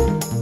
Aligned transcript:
Come 0.00 0.39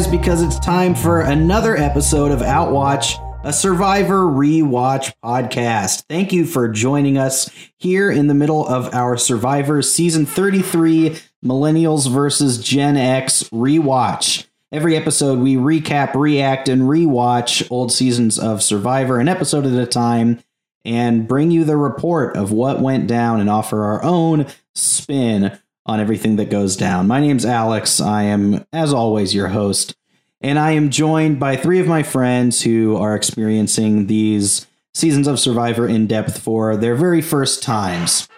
guys, 0.00 0.10
because 0.10 0.40
it's 0.40 0.58
time 0.60 0.94
for 0.94 1.20
another 1.20 1.76
episode 1.76 2.30
of 2.30 2.40
Outwatch, 2.40 3.16
a 3.44 3.52
Survivor 3.52 4.22
rewatch 4.22 5.12
podcast. 5.22 6.04
Thank 6.08 6.32
you 6.32 6.46
for 6.46 6.68
joining 6.68 7.18
us 7.18 7.50
here 7.76 8.10
in 8.10 8.26
the 8.26 8.32
middle 8.32 8.66
of 8.66 8.94
our 8.94 9.18
Survivor 9.18 9.82
Season 9.82 10.24
33 10.24 11.18
Millennials 11.44 12.10
versus 12.10 12.62
Gen 12.62 12.96
X 12.96 13.42
rewatch. 13.50 14.46
Every 14.72 14.96
episode, 14.96 15.38
we 15.38 15.56
recap, 15.56 16.14
react, 16.14 16.70
and 16.70 16.82
rewatch 16.82 17.66
old 17.70 17.92
seasons 17.92 18.38
of 18.38 18.62
Survivor, 18.62 19.18
an 19.18 19.28
episode 19.28 19.66
at 19.66 19.74
a 19.74 19.86
time, 19.86 20.38
and 20.82 21.28
bring 21.28 21.50
you 21.50 21.64
the 21.64 21.76
report 21.76 22.38
of 22.38 22.52
what 22.52 22.80
went 22.80 23.06
down 23.06 23.38
and 23.38 23.50
offer 23.50 23.84
our 23.84 24.02
own 24.02 24.46
spin 24.74 25.58
on 25.90 25.98
everything 25.98 26.36
that 26.36 26.48
goes 26.48 26.76
down. 26.76 27.08
My 27.08 27.18
name's 27.18 27.44
Alex. 27.44 28.00
I 28.00 28.22
am, 28.22 28.64
as 28.72 28.92
always, 28.92 29.34
your 29.34 29.48
host, 29.48 29.96
and 30.40 30.56
I 30.56 30.70
am 30.70 30.88
joined 30.88 31.40
by 31.40 31.56
three 31.56 31.80
of 31.80 31.88
my 31.88 32.04
friends 32.04 32.62
who 32.62 32.96
are 32.96 33.16
experiencing 33.16 34.06
these 34.06 34.68
seasons 34.94 35.26
of 35.26 35.40
Survivor 35.40 35.88
in 35.88 36.06
depth 36.06 36.38
for 36.38 36.76
their 36.76 36.94
very 36.94 37.20
first 37.20 37.64
times. 37.64 38.28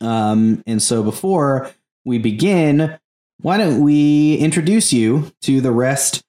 Um, 0.00 0.64
and 0.66 0.82
so, 0.82 1.04
before 1.04 1.70
we 2.04 2.18
begin, 2.18 2.98
why 3.42 3.58
don't 3.58 3.80
we 3.80 4.34
introduce 4.38 4.92
you 4.92 5.30
to 5.42 5.60
the 5.60 5.70
rest 5.70 6.24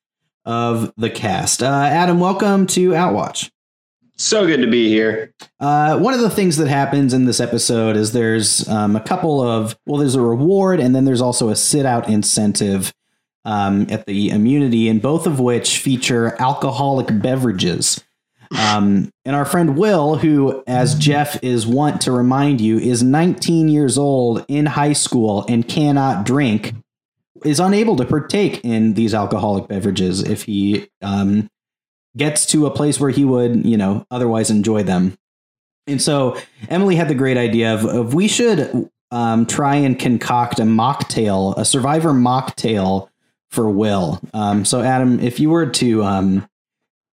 of 0.46 0.94
the 0.98 1.10
cast? 1.10 1.64
Uh, 1.64 1.66
Adam, 1.90 2.20
welcome 2.20 2.68
to 2.68 2.92
Outwatch. 2.92 3.50
So 4.20 4.46
good 4.46 4.60
to 4.60 4.68
be 4.68 4.90
here. 4.90 5.34
Uh, 5.62 5.98
one 5.98 6.14
of 6.14 6.20
the 6.20 6.30
things 6.30 6.58
that 6.58 6.68
happens 6.68 7.14
in 7.14 7.24
this 7.24 7.40
episode 7.40 7.96
is 7.96 8.12
there's 8.12 8.68
um, 8.68 8.98
a 8.98 9.00
couple 9.00 9.42
of 9.42 9.80
well, 9.86 9.98
there's 9.98 10.16
a 10.16 10.22
reward 10.22 10.82
and 10.82 10.94
then 10.94 11.06
there's 11.06 11.22
also 11.22 11.48
a 11.48 11.56
sit 11.56 11.86
out 11.86 12.10
incentive 12.10 12.94
um, 13.46 13.88
at 13.90 14.06
the 14.08 14.30
immunity, 14.32 14.90
and 14.90 15.02
both 15.02 15.26
of 15.26 15.40
which 15.40 15.80
feature 15.80 16.36
alcoholic 16.38 17.08
beverages. 17.22 18.04
Um, 18.60 19.10
and 19.24 19.38
our 19.38 19.46
friend 19.46 19.78
Will, 19.78 20.18
who, 20.18 20.66
as 20.68 20.96
Jeff 20.96 21.42
is 21.42 21.66
wont 21.66 22.02
to 22.02 22.12
remind 22.12 22.60
you, 22.60 22.78
is 22.78 23.02
19 23.02 23.70
years 23.70 23.98
old 23.98 24.44
in 24.50 24.66
high 24.66 24.94
school 24.94 25.46
and 25.48 25.66
cannot 25.66 26.26
drink, 26.26 26.76
is 27.46 27.62
unable 27.62 27.96
to 27.96 28.04
partake 28.04 28.66
in 28.66 28.96
these 28.96 29.14
alcoholic 29.14 29.70
beverages 29.70 30.22
if 30.22 30.44
he 30.44 30.90
um, 31.02 31.50
gets 32.20 32.46
to 32.48 32.68
a 32.68 32.72
place 32.72 33.00
where 33.00 33.10
he 33.10 33.26
would, 33.26 33.66
you 33.66 33.78
know, 33.78 34.06
otherwise 34.12 34.52
enjoy 34.52 34.84
them. 34.84 35.18
And 35.88 36.00
so 36.00 36.38
Emily 36.70 36.96
had 36.96 37.08
the 37.08 37.16
great 37.16 37.38
idea 37.38 37.74
of, 37.74 37.86
of 37.86 38.14
we 38.14 38.28
should 38.28 38.92
um, 39.10 39.48
try 39.48 39.76
and 39.76 39.98
concoct 39.98 40.60
a 40.60 40.64
mocktail, 40.64 41.58
a 41.58 41.66
survivor 41.66 42.12
mocktail 42.12 43.10
for 43.50 43.68
Will. 43.68 44.20
Um, 44.34 44.66
so 44.66 44.82
Adam, 44.82 45.20
if 45.20 45.40
you 45.40 45.50
were 45.50 45.66
to 45.66 46.04
um, 46.04 46.48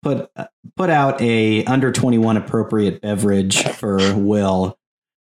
put 0.01 0.31
put 0.77 0.89
out 0.89 1.21
a 1.21 1.65
under 1.65 1.91
twenty 1.91 2.17
one 2.17 2.37
appropriate 2.37 3.01
beverage 3.01 3.61
for 3.63 4.15
Will, 4.15 4.77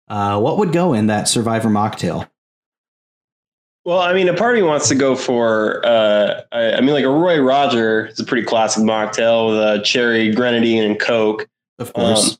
uh, 0.06 0.38
what 0.38 0.58
would 0.58 0.72
go 0.72 0.92
in 0.92 1.08
that 1.08 1.26
survivor 1.26 1.68
mocktail? 1.68 2.28
Well, 3.84 4.00
I 4.00 4.12
mean, 4.12 4.28
a 4.28 4.34
party 4.34 4.60
wants 4.62 4.88
to 4.88 4.94
go 4.94 5.16
for, 5.16 5.84
uh, 5.86 6.42
I, 6.52 6.72
I 6.74 6.80
mean, 6.80 6.90
like 6.90 7.04
a 7.04 7.08
Roy 7.08 7.40
Roger 7.40 8.06
is 8.08 8.20
a 8.20 8.24
pretty 8.24 8.46
classic 8.46 8.82
mocktail 8.82 9.48
with 9.48 9.58
a 9.58 9.82
cherry, 9.82 10.34
grenadine, 10.34 10.82
and 10.82 11.00
Coke. 11.00 11.48
Of 11.78 11.92
course. 11.94 12.32
Um, 12.32 12.36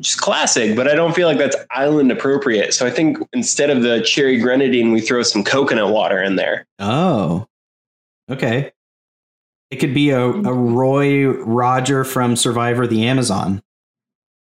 just 0.00 0.20
classic, 0.20 0.76
but 0.76 0.86
I 0.86 0.94
don't 0.94 1.14
feel 1.14 1.26
like 1.26 1.38
that's 1.38 1.56
island 1.70 2.12
appropriate. 2.12 2.74
So 2.74 2.86
I 2.86 2.90
think 2.90 3.18
instead 3.32 3.70
of 3.70 3.82
the 3.82 4.02
cherry 4.02 4.38
grenadine, 4.38 4.92
we 4.92 5.00
throw 5.00 5.22
some 5.22 5.42
coconut 5.42 5.90
water 5.90 6.22
in 6.22 6.36
there. 6.36 6.66
Oh, 6.78 7.46
okay. 8.30 8.72
It 9.70 9.76
could 9.76 9.94
be 9.94 10.10
a, 10.10 10.20
a 10.20 10.52
Roy 10.52 11.28
Roger 11.28 12.04
from 12.04 12.36
Survivor 12.36 12.86
the 12.86 13.06
Amazon. 13.06 13.62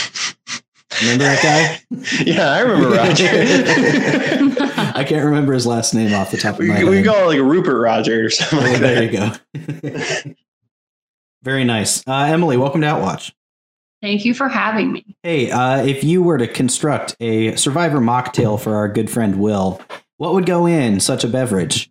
Remember 1.03 1.25
that 1.25 1.43
guy? 1.43 1.81
yeah, 2.25 2.53
I 2.53 2.61
remember 2.61 2.97
Roger. 2.97 4.63
I 4.97 5.05
can't 5.05 5.25
remember 5.25 5.53
his 5.53 5.67
last 5.67 5.95
name 5.95 6.15
off 6.15 6.31
the 6.31 6.37
top 6.39 6.55
of 6.55 6.61
we, 6.61 6.69
my 6.69 6.83
we 6.85 6.97
head. 6.97 7.07
call 7.07 7.31
it 7.31 7.37
like 7.37 7.41
Rupert 7.41 7.81
Roger 7.81 8.27
or 8.27 8.31
something 8.31 8.59
Oh, 8.59 8.63
like 8.73 8.81
there 8.81 9.07
that. 9.07 10.25
you 10.25 10.25
go. 10.27 10.35
Very 11.43 11.65
nice. 11.65 12.03
Uh, 12.07 12.25
Emily, 12.29 12.57
welcome 12.57 12.81
to 12.81 12.87
Outwatch. 12.87 13.33
Thank 14.03 14.25
you 14.25 14.35
for 14.35 14.49
having 14.49 14.93
me. 14.93 15.17
Hey, 15.23 15.51
uh, 15.51 15.85
if 15.85 16.03
you 16.05 16.23
were 16.23 16.39
to 16.39 16.47
construct 16.49 17.17
a 17.21 17.55
Survivor 17.57 17.99
mocktail 18.01 18.61
for 18.61 18.75
our 18.75 18.89
good 18.89 19.11
friend 19.11 19.39
Will, 19.41 19.81
what 20.17 20.33
would 20.35 20.47
go 20.47 20.67
in 20.67 21.01
such 21.01 21.25
a 21.25 21.29
beverage? 21.29 21.91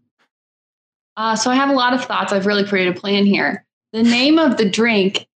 Uh, 1.18 1.36
so 1.36 1.50
I 1.50 1.56
have 1.56 1.70
a 1.70 1.74
lot 1.74 1.94
of 1.94 2.04
thoughts. 2.04 2.34
I've 2.34 2.46
really 2.46 2.66
created 2.66 2.98
a 2.98 3.00
plan 3.00 3.26
here. 3.26 3.66
The 3.94 4.04
name 4.04 4.38
of 4.38 4.58
the 4.58 4.70
drink 4.70 5.28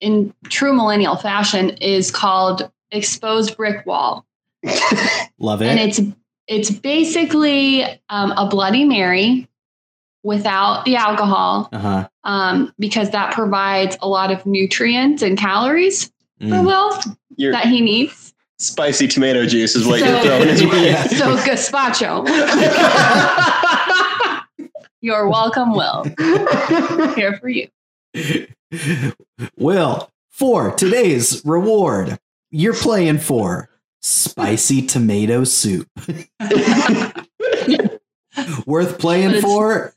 in 0.00 0.32
true 0.44 0.72
millennial 0.72 1.16
fashion 1.16 1.70
is 1.78 2.10
called 2.10 2.70
exposed 2.92 3.56
brick 3.56 3.84
wall. 3.86 4.24
Love 5.38 5.62
it. 5.62 5.66
And 5.68 5.80
it's 5.80 6.00
it's 6.48 6.70
basically 6.70 7.82
um, 8.08 8.32
a 8.32 8.48
Bloody 8.48 8.84
Mary 8.84 9.48
without 10.22 10.84
the 10.84 10.96
alcohol 10.96 11.68
uh 11.72 11.78
huh. 11.78 12.08
um, 12.24 12.72
because 12.78 13.10
that 13.10 13.32
provides 13.34 13.96
a 14.02 14.08
lot 14.08 14.30
of 14.30 14.44
nutrients 14.46 15.22
and 15.22 15.38
calories 15.38 16.10
for 16.40 16.62
Will 16.62 16.98
Your 17.36 17.52
that 17.52 17.66
he 17.66 17.80
needs. 17.80 18.34
spicy 18.58 19.08
tomato 19.08 19.46
juice 19.46 19.74
is 19.76 19.86
what 19.86 20.00
So- 20.00 20.06
you're 20.06 20.20
throwing 20.22 20.48
his 20.48 20.64
way. 20.72 20.86
Yeah. 20.86 21.04
So 21.04 21.36
gazpacho. 21.36 22.26
You're 25.02 25.28
welcome, 25.28 25.72
Will. 25.72 26.04
Here 27.14 27.38
for 27.40 27.48
you. 27.48 27.68
Will, 29.56 30.10
for 30.30 30.72
today's 30.74 31.42
reward, 31.44 32.18
you're 32.50 32.74
playing 32.74 33.18
for 33.18 33.68
spicy 34.06 34.82
tomato 34.82 35.42
soup. 35.44 35.88
Worth 38.66 38.98
playing 38.98 39.32
But 39.32 39.40
for? 39.40 39.94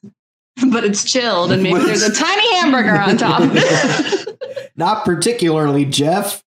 But 0.71 0.83
it's 0.83 1.09
chilled, 1.09 1.51
and 1.51 1.61
maybe 1.63 1.79
there's 1.79 2.03
a 2.03 2.13
tiny 2.15 2.55
hamburger 2.55 2.97
on 2.99 3.17
top. 3.17 3.41
Not 4.75 5.05
particularly, 5.05 5.85
Jeff. 5.85 6.43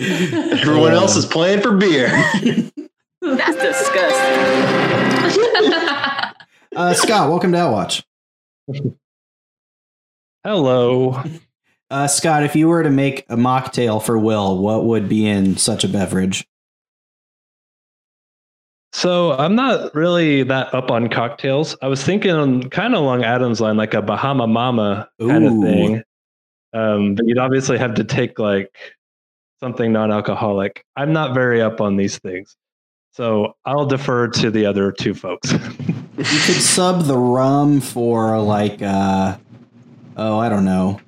Everyone 0.00 0.92
else 0.92 1.16
is 1.16 1.24
playing 1.26 1.62
for 1.62 1.76
beer. 1.76 2.08
That's 3.22 3.56
disgusting. 3.56 4.34
Uh, 6.76 6.92
Scott, 6.94 7.30
welcome 7.30 7.52
to 7.52 7.58
Outwatch. 7.58 8.02
Hello. 10.42 11.22
Uh, 11.90 12.06
Scott, 12.08 12.42
if 12.42 12.56
you 12.56 12.68
were 12.68 12.82
to 12.82 12.90
make 12.90 13.24
a 13.28 13.36
mocktail 13.36 14.02
for 14.02 14.18
Will, 14.18 14.58
what 14.58 14.84
would 14.84 15.08
be 15.08 15.26
in 15.26 15.56
such 15.56 15.84
a 15.84 15.88
beverage? 15.88 16.46
So 18.92 19.32
I'm 19.32 19.54
not 19.56 19.94
really 19.94 20.44
that 20.44 20.72
up 20.72 20.90
on 20.90 21.08
cocktails. 21.08 21.76
I 21.82 21.88
was 21.88 22.02
thinking 22.02 22.70
kind 22.70 22.94
of 22.94 23.00
along 23.00 23.24
Adam's 23.24 23.60
line, 23.60 23.76
like 23.76 23.92
a 23.92 24.00
Bahama 24.00 24.46
Mama 24.46 25.08
kind 25.20 25.44
Ooh. 25.44 25.58
of 25.58 25.64
thing. 25.64 26.02
Um, 26.72 27.14
but 27.14 27.26
you'd 27.26 27.38
obviously 27.38 27.76
have 27.78 27.94
to 27.94 28.04
take 28.04 28.38
like 28.38 28.74
something 29.60 29.92
non-alcoholic. 29.92 30.84
I'm 30.96 31.12
not 31.12 31.34
very 31.34 31.60
up 31.60 31.80
on 31.80 31.96
these 31.96 32.18
things, 32.18 32.56
so 33.12 33.56
I'll 33.64 33.86
defer 33.86 34.28
to 34.28 34.50
the 34.50 34.66
other 34.66 34.90
two 34.92 35.14
folks. 35.14 35.52
You 35.52 35.58
could 36.16 36.62
sub 36.62 37.04
the 37.04 37.18
rum 37.18 37.80
for 37.80 38.40
like, 38.40 38.80
uh, 38.80 39.36
oh, 40.16 40.38
I 40.38 40.48
don't 40.48 40.64
know, 40.64 41.00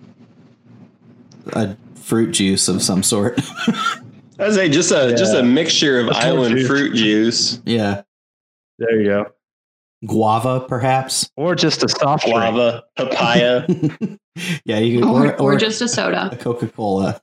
a 1.53 1.77
fruit 1.97 2.33
juice 2.33 2.69
of 2.69 2.83
some 2.83 3.03
sort. 3.03 3.41
I 4.39 4.51
say 4.51 4.69
just 4.69 4.91
a 4.91 5.15
just 5.17 5.35
a 5.35 5.43
mixture 5.43 6.01
of 6.01 6.07
That's 6.07 6.25
island 6.25 6.57
juice. 6.57 6.67
fruit 6.67 6.95
juice, 6.95 7.61
yeah, 7.65 8.03
there 8.79 9.01
you 9.01 9.07
go. 9.07 9.33
guava, 10.05 10.61
perhaps. 10.61 11.31
Or 11.37 11.55
just 11.55 11.83
a 11.83 11.89
soft 11.89 12.25
drink. 12.25 12.37
guava, 12.37 12.85
papaya. 12.97 13.67
yeah, 14.65 14.79
you 14.79 15.01
could, 15.01 15.09
or, 15.09 15.27
or, 15.27 15.33
or 15.33 15.53
or 15.55 15.57
just 15.57 15.81
a 15.81 15.89
soda. 15.89 16.29
a 16.33 16.37
Coca 16.37 16.69
Cola. 16.69 17.21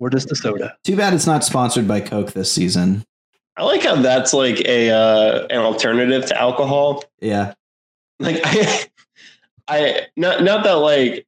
Or 0.00 0.10
just 0.10 0.30
a 0.32 0.36
soda. 0.36 0.76
Too 0.84 0.96
bad 0.96 1.14
it's 1.14 1.26
not 1.26 1.44
sponsored 1.44 1.86
by 1.86 2.00
Coke 2.00 2.32
this 2.32 2.50
season. 2.52 3.04
I 3.56 3.64
like 3.64 3.82
how 3.84 3.96
that's 3.96 4.32
like 4.34 4.60
a 4.60 4.90
uh, 4.90 5.46
an 5.48 5.58
alternative 5.58 6.26
to 6.26 6.40
alcohol. 6.40 7.04
Yeah. 7.20 7.54
Like 8.18 8.40
I, 8.44 8.86
I 9.68 10.06
not 10.16 10.42
not 10.42 10.64
that 10.64 10.72
like 10.72 11.26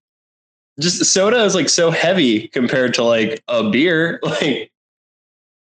just 0.81 1.05
soda 1.05 1.43
is 1.45 1.55
like 1.55 1.69
so 1.69 1.91
heavy 1.91 2.49
compared 2.49 2.95
to 2.95 3.05
like 3.05 3.43
a 3.49 3.69
beer. 3.71 4.21
Like 4.25 4.71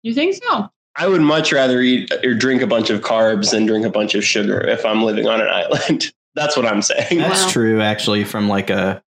You 0.04 0.14
think 0.14 0.36
so? 0.36 0.70
I 0.96 1.08
would 1.08 1.22
much 1.22 1.52
rather 1.52 1.82
eat 1.82 2.12
or 2.24 2.34
drink 2.36 2.62
a 2.62 2.68
bunch 2.68 2.90
of 2.90 3.02
carbs 3.02 3.52
than 3.52 3.66
drink 3.66 3.86
a 3.86 3.90
bunch 3.90 4.14
of 4.16 4.24
sugar 4.24 4.60
if 4.68 4.86
I'm 4.86 5.04
living 5.04 5.28
on 5.28 5.42
an 5.42 5.48
island. 5.48 6.12
That's 6.36 6.56
what 6.58 6.66
I'm 6.66 6.82
saying. 6.82 7.20
That's 7.20 7.46
Wow. 7.46 7.50
true, 7.52 7.82
actually, 7.82 8.24
from 8.26 8.48
like 8.50 8.70
a 8.70 9.04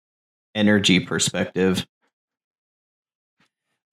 energy 0.56 1.00
perspective. 1.00 1.86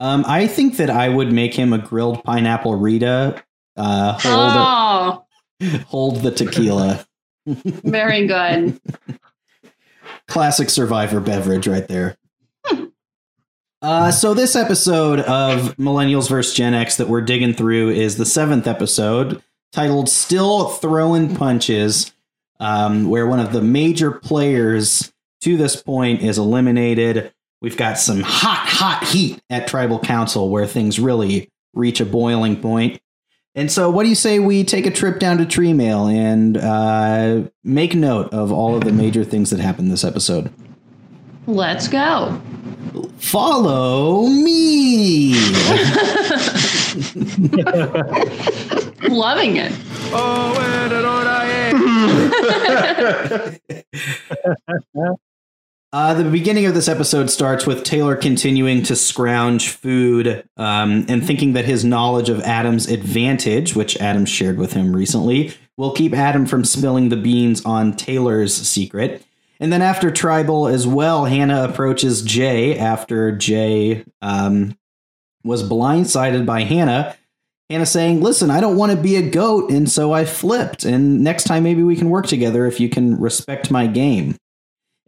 Um, 0.01 0.25
I 0.27 0.47
think 0.47 0.77
that 0.77 0.91
I 0.91 1.09
would 1.09 1.33
make 1.33 1.55
him 1.55 1.73
a 1.73 1.79
grilled 1.79 2.23
pineapple 2.25 2.75
Rita. 2.77 3.43
Uh, 3.77 4.13
hold, 4.19 4.55
Oh, 4.57 5.25
hold 5.87 6.17
the 6.23 6.31
tequila. 6.31 7.05
very 7.47 8.27
good. 8.27 8.81
Classic 10.29 10.71
survivor 10.71 11.21
beverage 11.21 11.67
right 11.67 11.89
there. 11.89 12.17
Uh, 13.81 14.11
so 14.11 14.35
this 14.35 14.57
episode 14.57 15.21
of 15.21 15.77
Millennials 15.77 16.29
vs. 16.29 16.53
Gen 16.55 16.75
X 16.75 16.97
that 16.97 17.09
we're 17.09 17.21
digging 17.21 17.55
through 17.55 17.91
is 17.91 18.17
the 18.17 18.27
seventh 18.27 18.67
episode 18.67 19.43
titled 19.73 20.09
"Still 20.09 20.69
Throwing 20.69 21.37
Punches," 21.37 22.13
um, 22.59 23.09
where 23.09 23.27
one 23.27 23.39
of 23.39 23.53
the 23.53 23.63
major 23.63 24.11
players 24.11 25.13
to 25.43 25.57
this 25.57 25.81
point 25.81 26.23
is 26.23 26.39
eliminated. 26.39 27.33
We've 27.61 27.77
got 27.77 27.99
some 27.99 28.21
hot, 28.21 28.67
hot 28.67 29.05
heat 29.05 29.41
at 29.49 29.69
Tribal 29.69 30.01
Council 30.01 30.49
where 30.51 30.67
things 30.67 30.99
really 30.99 31.49
reach 31.73 32.01
a 32.01 32.05
boiling 32.05 32.61
point. 32.61 33.01
And 33.59 33.73
so, 33.73 33.91
what 33.91 34.05
do 34.05 34.09
you 34.09 34.15
say 34.15 34.39
we 34.39 34.63
take 34.63 34.87
a 34.87 34.91
trip 34.93 35.19
down 35.19 35.39
to 35.39 35.45
Tree 35.45 35.73
Mail 35.73 36.07
and 36.07 36.57
uh, 36.57 37.43
make 37.65 37.93
note 37.93 38.33
of 38.33 38.53
all 38.53 38.77
of 38.77 38.85
the 38.85 38.93
major 38.93 39.25
things 39.25 39.51
that 39.51 39.59
happened 39.59 39.91
this 39.91 40.05
episode? 40.05 40.53
Let's 41.49 41.89
go. 41.89 42.41
Follow 43.19 44.29
me. 44.29 45.33
Loving 49.09 49.57
it. 49.57 49.73
Uh, 55.91 56.13
the 56.13 56.31
beginning 56.31 56.67
of 56.67 56.75
this 56.75 56.87
episode 56.87 57.31
starts 57.31 57.67
with 57.67 57.83
Taylor 57.83 58.15
continuing 58.15 58.83
to 58.83 58.95
scrounge 58.95 59.71
food 59.71 60.47
um, 60.59 61.07
and 61.09 61.27
thinking 61.27 61.55
that 61.55 61.65
his 61.65 61.83
knowledge 61.83 62.29
of 62.29 62.43
Adam's 62.43 62.89
advantage, 62.89 63.75
which 63.75 63.97
Adam 63.97 64.27
shared 64.27 64.59
with 64.59 64.75
him 64.75 64.95
recently, 64.95 65.55
will 65.79 65.93
keep 65.93 66.13
Adam 66.13 66.45
from 66.45 66.63
spilling 66.63 67.09
the 67.09 67.17
beans 67.17 67.65
on 67.65 67.97
Taylor's 67.97 68.55
secret. 68.55 69.25
And 69.61 69.73
then 69.73 69.81
after 69.81 70.11
Tribal 70.11 70.67
as 70.67 70.87
well, 70.87 71.25
Hannah 71.25 71.65
approaches 71.65 72.21
Jay 72.21 72.79
after 72.79 73.33
Jay 73.33 74.05
um, 74.21 74.77
was 75.43 75.67
blindsided 75.67 76.45
by 76.45 76.65
Hannah. 76.65 77.17
Hannah 77.71 77.87
saying, 77.87 78.21
Listen, 78.21 78.51
I 78.51 78.61
don't 78.61 78.77
want 78.77 78.93
to 78.93 78.99
be 78.99 79.17
a 79.17 79.31
goat, 79.31 79.71
and 79.71 79.91
so 79.91 80.13
I 80.13 80.27
flipped. 80.27 80.85
And 80.85 81.25
next 81.25 81.45
time, 81.45 81.63
maybe 81.63 81.83
we 81.83 81.97
can 81.97 82.11
work 82.11 82.27
together 82.27 82.67
if 82.67 82.79
you 82.79 82.91
can 82.91 83.19
respect 83.19 83.71
my 83.71 83.87
game. 83.87 84.37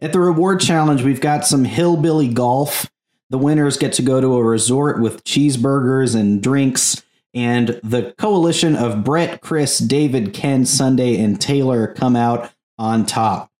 At 0.03 0.13
the 0.13 0.19
reward 0.19 0.59
challenge, 0.59 1.03
we've 1.03 1.21
got 1.21 1.45
some 1.45 1.63
hillbilly 1.63 2.27
golf. 2.27 2.89
The 3.29 3.37
winners 3.37 3.77
get 3.77 3.93
to 3.93 4.01
go 4.01 4.19
to 4.19 4.35
a 4.35 4.43
resort 4.43 4.99
with 4.99 5.23
cheeseburgers 5.23 6.19
and 6.19 6.41
drinks. 6.41 7.03
And 7.35 7.79
the 7.83 8.13
coalition 8.17 8.75
of 8.75 9.03
Brett, 9.03 9.41
Chris, 9.41 9.77
David, 9.77 10.33
Ken, 10.33 10.65
Sunday, 10.65 11.21
and 11.21 11.39
Taylor 11.39 11.93
come 11.93 12.15
out 12.15 12.51
on 12.79 13.05
top. 13.05 13.51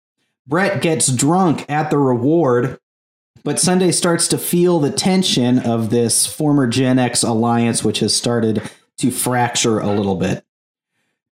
Brett 0.48 0.82
gets 0.82 1.12
drunk 1.12 1.64
at 1.70 1.92
the 1.92 2.00
reward, 2.00 2.80
but 3.44 3.60
Sunday 3.60 3.92
starts 3.92 4.28
to 4.30 4.38
feel 4.40 4.80
the 4.80 4.92
tension 4.92 5.60
of 5.60 5.92
this 5.92 6.26
former 6.26 6.66
Gen 6.66 6.98
X 6.98 7.22
alliance, 7.22 7.84
which 7.84 8.00
has 8.00 8.16
started 8.16 8.68
to 8.98 9.12
fracture 9.12 9.80
a 9.80 9.94
little 9.94 10.16
bit. 10.16 10.44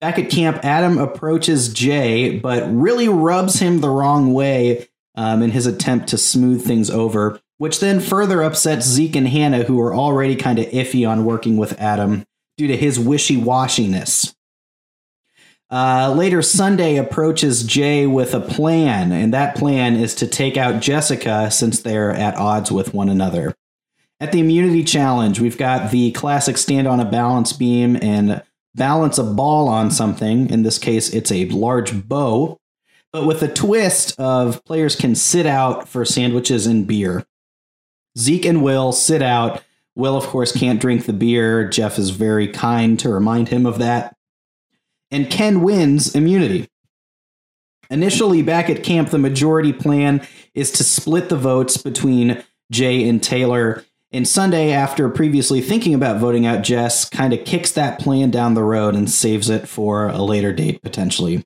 Back 0.02 0.20
at 0.20 0.30
camp, 0.30 0.60
Adam 0.64 0.98
approaches 0.98 1.74
Jay, 1.74 2.38
but 2.38 2.70
really 2.70 3.08
rubs 3.08 3.60
him 3.60 3.80
the 3.80 3.90
wrong 3.90 4.34
way 4.34 4.90
um, 5.18 5.42
in 5.42 5.52
his 5.52 5.66
attempt 5.66 6.08
to 6.10 6.18
smooth 6.18 6.66
things 6.66 6.90
over, 6.90 7.42
which 7.58 7.80
then 7.80 8.00
further 8.00 8.42
upsets 8.42 8.86
Zeke 8.86 9.16
and 9.16 9.28
Hannah, 9.28 9.64
who 9.64 9.82
are 9.82 9.94
already 9.94 10.36
kind 10.36 10.60
of 10.60 10.68
iffy 10.68 11.10
on 11.10 11.26
working 11.26 11.58
with 11.58 11.78
Adam 11.82 12.24
due 12.58 12.68
to 12.68 12.78
his 12.78 13.00
wishy 13.00 13.36
washiness. 13.36 14.34
Uh, 15.70 16.14
later, 16.16 16.42
Sunday 16.42 16.96
approaches 16.96 17.64
Jay 17.64 18.08
with 18.08 18.34
a 18.34 18.40
plan, 18.40 19.12
and 19.12 19.34
that 19.34 19.58
plan 19.58 19.98
is 19.98 20.16
to 20.16 20.28
take 20.28 20.56
out 20.56 20.82
Jessica 20.82 21.52
since 21.52 21.82
they're 21.82 22.14
at 22.14 22.38
odds 22.38 22.72
with 22.72 22.94
one 22.94 23.10
another. 23.10 23.54
At 24.20 24.32
the 24.32 24.40
immunity 24.40 24.84
challenge, 24.84 25.40
we've 25.40 25.58
got 25.58 25.92
the 25.92 26.12
classic 26.12 26.58
stand 26.58 26.88
on 26.88 27.00
a 27.00 27.06
balance 27.06 27.52
beam 27.54 27.98
and 28.02 28.42
balance 28.76 29.18
a 29.18 29.24
ball 29.24 29.68
on 29.68 29.92
something. 29.92 30.50
In 30.50 30.64
this 30.64 30.80
case, 30.80 31.10
it's 31.14 31.32
a 31.32 31.46
large 31.50 32.08
bow, 32.08 32.58
but 33.18 33.26
with 33.26 33.42
a 33.42 33.52
twist 33.52 34.14
of 34.20 34.64
players 34.64 34.96
can 34.96 35.16
sit 35.16 35.48
out 35.48 35.88
for 35.88 36.06
sandwiches 36.06 36.68
and 36.68 36.86
beer. 36.86 37.26
Zeke 38.16 38.46
and 38.46 38.62
Will 38.62 38.92
sit 38.92 39.24
out. 39.24 39.64
Will, 39.96 40.16
of 40.16 40.26
course, 40.26 40.52
can't 40.52 40.80
drink 40.80 41.08
the 41.08 41.14
beer. 41.14 41.68
Jeff 41.68 41.98
is 41.98 42.12
very 42.12 42.48
kind 42.48 43.00
to 43.00 43.10
remind 43.10 43.50
him 43.50 43.66
of 43.66 43.80
that. 43.80 44.16
And 45.10 45.32
Ken 45.32 45.64
wins 45.64 46.14
immunity. 46.14 46.70
Initially, 47.90 48.44
back 48.44 48.70
at 48.70 48.84
camp, 48.84 49.10
the 49.10 49.18
majority 49.18 49.74
plan 49.74 50.22
is 50.54 50.72
to 50.74 50.84
split 50.84 51.30
the 51.30 51.38
votes 51.38 51.78
between 51.78 52.44
Jay 52.72 53.10
and 53.10 53.24
Taylor. 53.24 53.84
And 54.12 54.28
Sunday, 54.28 54.72
after 54.74 55.10
previously 55.10 55.62
thinking 55.62 55.96
about 55.96 56.22
voting 56.22 56.46
out 56.46 56.64
Jess, 56.64 57.10
kind 57.10 57.34
of 57.34 57.46
kicks 57.46 57.72
that 57.72 57.98
plan 57.98 58.30
down 58.30 58.54
the 58.54 58.64
road 58.64 58.94
and 58.94 59.10
saves 59.10 59.50
it 59.50 59.68
for 59.68 60.08
a 60.08 60.22
later 60.22 60.54
date 60.54 60.84
potentially. 60.84 61.44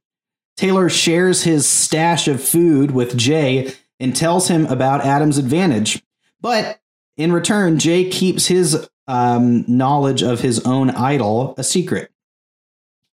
Taylor 0.62 0.90
shares 0.90 1.42
his 1.42 1.68
stash 1.68 2.28
of 2.28 2.40
food 2.40 2.92
with 2.92 3.18
Jay 3.18 3.74
and 4.00 4.16
tells 4.16 4.48
him 4.48 4.68
about 4.68 5.04
Adam's 5.04 5.40
advantage. 5.40 6.04
But 6.40 6.80
in 7.18 7.32
return, 7.32 7.80
Jay 7.80 8.08
keeps 8.08 8.46
his 8.46 8.88
um, 9.08 9.66
knowledge 9.68 10.22
of 10.22 10.42
his 10.42 10.60
own 10.60 10.92
idol 10.92 11.56
a 11.58 11.64
secret. 11.64 12.12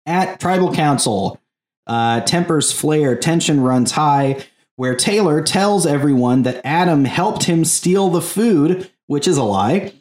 At 0.07 0.41
Tribal 0.41 0.75
Council, 0.75 1.41
uh, 1.87 2.23
tempers 2.23 2.73
flare, 2.73 3.15
tension 3.15 3.61
runs 3.61 3.93
high, 3.93 4.45
where 4.75 4.97
Taylor 4.97 5.41
tells 5.41 5.87
everyone 5.87 6.43
that 6.43 6.61
Adam 6.65 7.05
helped 7.05 7.45
him 7.45 7.65
steal 7.65 8.11
the 8.11 8.21
food, 8.21 8.91
which 9.07 9.29
is 9.29 9.37
a 9.37 9.45
lie, 9.45 9.93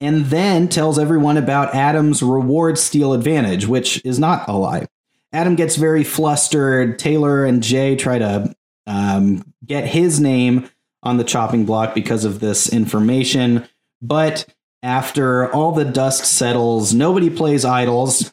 and 0.00 0.24
then 0.24 0.68
tells 0.68 0.98
everyone 0.98 1.36
about 1.36 1.74
Adam's 1.74 2.22
reward 2.22 2.78
steal 2.78 3.12
advantage, 3.12 3.66
which 3.66 4.02
is 4.06 4.18
not 4.18 4.48
a 4.48 4.56
lie. 4.56 4.86
Adam 5.34 5.56
gets 5.56 5.74
very 5.74 6.04
flustered. 6.04 6.96
Taylor 6.98 7.44
and 7.44 7.60
Jay 7.60 7.96
try 7.96 8.18
to 8.18 8.54
um, 8.86 9.52
get 9.66 9.84
his 9.84 10.20
name 10.20 10.70
on 11.02 11.16
the 11.16 11.24
chopping 11.24 11.66
block 11.66 11.92
because 11.92 12.24
of 12.24 12.38
this 12.38 12.72
information. 12.72 13.68
But 14.00 14.46
after 14.82 15.52
all 15.52 15.72
the 15.72 15.84
dust 15.84 16.24
settles, 16.24 16.94
nobody 16.94 17.30
plays 17.30 17.64
idols, 17.64 18.32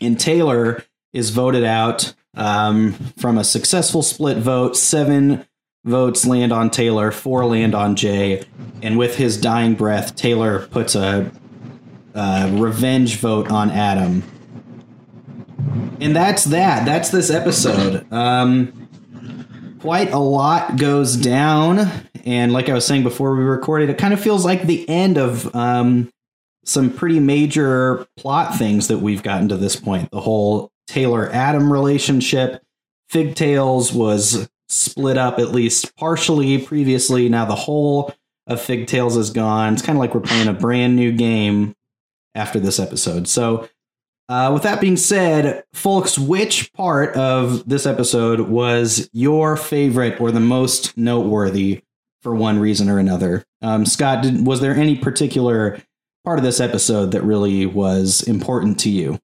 and 0.00 0.20
Taylor 0.20 0.84
is 1.14 1.30
voted 1.30 1.64
out 1.64 2.12
um, 2.34 2.92
from 3.16 3.38
a 3.38 3.44
successful 3.44 4.02
split 4.02 4.36
vote. 4.36 4.76
Seven 4.76 5.46
votes 5.84 6.26
land 6.26 6.52
on 6.52 6.68
Taylor, 6.68 7.10
four 7.10 7.46
land 7.46 7.74
on 7.74 7.96
Jay, 7.96 8.44
and 8.82 8.98
with 8.98 9.16
his 9.16 9.40
dying 9.40 9.74
breath, 9.74 10.14
Taylor 10.14 10.66
puts 10.66 10.94
a, 10.94 11.32
a 12.14 12.50
revenge 12.52 13.16
vote 13.16 13.50
on 13.50 13.70
Adam. 13.70 14.22
And 16.00 16.14
that's 16.14 16.44
that. 16.44 16.84
That's 16.84 17.10
this 17.10 17.30
episode. 17.30 18.10
Um, 18.12 18.88
quite 19.80 20.12
a 20.12 20.18
lot 20.18 20.76
goes 20.76 21.16
down, 21.16 21.90
and 22.24 22.52
like 22.52 22.68
I 22.68 22.74
was 22.74 22.86
saying 22.86 23.02
before 23.02 23.34
we 23.34 23.44
recorded, 23.44 23.90
it 23.90 23.98
kind 23.98 24.14
of 24.14 24.20
feels 24.20 24.44
like 24.44 24.62
the 24.62 24.88
end 24.88 25.18
of 25.18 25.54
um, 25.54 26.10
some 26.64 26.92
pretty 26.92 27.20
major 27.20 28.06
plot 28.16 28.56
things 28.56 28.88
that 28.88 28.98
we've 28.98 29.22
gotten 29.22 29.48
to 29.48 29.56
this 29.56 29.76
point. 29.76 30.10
The 30.10 30.20
whole 30.20 30.70
Taylor 30.86 31.30
Adam 31.32 31.72
relationship. 31.72 32.62
Figtails 33.08 33.92
was 33.92 34.48
split 34.68 35.16
up 35.16 35.38
at 35.38 35.50
least 35.50 35.96
partially 35.96 36.58
previously. 36.58 37.28
Now 37.28 37.46
the 37.46 37.54
whole 37.54 38.14
of 38.46 38.60
Figtails 38.60 39.16
is 39.16 39.30
gone. 39.30 39.74
It's 39.74 39.82
kind 39.82 39.96
of 39.96 40.00
like 40.00 40.14
we're 40.14 40.20
playing 40.20 40.48
a 40.48 40.52
brand 40.52 40.96
new 40.96 41.12
game 41.12 41.74
after 42.34 42.58
this 42.58 42.78
episode. 42.78 43.28
So, 43.28 43.68
uh, 44.28 44.50
with 44.52 44.62
that 44.62 44.80
being 44.80 44.96
said, 44.96 45.64
folks, 45.72 46.18
which 46.18 46.72
part 46.74 47.16
of 47.16 47.66
this 47.68 47.86
episode 47.86 48.40
was 48.40 49.08
your 49.12 49.56
favorite 49.56 50.20
or 50.20 50.30
the 50.30 50.40
most 50.40 50.96
noteworthy 50.96 51.82
for 52.22 52.34
one 52.34 52.58
reason 52.58 52.90
or 52.90 52.98
another? 52.98 53.44
Um, 53.62 53.86
Scott, 53.86 54.22
did, 54.22 54.46
was 54.46 54.60
there 54.60 54.74
any 54.74 54.96
particular 54.96 55.80
part 56.24 56.38
of 56.38 56.44
this 56.44 56.60
episode 56.60 57.12
that 57.12 57.22
really 57.22 57.64
was 57.64 58.22
important 58.22 58.78
to 58.80 58.90
you? 58.90 59.18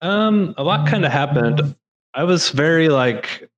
Um, 0.00 0.54
a 0.56 0.64
lot 0.64 0.88
kind 0.88 1.04
of 1.04 1.12
happened. 1.12 1.76
I 2.14 2.24
was 2.24 2.48
very 2.48 2.88
like 2.88 3.50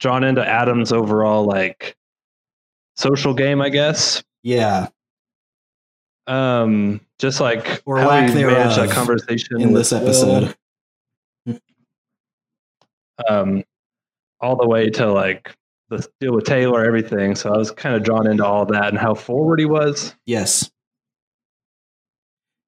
drawn 0.00 0.22
into 0.22 0.46
Adam's 0.46 0.92
overall 0.92 1.44
like 1.44 1.96
social 2.96 3.32
game, 3.32 3.62
I 3.62 3.70
guess. 3.70 4.22
Yeah, 4.42 4.88
Um, 6.28 7.00
just 7.18 7.40
like 7.40 7.82
Or 7.86 7.98
how 7.98 8.08
lack 8.08 8.28
he 8.28 8.34
managed 8.34 8.76
thereof 8.76 8.76
that 8.76 8.90
conversation 8.90 9.60
in 9.60 9.72
this 9.72 9.92
episode. 9.92 10.54
Will, 11.46 11.58
um, 13.28 13.64
all 14.40 14.56
the 14.56 14.68
way 14.68 14.90
to 14.90 15.10
like 15.10 15.56
the 15.88 16.06
deal 16.20 16.34
with 16.34 16.44
Taylor, 16.44 16.84
everything. 16.84 17.34
So 17.34 17.52
I 17.52 17.56
was 17.56 17.70
kind 17.70 17.96
of 17.96 18.02
drawn 18.02 18.30
into 18.30 18.44
all 18.44 18.66
that 18.66 18.88
and 18.88 18.98
how 18.98 19.14
forward 19.14 19.58
he 19.58 19.64
was. 19.64 20.14
Yes. 20.26 20.70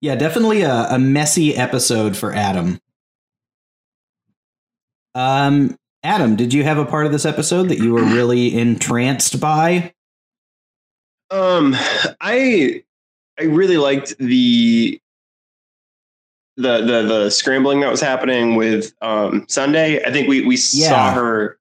Yeah, 0.00 0.14
definitely 0.14 0.62
a, 0.62 0.86
a 0.90 0.98
messy 0.98 1.54
episode 1.54 2.16
for 2.16 2.34
Adam. 2.34 2.80
Um, 5.14 5.76
Adam, 6.02 6.36
did 6.36 6.54
you 6.54 6.64
have 6.64 6.78
a 6.78 6.86
part 6.86 7.04
of 7.04 7.12
this 7.12 7.26
episode 7.26 7.68
that 7.68 7.78
you 7.78 7.92
were 7.92 8.04
really 8.04 8.58
entranced 8.58 9.38
by? 9.38 9.92
Um, 11.30 11.76
I 12.20 12.84
I 13.38 13.44
really 13.44 13.76
liked 13.78 14.16
the 14.18 15.00
the 16.56 16.78
the 16.82 17.02
the 17.02 17.30
scrambling 17.30 17.80
that 17.80 17.90
was 17.90 18.00
happening 18.00 18.54
with 18.56 18.92
um 19.00 19.46
Sunday. 19.49 20.04
I 20.04 20.10
think 20.12 20.28
we 20.28 20.42
we 20.42 20.56
Yeah. 20.72 20.88
saw 20.88 21.12
her 21.12 21.58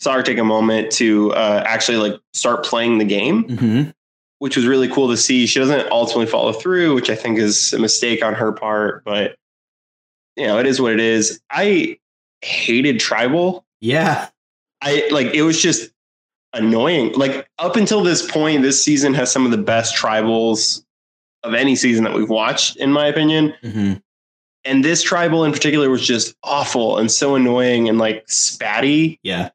saw 0.00 0.14
her 0.14 0.22
take 0.22 0.38
a 0.38 0.44
moment 0.44 0.90
to 0.92 1.32
uh, 1.32 1.62
actually 1.66 1.96
like 1.96 2.20
start 2.34 2.64
playing 2.64 2.98
the 2.98 3.04
game, 3.04 3.44
Mm-hmm. 3.44 3.90
which 4.38 4.56
was 4.56 4.66
really 4.66 4.88
cool 4.88 5.08
to 5.08 5.16
see. 5.16 5.46
She 5.46 5.58
doesn't 5.58 5.90
ultimately 5.90 6.26
follow 6.26 6.52
through, 6.52 6.94
which 6.94 7.08
I 7.08 7.14
think 7.14 7.38
is 7.38 7.72
a 7.72 7.78
mistake 7.78 8.22
on 8.22 8.34
her 8.34 8.52
part, 8.52 9.02
but 9.04 9.36
you 10.36 10.46
know, 10.46 10.58
it 10.58 10.66
is 10.66 10.80
what 10.80 10.92
it 10.92 11.00
is. 11.00 11.40
I 11.50 11.98
hated 12.42 13.00
tribal. 13.00 13.64
Yeah. 13.80 14.28
I 14.82 15.08
like 15.10 15.28
it 15.28 15.42
was 15.42 15.60
just 15.62 15.90
annoying. 16.54 17.12
Like 17.12 17.48
up 17.58 17.76
until 17.76 18.02
this 18.02 18.28
point, 18.30 18.62
this 18.62 18.82
season 18.82 19.14
has 19.14 19.30
some 19.30 19.44
of 19.44 19.50
the 19.50 19.58
best 19.58 19.94
tribals 19.96 20.84
of 21.42 21.54
any 21.54 21.76
season 21.76 22.04
that 22.04 22.14
we've 22.14 22.30
watched, 22.30 22.76
in 22.76 22.90
my 22.90 23.06
opinion. 23.06 23.54
Mm-hmm. 23.62 23.94
And 24.64 24.84
this 24.84 25.02
tribal 25.02 25.44
in 25.44 25.52
particular 25.52 25.90
was 25.90 26.06
just 26.06 26.34
awful 26.42 26.96
and 26.96 27.12
so 27.12 27.34
annoying 27.34 27.88
and 27.88 27.98
like 27.98 28.26
spatty. 28.28 29.18
Yeah. 29.22 29.50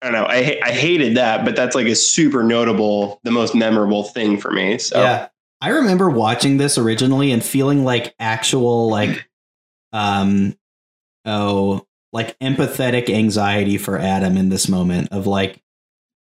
I 0.00 0.06
don't 0.06 0.12
know. 0.12 0.26
I 0.26 0.44
ha- 0.44 0.60
I 0.64 0.70
hated 0.70 1.16
that, 1.16 1.44
but 1.44 1.56
that's 1.56 1.74
like 1.74 1.88
a 1.88 1.96
super 1.96 2.44
notable, 2.44 3.18
the 3.24 3.32
most 3.32 3.56
memorable 3.56 4.04
thing 4.04 4.38
for 4.38 4.52
me. 4.52 4.78
So 4.78 5.00
Yeah. 5.00 5.28
I 5.60 5.70
remember 5.70 6.08
watching 6.08 6.58
this 6.58 6.78
originally 6.78 7.32
and 7.32 7.42
feeling 7.42 7.84
like 7.84 8.14
actual 8.20 8.88
like 8.90 9.28
um 9.92 10.54
oh 11.24 11.84
like 12.12 12.38
empathetic 12.38 13.10
anxiety 13.10 13.78
for 13.78 13.98
Adam 13.98 14.36
in 14.36 14.48
this 14.48 14.68
moment 14.68 15.08
of 15.12 15.26
like 15.26 15.62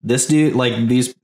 this 0.03 0.27
dude 0.27 0.55
like 0.55 0.89
these 0.89 1.15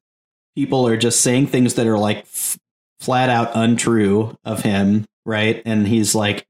people 0.54 0.86
are 0.86 0.96
just 0.96 1.20
saying 1.20 1.46
things 1.46 1.74
that 1.74 1.86
are 1.86 1.98
like 1.98 2.18
f- 2.18 2.58
flat 2.98 3.30
out 3.30 3.50
untrue 3.54 4.36
of 4.44 4.62
him, 4.62 5.06
right? 5.24 5.62
And 5.64 5.86
he's 5.86 6.14
like 6.14 6.46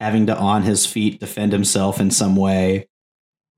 having 0.00 0.26
to 0.26 0.36
on 0.36 0.62
his 0.62 0.86
feet 0.86 1.20
defend 1.20 1.52
himself 1.52 2.00
in 2.00 2.10
some 2.10 2.36
way. 2.36 2.88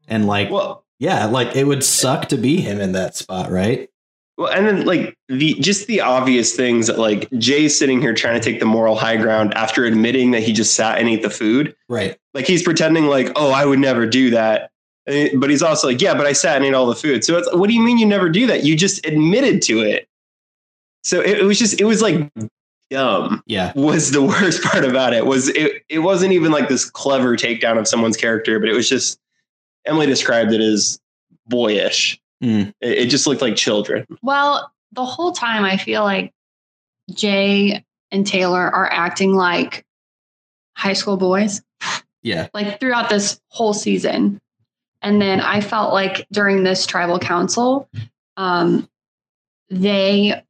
And 0.09 0.27
like 0.27 0.51
well, 0.51 0.85
yeah, 0.99 1.27
like 1.27 1.57
it 1.57 1.65
would 1.65 1.85
suck 1.85 2.29
to 2.29 2.37
be 2.37 2.61
him 2.61 2.81
in 2.81 2.93
that 2.93 3.17
spot, 3.17 3.51
right? 3.51 3.89
Well, 4.37 4.53
and 4.53 4.67
then 4.67 4.85
like 4.85 5.17
the 5.29 5.55
just 5.55 5.87
the 5.87 6.01
obvious 6.01 6.55
things 6.57 6.89
that 6.89 6.99
like 6.99 7.31
Jay's 7.39 7.79
sitting 7.79 8.01
here 8.01 8.15
trying 8.15 8.41
to 8.41 8.45
take 8.45 8.59
the 8.59 8.67
moral 8.67 8.97
high 8.97 9.17
ground 9.17 9.55
after 9.55 9.85
admitting 9.85 10.33
that 10.33 10.43
he 10.43 10.53
just 10.53 10.75
sat 10.75 10.99
and 10.99 11.09
ate 11.09 11.23
the 11.23 11.31
food. 11.31 11.75
Right. 11.89 12.19
Like 12.35 12.47
he's 12.47 12.63
pretending 12.63 13.07
like, 13.07 13.31
oh, 13.37 13.53
I 13.53 13.65
would 13.65 13.79
never 13.79 14.07
do 14.07 14.31
that. 14.31 14.71
Eh, 15.07 15.29
but 15.37 15.51
he's 15.51 15.63
also 15.63 15.87
like, 15.87 16.01
yeah, 16.01 16.15
but 16.15 16.27
I 16.27 16.33
sat 16.33 16.57
and 16.57 16.65
ate 16.65 16.75
all 16.75 16.87
the 16.87 16.97
food. 16.97 17.25
So 17.25 17.39
it's 17.39 17.55
what 17.55 17.69
do 17.69 17.75
you 17.75 17.81
mean 17.83 17.99
you 17.99 18.07
never 18.07 18.29
do 18.29 18.47
that? 18.49 18.65
You 18.65 18.77
just 18.77 19.07
admitted 19.07 19.63
to 19.63 19.81
it. 19.81 20.09
So 21.05 21.21
it, 21.21 21.39
it 21.39 21.45
was 21.45 21.59
just 21.59 21.81
it 21.81 21.85
was 21.85 22.03
like 22.03 22.29
dumb 22.91 23.43
Yeah. 23.47 23.73
was 23.77 24.11
the 24.11 24.23
worst 24.23 24.63
part 24.65 24.85
about 24.85 25.13
it 25.15 25.27
was 25.27 25.49
it 25.51 25.83
it 25.89 26.01
wasn't 26.01 26.33
even 26.33 26.51
like 26.51 26.69
this 26.69 26.89
clever 26.91 27.37
takedown 27.37 27.79
of 27.79 27.87
someone's 27.87 28.17
character, 28.17 28.59
but 28.59 28.69
it 28.69 28.75
was 28.75 28.89
just 28.89 29.21
Emily 29.87 30.07
described 30.07 30.53
it 30.53 30.61
as 30.61 30.99
boyish. 31.47 32.19
Mm. 32.45 32.73
It, 32.81 32.99
it 32.99 33.07
just 33.09 33.27
looked 33.27 33.41
like 33.43 33.57
children. 33.57 34.05
Well, 34.23 34.71
the 34.93 35.05
whole 35.05 35.33
time 35.33 35.65
I 35.65 35.77
feel 35.77 36.03
like 36.05 36.33
Jay 37.13 37.85
and 38.11 38.27
Taylor 38.27 38.61
are 38.75 38.91
acting 38.91 39.35
like 39.35 39.85
high 40.77 40.93
school 40.93 41.17
boys, 41.17 41.63
Yeah. 42.23 42.49
like 42.55 42.81
throughout 42.81 43.09
this 43.09 43.41
whole 43.49 43.75
season. 43.75 44.41
And 45.03 45.21
then 45.21 45.41
I 45.41 45.61
felt 45.61 45.93
like 45.93 46.27
during 46.33 46.63
this 46.65 46.87
tribal 46.87 47.19
council, 47.19 47.89
um, 48.37 48.89
they 49.71 50.43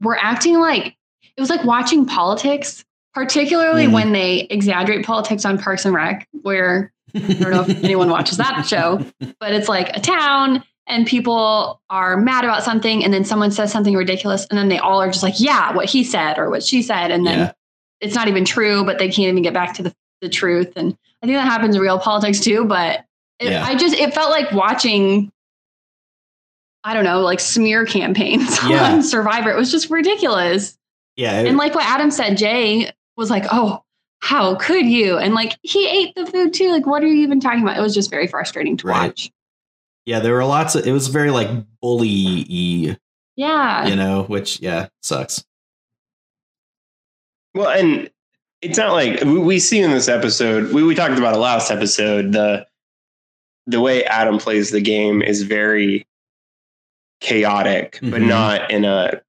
were 0.00 0.16
acting 0.18 0.58
like 0.58 0.96
it 1.36 1.40
was 1.40 1.50
like 1.50 1.64
watching 1.64 2.04
politics, 2.04 2.84
particularly 3.14 3.86
Mm. 3.86 3.92
when 3.92 4.12
they 4.12 4.40
exaggerate 4.50 5.04
politics 5.06 5.44
on 5.44 5.58
Parks 5.58 5.84
and 5.84 5.94
Rec, 5.94 6.26
where 6.42 6.92
I 7.14 7.18
don't 7.20 7.50
know 7.50 7.62
if 7.62 7.68
anyone 7.84 8.10
watches 8.10 8.36
that 8.38 8.62
show, 8.66 9.04
but 9.40 9.52
it's 9.52 9.68
like 9.68 9.96
a 9.96 10.00
town 10.00 10.64
and 10.88 11.06
people 11.06 11.80
are 11.90 12.16
mad 12.16 12.44
about 12.44 12.64
something 12.64 13.04
and 13.04 13.12
then 13.14 13.24
someone 13.24 13.50
says 13.50 13.70
something 13.70 13.94
ridiculous 13.94 14.46
and 14.50 14.58
then 14.58 14.68
they 14.68 14.78
all 14.78 15.00
are 15.02 15.08
just 15.08 15.22
like, 15.22 15.34
yeah, 15.38 15.72
what 15.74 15.84
he 15.86 16.02
said 16.02 16.38
or 16.38 16.48
what 16.50 16.62
she 16.62 16.82
said. 16.82 17.10
And 17.10 17.26
then 17.26 17.38
Yeah. 17.38 17.52
it's 18.00 18.14
not 18.14 18.26
even 18.28 18.44
true, 18.44 18.84
but 18.84 18.98
they 18.98 19.06
can't 19.08 19.28
even 19.28 19.42
get 19.42 19.52
back 19.54 19.74
to 19.74 19.82
the, 19.82 19.94
the 20.22 20.28
truth. 20.30 20.72
And 20.76 20.96
I 21.22 21.26
think 21.26 21.36
that 21.36 21.44
happens 21.46 21.76
in 21.76 21.82
real 21.82 21.98
politics 21.98 22.40
too, 22.40 22.64
but 22.64 23.04
it, 23.38 23.50
Yeah. 23.50 23.64
I 23.64 23.74
just, 23.74 23.94
it 23.96 24.14
felt 24.14 24.30
like 24.30 24.50
watching, 24.52 25.30
I 26.84 26.94
don't 26.94 27.04
know, 27.04 27.20
like 27.20 27.40
smear 27.40 27.84
campaigns 27.84 28.56
Yeah. 28.66 28.92
on 28.92 29.02
Survivor. 29.02 29.50
It 29.50 29.56
was 29.56 29.70
just 29.70 29.90
ridiculous. 29.90 30.76
Yeah. 31.16 31.40
it- 31.40 31.48
And 31.48 31.56
like 31.58 31.74
what 31.74 31.84
Adam 31.84 32.10
said, 32.10 32.36
Jay 32.38 32.90
was 33.16 33.30
like, 33.30 33.44
oh, 33.52 33.82
how 34.20 34.54
could 34.56 34.86
you? 34.86 35.18
And 35.18 35.34
like 35.34 35.56
he 35.62 35.86
ate 35.88 36.14
the 36.14 36.26
food 36.26 36.52
too. 36.54 36.70
Like, 36.72 36.86
what 36.86 37.02
are 37.02 37.06
you 37.06 37.22
even 37.22 37.40
talking 37.40 37.62
about? 37.62 37.76
It 37.76 37.80
was 37.82 37.94
just 37.94 38.10
very 38.10 38.26
frustrating 38.26 38.76
to 38.78 38.86
Right. 38.86 39.08
watch. 39.08 39.30
Yeah, 40.08 40.20
there 40.20 40.32
were 40.32 40.44
lots 40.46 40.74
of 40.74 40.86
it 40.86 40.92
was 40.92 41.08
very 41.08 41.30
like 41.30 41.50
bully 41.82 42.96
Yeah. 43.36 43.86
you 43.86 43.94
know, 43.94 44.22
which 44.24 44.58
yeah, 44.60 44.88
sucks. 45.02 45.44
Well, 47.54 47.68
and 47.68 48.10
it's 48.62 48.78
not 48.78 48.92
like 48.92 49.22
we, 49.22 49.38
we 49.38 49.58
see 49.58 49.80
in 49.80 49.90
this 49.90 50.08
episode. 50.08 50.72
We, 50.72 50.82
we 50.82 50.94
talked 50.94 51.18
about 51.18 51.34
it 51.34 51.38
last 51.38 51.70
episode. 51.70 52.32
The 52.32 52.66
the 53.66 53.82
way 53.82 54.02
Adam 54.04 54.38
plays 54.38 54.70
the 54.70 54.80
game 54.80 55.20
is 55.20 55.42
very 55.42 56.06
chaotic, 57.20 57.98
but 58.00 58.22
Mhm. 58.22 58.28
not 58.28 58.70
in 58.70 58.86
a 58.86 59.20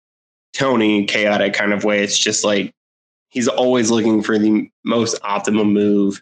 Tony 0.54 1.04
chaotic 1.06 1.54
kind 1.54 1.74
of 1.74 1.84
way. 1.84 2.02
It's 2.04 2.18
just 2.18 2.46
like 2.46 2.74
he's 3.28 3.50
always 3.50 3.92
looking 3.92 4.24
for 4.24 4.40
the 4.40 4.70
most 4.86 5.20
optimum 5.24 5.74
move, 5.74 6.22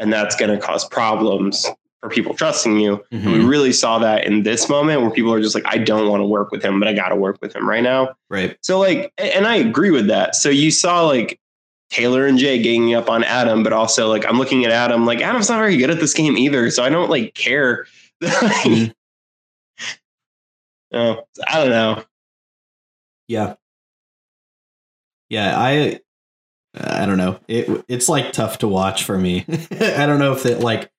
and 0.00 0.12
that's 0.12 0.34
going 0.34 0.50
to 0.50 0.58
cause 0.64 0.84
problems 0.88 1.66
for 2.08 2.14
people 2.14 2.34
trusting 2.34 2.78
you. 2.78 3.04
And 3.10 3.32
we 3.32 3.44
really 3.44 3.72
saw 3.72 3.98
that 3.98 4.24
in 4.26 4.42
this 4.44 4.68
moment 4.68 5.02
where 5.02 5.10
people 5.10 5.32
are 5.32 5.40
just 5.40 5.54
like, 5.54 5.64
I 5.66 5.78
don't 5.78 6.08
want 6.08 6.20
to 6.20 6.26
work 6.26 6.50
with 6.52 6.62
him, 6.62 6.78
but 6.78 6.88
I 6.88 6.92
got 6.92 7.08
to 7.08 7.16
work 7.16 7.38
with 7.42 7.54
him 7.54 7.68
right 7.68 7.82
now. 7.82 8.14
Right. 8.30 8.56
So 8.62 8.78
like, 8.78 9.12
and 9.18 9.46
I 9.46 9.56
agree 9.56 9.90
with 9.90 10.06
that. 10.06 10.34
So 10.36 10.48
you 10.48 10.70
saw 10.70 11.06
like 11.06 11.40
Taylor 11.90 12.26
and 12.26 12.38
Jay 12.38 12.60
ganging 12.62 12.94
up 12.94 13.10
on 13.10 13.24
Adam, 13.24 13.62
but 13.62 13.72
also 13.72 14.08
like 14.08 14.24
I'm 14.26 14.38
looking 14.38 14.64
at 14.64 14.70
Adam, 14.72 15.04
like 15.06 15.20
Adam's 15.20 15.48
not 15.48 15.58
very 15.58 15.76
good 15.76 15.90
at 15.90 15.98
this 16.00 16.14
game 16.14 16.36
either. 16.36 16.70
So 16.70 16.82
I 16.84 16.88
don't 16.88 17.10
like 17.10 17.34
care. 17.34 17.86
Mhm. 18.22 18.94
oh, 20.92 21.16
I 21.46 21.58
don't 21.60 21.70
know. 21.70 22.02
Yeah. 23.28 23.54
Yeah, 25.28 25.54
I 25.58 26.00
I 26.78 27.06
don't 27.06 27.18
know. 27.18 27.40
It 27.48 27.84
it's 27.88 28.08
like 28.08 28.32
tough 28.32 28.58
to 28.58 28.68
watch 28.68 29.04
for 29.04 29.18
me. 29.18 29.44
I 29.70 30.06
don't 30.06 30.18
know 30.18 30.32
if 30.32 30.46
it 30.46 30.60
like 30.60 30.90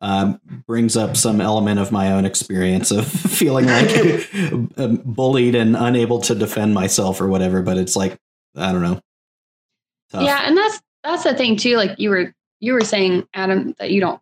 um, 0.00 0.40
brings 0.66 0.96
up 0.96 1.16
some 1.16 1.40
element 1.40 1.80
of 1.80 1.90
my 1.90 2.12
own 2.12 2.24
experience 2.24 2.90
of 2.90 3.06
feeling 3.10 3.66
like 3.66 4.34
um, 4.78 5.00
bullied 5.04 5.54
and 5.54 5.76
unable 5.76 6.20
to 6.20 6.34
defend 6.34 6.74
myself 6.74 7.20
or 7.20 7.28
whatever. 7.28 7.62
But 7.62 7.78
it's 7.78 7.96
like 7.96 8.18
I 8.56 8.72
don't 8.72 8.82
know. 8.82 9.00
Tough. 10.10 10.22
Yeah, 10.22 10.42
and 10.44 10.56
that's 10.56 10.80
that's 11.02 11.24
the 11.24 11.34
thing 11.34 11.56
too. 11.56 11.76
Like 11.76 11.98
you 11.98 12.10
were 12.10 12.34
you 12.60 12.72
were 12.72 12.82
saying, 12.82 13.26
Adam, 13.34 13.74
that 13.78 13.90
you 13.90 14.00
don't 14.00 14.20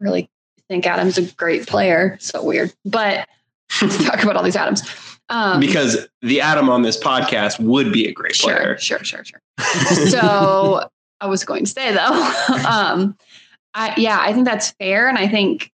really 0.00 0.30
think 0.68 0.86
Adam's 0.86 1.18
a 1.18 1.22
great 1.34 1.66
player. 1.66 2.16
So 2.20 2.42
weird. 2.42 2.72
But 2.84 3.28
talk 3.70 4.22
about 4.22 4.36
all 4.36 4.42
these 4.42 4.56
Adams. 4.56 4.82
Um, 5.28 5.58
Because 5.58 6.06
the 6.22 6.40
Adam 6.40 6.68
on 6.68 6.82
this 6.82 7.02
podcast 7.02 7.58
would 7.58 7.92
be 7.92 8.06
a 8.06 8.12
great 8.12 8.34
player. 8.34 8.78
sure, 8.78 8.98
player. 8.98 9.04
sure, 9.04 9.24
sure, 9.24 9.24
sure. 9.24 10.08
so 10.08 10.88
I 11.20 11.26
was 11.26 11.44
going 11.44 11.64
to 11.64 11.70
say 11.70 11.92
though, 11.92 12.68
um, 12.68 13.16
I 13.76 13.94
yeah, 13.96 14.18
I 14.20 14.32
think 14.32 14.44
that's 14.46 14.70
fair, 14.72 15.08
and 15.08 15.16
I 15.18 15.28
think 15.28 15.70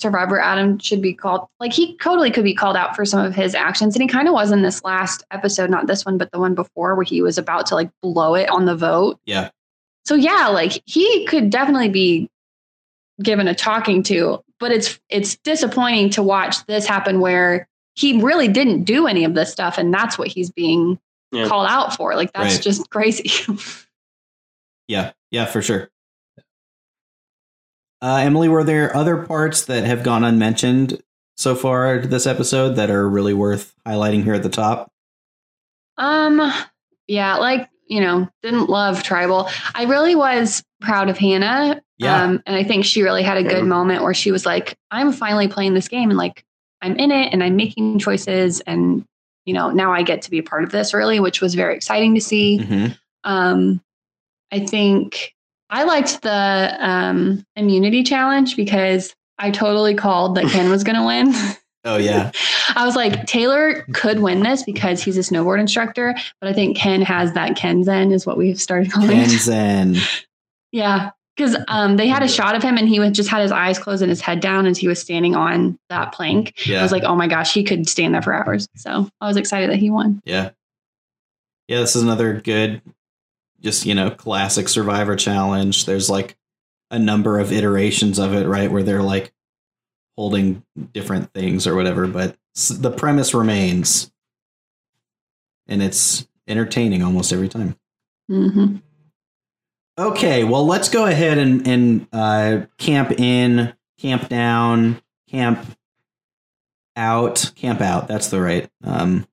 Survivor 0.00 0.40
Adam 0.40 0.78
should 0.78 1.02
be 1.02 1.12
called 1.12 1.48
like 1.60 1.72
he 1.72 1.96
totally 1.98 2.30
could 2.30 2.44
be 2.44 2.54
called 2.54 2.76
out 2.76 2.96
for 2.96 3.04
some 3.04 3.24
of 3.24 3.34
his 3.34 3.54
actions, 3.54 3.94
and 3.94 4.02
he 4.02 4.08
kind 4.08 4.28
of 4.28 4.34
was 4.34 4.50
in 4.52 4.62
this 4.62 4.82
last 4.84 5.24
episode, 5.30 5.68
not 5.68 5.86
this 5.88 6.04
one, 6.06 6.16
but 6.18 6.30
the 6.32 6.38
one 6.38 6.54
before, 6.54 6.94
where 6.94 7.04
he 7.04 7.20
was 7.20 7.36
about 7.38 7.66
to 7.66 7.74
like 7.74 7.90
blow 8.00 8.34
it 8.34 8.48
on 8.48 8.64
the 8.64 8.76
vote. 8.76 9.18
Yeah. 9.26 9.50
so 10.04 10.14
yeah, 10.14 10.48
like 10.48 10.82
he 10.86 11.26
could 11.26 11.50
definitely 11.50 11.88
be 11.90 12.30
given 13.22 13.46
a 13.48 13.54
talking 13.54 14.02
to, 14.04 14.42
but 14.60 14.70
it's 14.72 14.98
it's 15.08 15.36
disappointing 15.38 16.10
to 16.10 16.22
watch 16.22 16.64
this 16.66 16.86
happen 16.86 17.20
where 17.20 17.68
he 17.94 18.22
really 18.22 18.48
didn't 18.48 18.84
do 18.84 19.06
any 19.06 19.24
of 19.24 19.34
this 19.34 19.52
stuff 19.52 19.76
and 19.78 19.92
that's 19.92 20.16
what 20.16 20.26
he's 20.28 20.50
being 20.50 20.98
Yeah. 21.30 21.46
called 21.46 21.66
out 21.68 21.94
for. 21.94 22.14
Like 22.14 22.32
that's 22.32 22.54
Right. 22.54 22.62
just 22.62 22.88
crazy. 22.90 23.30
Yeah, 24.88 25.12
yeah, 25.30 25.46
for 25.46 25.62
sure. 25.62 25.88
Uh, 28.02 28.16
Emily, 28.16 28.48
were 28.48 28.64
there 28.64 28.94
other 28.96 29.24
parts 29.24 29.66
that 29.66 29.84
have 29.84 30.02
gone 30.02 30.24
unmentioned 30.24 31.00
so 31.36 31.54
far 31.54 32.00
this 32.00 32.26
episode 32.26 32.70
that 32.70 32.90
are 32.90 33.08
really 33.08 33.32
worth 33.32 33.74
highlighting 33.86 34.24
here 34.24 34.34
at 34.34 34.42
the 34.42 34.48
top? 34.48 34.90
Um, 35.96 36.52
yeah, 37.06 37.36
like, 37.36 37.70
you 37.86 38.00
know, 38.00 38.28
didn't 38.42 38.68
love 38.68 39.04
tribal. 39.04 39.48
I 39.74 39.84
really 39.84 40.16
was 40.16 40.64
proud 40.80 41.10
of 41.10 41.16
Hannah. 41.16 41.80
Yeah. 41.98 42.24
Um, 42.24 42.42
and 42.44 42.56
I 42.56 42.64
think 42.64 42.84
she 42.84 43.02
really 43.02 43.22
had 43.22 43.36
a 43.36 43.44
good 43.44 43.64
moment 43.64 44.02
where 44.02 44.14
she 44.14 44.32
was 44.32 44.44
like, 44.44 44.76
I'm 44.90 45.12
finally 45.12 45.46
playing 45.46 45.74
this 45.74 45.86
game 45.86 46.10
and 46.10 46.18
like 46.18 46.44
I'm 46.80 46.96
in 46.96 47.12
it 47.12 47.32
and 47.32 47.44
I'm 47.44 47.54
making 47.54 48.00
choices 48.00 48.60
and 48.62 49.04
you 49.44 49.54
know, 49.54 49.70
now 49.70 49.92
I 49.92 50.02
get 50.02 50.22
to 50.22 50.30
be 50.30 50.38
a 50.38 50.42
part 50.42 50.64
of 50.64 50.70
this 50.70 50.94
really, 50.94 51.20
which 51.20 51.40
was 51.40 51.54
very 51.54 51.74
exciting 51.76 52.14
to 52.14 52.20
see. 52.20 52.58
Mhm. 52.58 52.98
Um, 53.24 53.80
I 54.50 54.60
think 54.60 55.34
I 55.72 55.84
liked 55.84 56.22
the 56.22 56.76
um 56.78 57.44
immunity 57.56 58.02
challenge 58.04 58.54
because 58.56 59.14
I 59.38 59.50
totally 59.50 59.94
called 59.94 60.36
that 60.36 60.44
Ken 60.50 60.70
was 60.70 60.84
gonna 60.84 61.04
win. 61.06 61.32
Oh 61.84 61.96
yeah, 61.96 62.30
I 62.76 62.84
was 62.86 62.94
like, 62.94 63.26
Taylor 63.26 63.84
could 63.92 64.20
win 64.20 64.42
this 64.42 64.62
because 64.62 65.02
he's 65.02 65.16
a 65.16 65.20
snowboard 65.20 65.58
instructor, 65.58 66.14
but 66.40 66.48
I 66.48 66.52
think 66.52 66.76
Ken 66.76 67.02
has 67.02 67.32
that 67.32 67.56
Kenzen, 67.56 68.12
is 68.12 68.24
what 68.26 68.36
we've 68.36 68.60
started 68.60 68.92
calling 68.92 69.16
it. 69.16 69.28
Kenzen. 69.28 69.98
Yeah. 70.70 71.10
Because 71.36 71.56
um, 71.68 71.96
they 71.96 72.08
had 72.08 72.22
a 72.22 72.28
shot 72.28 72.54
of 72.54 72.62
him 72.62 72.76
and 72.76 72.88
he 72.88 72.98
was 73.00 73.12
just 73.12 73.28
had 73.30 73.40
his 73.42 73.52
eyes 73.52 73.78
closed 73.78 74.02
and 74.02 74.10
his 74.10 74.20
head 74.20 74.40
down 74.40 74.66
as 74.66 74.76
he 74.76 74.86
was 74.88 75.00
standing 75.00 75.34
on 75.34 75.78
that 75.88 76.12
plank. 76.12 76.54
I 76.68 76.82
was 76.82 76.92
like, 76.92 77.04
oh 77.04 77.14
my 77.14 77.26
gosh, 77.26 77.52
he 77.54 77.64
could 77.64 77.88
stand 77.88 78.14
there 78.14 78.22
for 78.22 78.34
hours. 78.34 78.68
So 78.76 79.08
I 79.20 79.26
was 79.26 79.36
excited 79.36 79.70
that 79.70 79.76
he 79.76 79.88
won. 79.90 80.20
yeah, 80.26 80.50
yeah. 81.68 81.80
This 81.80 81.96
is 81.96 82.02
another 82.02 82.40
good, 82.40 82.82
just 83.62 83.86
you 83.86 83.94
know, 83.94 84.10
classic 84.10 84.68
Survivor 84.68 85.16
challenge. 85.16 85.86
There's 85.86 86.10
like 86.10 86.36
a 86.90 86.98
number 86.98 87.38
of 87.38 87.52
iterations 87.52 88.18
of 88.18 88.34
it, 88.34 88.46
right, 88.46 88.70
where 88.70 88.82
they're 88.82 89.02
like 89.02 89.32
holding 90.16 90.62
different 90.92 91.32
things 91.32 91.66
or 91.66 91.74
whatever, 91.74 92.06
but 92.06 92.36
the 92.70 92.90
premise 92.90 93.32
remains, 93.32 94.12
and 95.66 95.82
it's 95.82 96.28
entertaining 96.46 97.02
almost 97.02 97.32
every 97.32 97.48
time. 97.48 97.76
hmm 98.28 98.76
Okay, 99.98 100.42
well, 100.42 100.66
let's 100.66 100.88
go 100.88 101.06
ahead 101.06 101.38
and 101.38 101.66
and 101.66 102.08
uh, 102.12 102.66
camp 102.78 103.12
in, 103.12 103.74
camp 103.98 104.28
down, 104.28 105.00
camp 105.28 105.66
out, 106.96 107.52
camp 107.56 107.80
out. 107.80 108.08
That's 108.08 108.28
the 108.28 108.40
right, 108.40 108.70
um, 108.84 109.26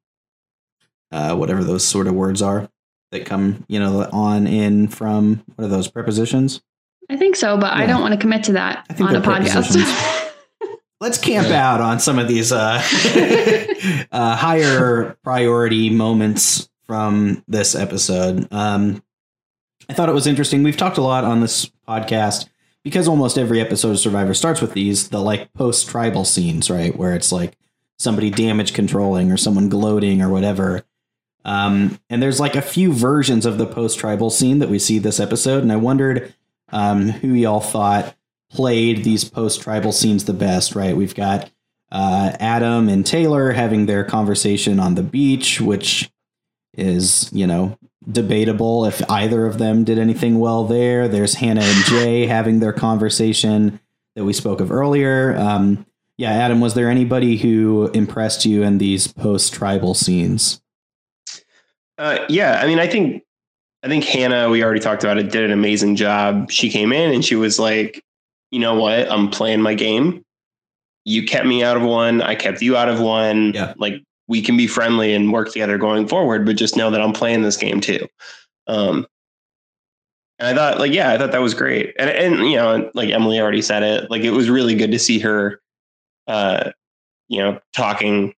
uh, 1.12 1.36
whatever 1.36 1.64
those 1.64 1.86
sort 1.86 2.08
of 2.08 2.14
words 2.14 2.42
are 2.42 2.70
that 3.12 3.26
come, 3.26 3.66
you 3.68 3.80
know, 3.80 4.08
on, 4.12 4.48
in, 4.48 4.88
from. 4.88 5.44
What 5.56 5.66
are 5.66 5.68
those 5.68 5.88
prepositions? 5.88 6.62
I 7.10 7.18
think 7.18 7.36
so, 7.36 7.58
but 7.58 7.74
I 7.74 7.88
don't 7.88 8.02
want 8.02 8.14
to 8.14 8.20
commit 8.20 8.44
to 8.46 8.52
that 8.54 8.86
I 8.90 8.94
think 8.94 9.10
on 9.10 9.16
a 9.16 9.22
podcast. 9.22 10.30
Let's 11.02 11.18
camp 11.18 11.48
out 11.48 11.82
on 11.82 12.00
some 12.00 12.20
of 12.20 12.28
these 12.28 12.52
uh, 12.52 12.84
uh, 14.12 14.36
higher 14.36 15.18
priority 15.24 15.90
moments 15.90 16.70
from 16.86 17.44
this 17.48 17.74
episode. 17.74 18.48
Um, 18.52 19.02
I 19.88 19.94
thought 19.94 20.10
it 20.10 20.14
was 20.14 20.28
interesting. 20.28 20.62
We've 20.62 20.78
talked 20.78 20.98
a 20.98 21.02
lot 21.02 21.24
on 21.24 21.40
this 21.40 21.72
podcast 21.88 22.50
because 22.84 23.08
almost 23.08 23.38
every 23.38 23.62
episode 23.62 23.92
of 23.92 24.00
Survivor 24.00 24.34
starts 24.34 24.62
with 24.62 24.74
these 24.74 25.10
the 25.10 25.20
like 25.20 25.54
post 25.54 25.88
tribal 25.88 26.26
scenes, 26.26 26.70
right? 26.70 26.96
Where 26.96 27.16
it's 27.16 27.32
like 27.32 27.58
somebody 27.98 28.30
damage 28.30 28.74
controlling 28.74 29.32
or 29.32 29.38
someone 29.38 29.70
gloating 29.70 30.22
or 30.22 30.30
whatever. 30.30 30.84
Um, 31.46 32.00
and 32.10 32.22
there's 32.22 32.40
like 32.40 32.56
a 32.56 32.62
few 32.62 32.92
versions 32.94 33.46
of 33.46 33.58
the 33.58 33.66
post 33.66 34.00
tribal 34.00 34.30
scene 34.30 34.60
that 34.60 34.70
we 34.70 34.80
see 34.80 35.00
this 35.00 35.20
episode, 35.20 35.64
and 35.64 35.72
I 35.72 35.78
wondered 35.78 36.34
um, 36.72 37.10
who 37.10 37.30
y'all 37.30 37.62
thought 37.62 38.16
played 38.50 39.04
these 39.04 39.24
post 39.24 39.62
tribal 39.62 39.92
scenes 39.92 40.26
the 40.26 40.34
best, 40.34 40.76
right? 40.76 40.98
We've 40.98 41.16
got 41.16 41.50
uh, 41.92 42.34
Adam 42.40 42.90
and 42.90 43.06
Taylor 43.06 43.52
having 43.52 43.86
their 43.86 44.04
conversation 44.04 44.80
on 44.80 44.96
the 44.96 45.04
beach, 45.04 45.62
which 45.62 46.12
is, 46.74 47.30
you 47.34 47.48
know, 47.48 47.78
debatable 48.10 48.86
if 48.86 49.02
either 49.10 49.46
of 49.46 49.58
them 49.58 49.84
did 49.84 50.00
anything 50.00 50.40
well 50.40 50.66
there. 50.66 51.08
There's 51.08 51.36
Hannah 51.36 51.62
and 51.62 51.86
Jay 51.86 52.26
having 52.28 52.60
their 52.60 52.74
conversation 52.74 53.80
that 54.16 54.26
we 54.26 54.34
spoke 54.34 54.62
of 54.62 54.72
earlier. 54.72 55.36
Um, 55.38 55.86
yeah, 56.18 56.32
Adam, 56.32 56.60
was 56.60 56.74
there 56.74 56.90
anybody 56.90 57.38
who 57.38 57.88
impressed 57.94 58.46
you 58.46 58.64
in 58.64 58.78
these 58.78 59.08
post 59.08 59.54
tribal 59.54 59.94
scenes? 59.94 60.62
Uh, 62.00 62.26
yeah, 62.30 62.62
I 62.64 62.66
mean, 62.66 62.80
I 62.80 62.88
think 62.88 63.24
I 63.84 63.88
think 63.88 64.06
Hannah, 64.06 64.50
we 64.50 64.64
already 64.64 64.80
talked 64.80 65.04
about 65.04 65.18
it, 65.18 65.32
did 65.32 65.44
an 65.44 65.52
amazing 65.52 65.98
job. 65.98 66.50
She 66.50 66.70
came 66.70 66.92
in 66.92 67.14
and 67.14 67.24
she 67.24 67.36
was 67.36 67.60
like, 67.60 68.02
you 68.52 68.60
know 68.60 68.76
what? 68.76 69.12
I'm 69.12 69.30
playing 69.30 69.62
my 69.62 69.74
game. 69.74 70.24
You 71.06 71.26
kept 71.26 71.46
me 71.46 71.64
out 71.64 71.78
of 71.78 71.84
one. 71.84 72.22
I 72.22 72.36
kept 72.36 72.62
you 72.62 72.76
out 72.76 72.90
of 72.90 73.00
one. 73.00 73.54
Yeah. 73.54 73.74
Like 73.78 74.02
we 74.28 74.42
can 74.42 74.58
be 74.58 74.68
friendly 74.68 75.14
and 75.14 75.32
work 75.32 75.52
together 75.52 75.78
going 75.78 76.08
forward, 76.08 76.46
but 76.46 76.56
just 76.56 76.78
know 76.78 76.90
that 76.90 77.02
I'm 77.02 77.14
playing 77.14 77.42
this 77.42 77.58
game 77.58 77.82
too. 77.82 78.08
Um, 78.68 79.08
and 80.40 80.48
I 80.48 80.54
thought, 80.54 80.80
like, 80.80 80.94
yeah, 80.94 81.12
I 81.12 81.18
thought 81.18 81.34
that 81.34 81.42
was 81.42 81.54
great. 81.54 81.96
And, 82.00 82.10
and 82.10 82.50
you 82.50 82.56
know, 82.56 82.90
like 82.94 83.10
Emily 83.10 83.40
already 83.42 83.62
said 83.62 83.84
it, 83.84 84.10
like 84.10 84.22
it 84.24 84.32
was 84.32 84.50
really 84.50 84.76
good 84.76 84.92
to 84.92 85.00
see 85.00 85.20
her, 85.20 85.62
uh, 86.28 86.72
you 87.28 87.42
know, 87.42 87.60
talking 87.76 88.34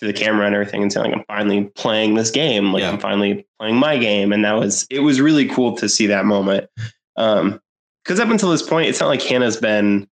to 0.00 0.06
the 0.06 0.12
camera 0.12 0.46
and 0.46 0.54
everything 0.54 0.82
and 0.82 0.92
saying 0.92 1.10
like 1.10 1.18
I'm 1.18 1.24
finally 1.28 1.64
playing 1.76 2.14
this 2.14 2.30
game. 2.30 2.72
Like 2.72 2.82
Yeah. 2.82 2.90
I'm 2.90 2.98
finally 2.98 3.46
playing 3.58 3.76
my 3.76 3.96
game. 3.98 4.32
And 4.32 4.44
that 4.44 4.56
was 4.58 4.86
it 4.90 5.00
was 5.00 5.20
really 5.20 5.46
cool 5.46 5.76
to 5.76 5.88
see 5.88 6.06
that 6.08 6.24
moment. 6.24 6.68
Um 7.16 7.60
because 8.04 8.18
up 8.18 8.30
until 8.30 8.50
this 8.50 8.62
point, 8.62 8.88
it's 8.88 8.98
not 8.98 9.08
like 9.08 9.20
Hannah's 9.22 9.58
been 9.58 10.08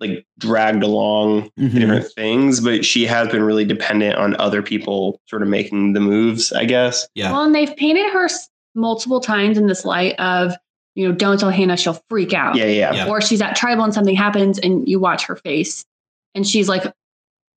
like 0.00 0.26
dragged 0.38 0.82
along 0.82 1.44
to 1.58 1.64
Mhm. 1.64 1.80
different 1.80 2.06
things, 2.14 2.60
but 2.60 2.84
she 2.84 3.06
has 3.06 3.28
been 3.28 3.42
really 3.42 3.64
dependent 3.64 4.16
on 4.16 4.36
other 4.36 4.62
people 4.62 5.20
sort 5.26 5.42
of 5.42 5.48
making 5.48 5.92
the 5.94 6.00
moves, 6.00 6.52
I 6.52 6.64
guess. 6.66 7.06
Yeah. 7.14 7.32
Well, 7.32 7.44
and 7.44 7.54
they've 7.54 7.74
painted 7.76 8.10
her 8.12 8.28
multiple 8.74 9.20
times 9.20 9.56
in 9.56 9.66
this 9.66 9.84
light 9.86 10.14
of, 10.18 10.52
you 10.94 11.08
know, 11.08 11.14
don't 11.14 11.38
tell 11.40 11.50
Hannah, 11.50 11.76
she'll 11.78 12.00
freak 12.10 12.34
out. 12.34 12.56
Yeah, 12.56 12.66
yeah. 12.66 12.92
Yeah. 12.94 13.08
Or 13.08 13.20
she's 13.22 13.40
at 13.40 13.56
tribal 13.56 13.84
and 13.84 13.94
something 13.94 14.16
happens 14.16 14.58
and 14.58 14.86
you 14.88 14.98
watch 14.98 15.24
her 15.26 15.36
face 15.36 15.84
and 16.34 16.46
she's 16.46 16.68
like, 16.68 16.84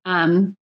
um, 0.06 0.56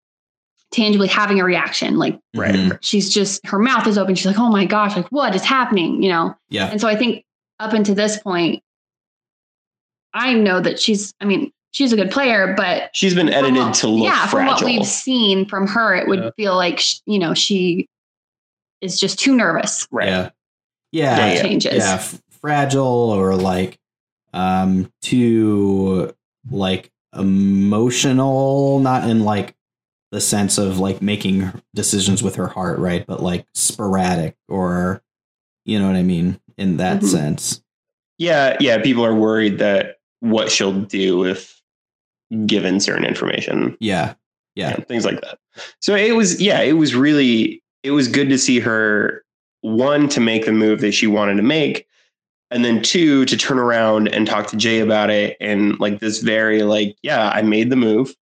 tangibly 0.74 1.08
having 1.08 1.40
a 1.40 1.44
reaction. 1.44 1.96
Like 1.96 2.18
Right. 2.34 2.54
Mhm. 2.54 2.78
she's 2.82 3.12
just, 3.12 3.44
her 3.46 3.58
mouth 3.58 3.87
is 3.87 3.96
open. 3.96 4.14
She's 4.14 4.26
like, 4.26 4.38
oh 4.38 4.50
my 4.50 4.64
gosh, 4.66 4.96
like 4.96 5.06
what 5.08 5.34
is 5.34 5.42
happening? 5.44 6.02
You 6.02 6.08
know? 6.10 6.37
Yeah. 6.50 6.66
And 6.70 6.80
so 6.80 6.88
I 6.88 6.96
think 6.96 7.24
up 7.60 7.72
until 7.72 7.94
this 7.94 8.18
point, 8.18 8.62
I 10.12 10.32
know 10.34 10.60
that 10.60 10.80
she's, 10.80 11.12
I 11.20 11.24
mean, 11.24 11.52
she's 11.72 11.92
a 11.92 11.96
good 11.96 12.10
player, 12.10 12.54
but 12.56 12.90
She's 12.94 13.14
been 13.14 13.28
edited 13.28 13.56
what- 13.62 13.74
to 13.74 13.88
look 13.88 14.04
yeah, 14.04 14.26
from 14.26 14.46
what 14.46 14.62
we've 14.62 14.87
seen 14.87 15.46
from 15.46 15.66
her, 15.66 15.94
it 15.94 16.06
would 16.08 16.20
Yeah. 16.20 16.30
feel 16.37 16.56
like 16.56 16.78
sh- 16.80 16.96
you 17.06 17.18
know 17.18 17.34
she 17.34 17.88
is 18.80 18.98
just 19.00 19.18
too 19.18 19.34
nervous. 19.34 19.87
right. 19.90 20.08
Yeah. 20.08 20.30
Yeah. 20.92 21.32
Yeah. 21.34 21.42
changes. 21.42 21.74
yeah 21.78 21.94
f- 21.94 22.20
fragile 22.40 22.84
or 23.10 23.34
like 23.34 23.78
um 24.32 24.92
too 25.02 26.12
like 26.50 26.90
emotional 27.16 28.78
not 28.80 29.08
in 29.08 29.24
like 29.24 29.54
the 30.14 30.20
sense 30.20 30.59
of 30.59 30.79
like 30.79 31.03
making 31.03 31.53
decisions 31.74 32.22
with 32.22 32.37
her 32.37 32.46
heart 32.46 32.79
right 32.79 33.05
but 33.07 33.20
like 33.22 33.44
sporadic 33.55 34.37
or 34.48 35.03
you 35.64 35.77
know 35.79 35.87
what 35.88 35.96
i 35.96 36.03
mean 36.03 36.40
in 36.57 36.77
that 36.77 37.00
Mhm. 37.03 37.07
sense 37.09 37.61
Yeah, 38.18 38.57
yeah. 38.61 38.79
People 38.81 39.05
are 39.05 39.14
worried 39.14 39.59
that 39.59 39.96
what 40.20 40.48
she'll 40.53 40.81
do 40.83 41.24
if 41.24 41.61
given 42.46 42.79
certain 42.79 43.05
information. 43.05 43.77
yeah 43.81 44.14
Yeah. 44.55 44.74
and 44.74 44.87
things 44.87 45.05
like 45.05 45.20
that. 45.22 45.38
So 45.81 45.96
it 45.96 46.14
was, 46.14 46.40
yeah, 46.40 46.61
it 46.61 46.74
was 46.74 46.94
really, 46.94 47.61
it 47.83 47.90
was 47.90 48.07
good 48.07 48.29
to 48.29 48.38
see 48.38 48.61
her 48.61 49.24
one 49.62 50.09
to 50.11 50.20
make 50.20 50.46
the 50.46 50.53
move 50.53 50.81
that 50.83 50.92
she 50.92 51.09
wanted 51.09 51.37
to 51.38 51.42
make, 51.42 51.87
and 52.53 52.64
then 52.64 52.83
two 52.83 53.24
to 53.24 53.37
turn 53.37 53.59
around 53.59 54.07
and 54.09 54.27
talk 54.29 54.46
to 54.48 54.57
Jay 54.57 54.79
about 54.79 55.11
it, 55.11 55.37
and 55.40 55.79
like 55.81 55.98
this 55.98 56.20
very 56.20 56.62
like, 56.62 56.96
yeah, 57.03 57.31
I 57.31 57.42
made 57.42 57.68
the 57.70 57.77
move. 57.77 58.14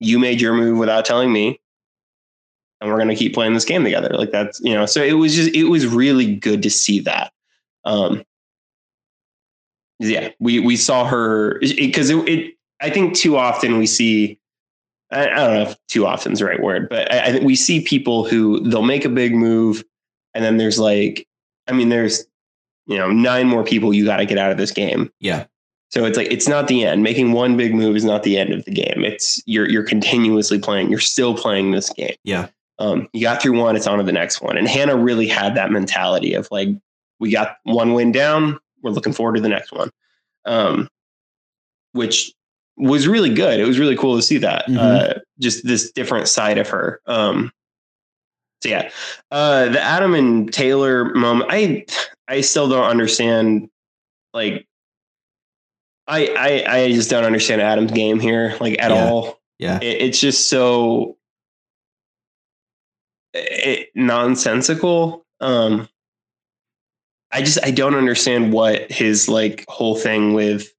You 0.00 0.18
made 0.18 0.40
your 0.40 0.54
move 0.54 0.78
without 0.78 1.04
telling 1.04 1.32
me. 1.32 1.60
And 2.80 2.90
we're 2.90 2.98
gonna 2.98 3.16
keep 3.16 3.34
playing 3.34 3.54
this 3.54 3.64
game 3.64 3.84
together. 3.84 4.10
Like 4.10 4.30
that's 4.30 4.60
you 4.60 4.74
know, 4.74 4.86
so 4.86 5.02
it 5.02 5.14
was 5.14 5.34
just 5.34 5.54
it 5.54 5.64
was 5.64 5.86
really 5.86 6.34
good 6.34 6.62
to 6.62 6.70
see 6.70 7.00
that. 7.00 7.32
Um 7.84 8.22
yeah, 9.98 10.30
we 10.38 10.60
we 10.60 10.76
saw 10.76 11.06
her 11.06 11.58
because 11.60 12.10
it, 12.10 12.28
it, 12.28 12.54
I 12.80 12.90
think 12.90 13.14
too 13.14 13.38
often 13.38 13.78
we 13.78 13.86
see 13.86 14.38
I, 15.10 15.22
I 15.22 15.34
don't 15.34 15.54
know 15.54 15.62
if 15.62 15.76
too 15.88 16.06
often 16.06 16.32
is 16.32 16.40
the 16.40 16.44
right 16.44 16.62
word, 16.62 16.88
but 16.90 17.10
I, 17.10 17.26
I 17.26 17.32
think 17.32 17.44
we 17.44 17.56
see 17.56 17.80
people 17.80 18.26
who 18.26 18.60
they'll 18.68 18.82
make 18.82 19.06
a 19.06 19.10
big 19.10 19.34
move 19.34 19.82
and 20.34 20.44
then 20.44 20.58
there's 20.58 20.78
like 20.78 21.26
I 21.66 21.72
mean 21.72 21.88
there's 21.88 22.26
you 22.86 22.96
know, 22.96 23.10
nine 23.10 23.48
more 23.48 23.64
people 23.64 23.92
you 23.92 24.04
got 24.04 24.18
to 24.18 24.26
get 24.26 24.38
out 24.38 24.50
of 24.50 24.56
this 24.56 24.70
game. 24.70 25.10
Yeah. 25.20 25.46
So 25.90 26.04
it's 26.04 26.16
like 26.16 26.30
it's 26.32 26.48
not 26.48 26.68
the 26.68 26.84
end. 26.84 27.02
Making 27.02 27.32
one 27.32 27.56
big 27.56 27.74
move 27.74 27.96
is 27.96 28.04
not 28.04 28.22
the 28.22 28.36
end 28.38 28.52
of 28.52 28.64
the 28.64 28.72
game. 28.72 29.04
It's 29.04 29.40
you're 29.46 29.68
you're 29.68 29.84
continuously 29.84 30.58
playing. 30.58 30.90
You're 30.90 30.98
still 30.98 31.34
playing 31.34 31.70
this 31.70 31.90
game. 31.90 32.16
Yeah. 32.24 32.48
Um, 32.78 33.08
you 33.12 33.22
got 33.22 33.40
through 33.40 33.58
one, 33.58 33.74
it's 33.74 33.86
on 33.86 33.98
to 33.98 34.04
the 34.04 34.12
next 34.12 34.42
one. 34.42 34.58
And 34.58 34.68
Hannah 34.68 34.96
really 34.96 35.26
had 35.26 35.54
that 35.54 35.70
mentality 35.70 36.34
of 36.34 36.46
like, 36.50 36.68
we 37.18 37.30
got 37.30 37.56
one 37.62 37.94
win 37.94 38.12
down, 38.12 38.58
we're 38.82 38.90
looking 38.90 39.14
forward 39.14 39.36
to 39.36 39.40
the 39.40 39.48
next 39.48 39.72
one. 39.72 39.90
Um, 40.44 40.90
which 41.92 42.34
was 42.76 43.08
really 43.08 43.32
good. 43.32 43.58
It 43.58 43.64
was 43.64 43.78
really 43.78 43.96
cool 43.96 44.16
to 44.16 44.22
see 44.22 44.36
that. 44.38 44.66
Mhm. 44.68 44.76
Uh, 44.76 45.14
just 45.40 45.66
this 45.66 45.90
different 45.92 46.28
side 46.28 46.58
of 46.58 46.68
her. 46.68 47.00
Um, 47.06 47.50
so 48.62 48.68
yeah, 48.68 48.90
uh, 49.30 49.70
the 49.70 49.80
Adam 49.80 50.14
and 50.14 50.52
Taylor 50.52 51.06
moment. 51.14 51.48
I 51.50 51.86
I 52.28 52.42
still 52.42 52.68
don't 52.68 52.84
understand. 52.84 53.70
Like, 54.34 54.66
I 56.08 56.26
I 56.68 56.76
I 56.76 56.92
just 56.92 57.10
don't 57.10 57.24
understand 57.24 57.60
Adam's 57.60 57.92
game 57.92 58.20
here, 58.20 58.56
like 58.60 58.80
at 58.82 58.90
Yeah. 58.90 59.08
all. 59.10 59.40
Yeah. 59.58 59.78
It, 59.80 60.02
it's 60.02 60.20
just 60.20 60.48
so 60.48 61.16
it, 63.34 63.88
nonsensical. 63.94 65.24
Um, 65.40 65.88
I 67.32 67.42
just 67.42 67.62
I 67.64 67.70
don't 67.70 67.94
understand 67.94 68.52
what 68.52 68.90
his 68.90 69.28
like 69.28 69.64
whole 69.68 69.96
thing 69.96 70.32
with 70.32 70.72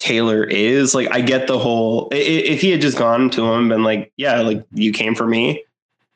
Taylor 0.00 0.44
is. 0.44 0.94
Like, 0.94 1.08
I 1.10 1.20
get 1.20 1.46
the 1.46 1.58
whole. 1.58 2.08
If 2.12 2.60
he 2.60 2.70
had 2.70 2.80
just 2.80 2.98
gone 2.98 3.30
to 3.30 3.42
him 3.42 3.60
and 3.60 3.68
been 3.68 3.84
like, 3.84 4.12
"Yeah, 4.16 4.40
like 4.42 4.64
you 4.72 4.92
came 4.92 5.14
for 5.14 5.26
me, 5.26 5.64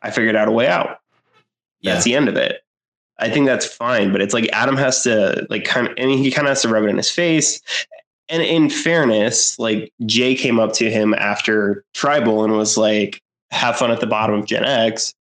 I 0.03 0.11
figured 0.11 0.37
out 0.37 0.49
a 0.49 0.53
way 0.53 0.67
out." 0.69 1.01
Yeah. 1.81 1.95
That's 1.95 2.05
the 2.05 2.15
end 2.15 2.29
of 2.29 2.37
it. 2.37 2.63
I 3.19 3.31
think 3.31 3.47
that's 3.47 3.67
fine, 3.67 4.13
but 4.13 4.21
it's 4.21 4.35
like 4.35 4.49
Adam 4.53 4.77
has 4.77 5.03
to 5.05 5.47
like 5.49 5.65
kind 5.65 5.87
of, 5.89 5.95
and 5.97 6.11
he 6.11 6.31
kind 6.31 6.47
of 6.47 6.51
has 6.51 6.63
to 6.63 6.69
rub 6.69 6.85
it 6.85 6.89
in 6.89 6.97
his 6.97 7.11
face. 7.11 7.61
And 8.29 8.43
in 8.43 8.71
fairness, 8.71 9.59
like 9.59 9.93
Jay 10.07 10.35
came 10.35 10.59
up 10.59 10.73
to 10.75 10.91
him 10.91 11.15
after 11.15 11.85
Tribal 11.95 12.45
and 12.45 12.57
was 12.57 12.77
like, 12.77 13.21
"Have 13.51 13.77
fun 13.77 13.91
at 13.91 14.01
the 14.01 14.07
bottom 14.07 14.37
of 14.37 14.47
Gen 14.47 14.65
X." 14.65 15.15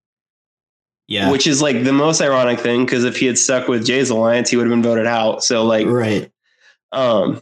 Yeah. 1.08 1.30
which 1.30 1.46
is 1.46 1.62
like 1.62 1.84
the 1.84 1.92
most 1.92 2.22
ironic 2.22 2.58
thing 2.58 2.86
because 2.86 3.04
if 3.04 3.18
he 3.18 3.26
had 3.26 3.38
stuck 3.38 3.68
with 3.68 3.86
Jay's 3.86 4.10
alliance, 4.10 4.50
he 4.50 4.56
would 4.56 4.66
have 4.66 4.72
been 4.72 4.82
voted 4.82 5.08
out. 5.08 5.44
So 5.44 5.66
like, 5.66 5.86
right. 5.86 6.32
um, 6.94 7.42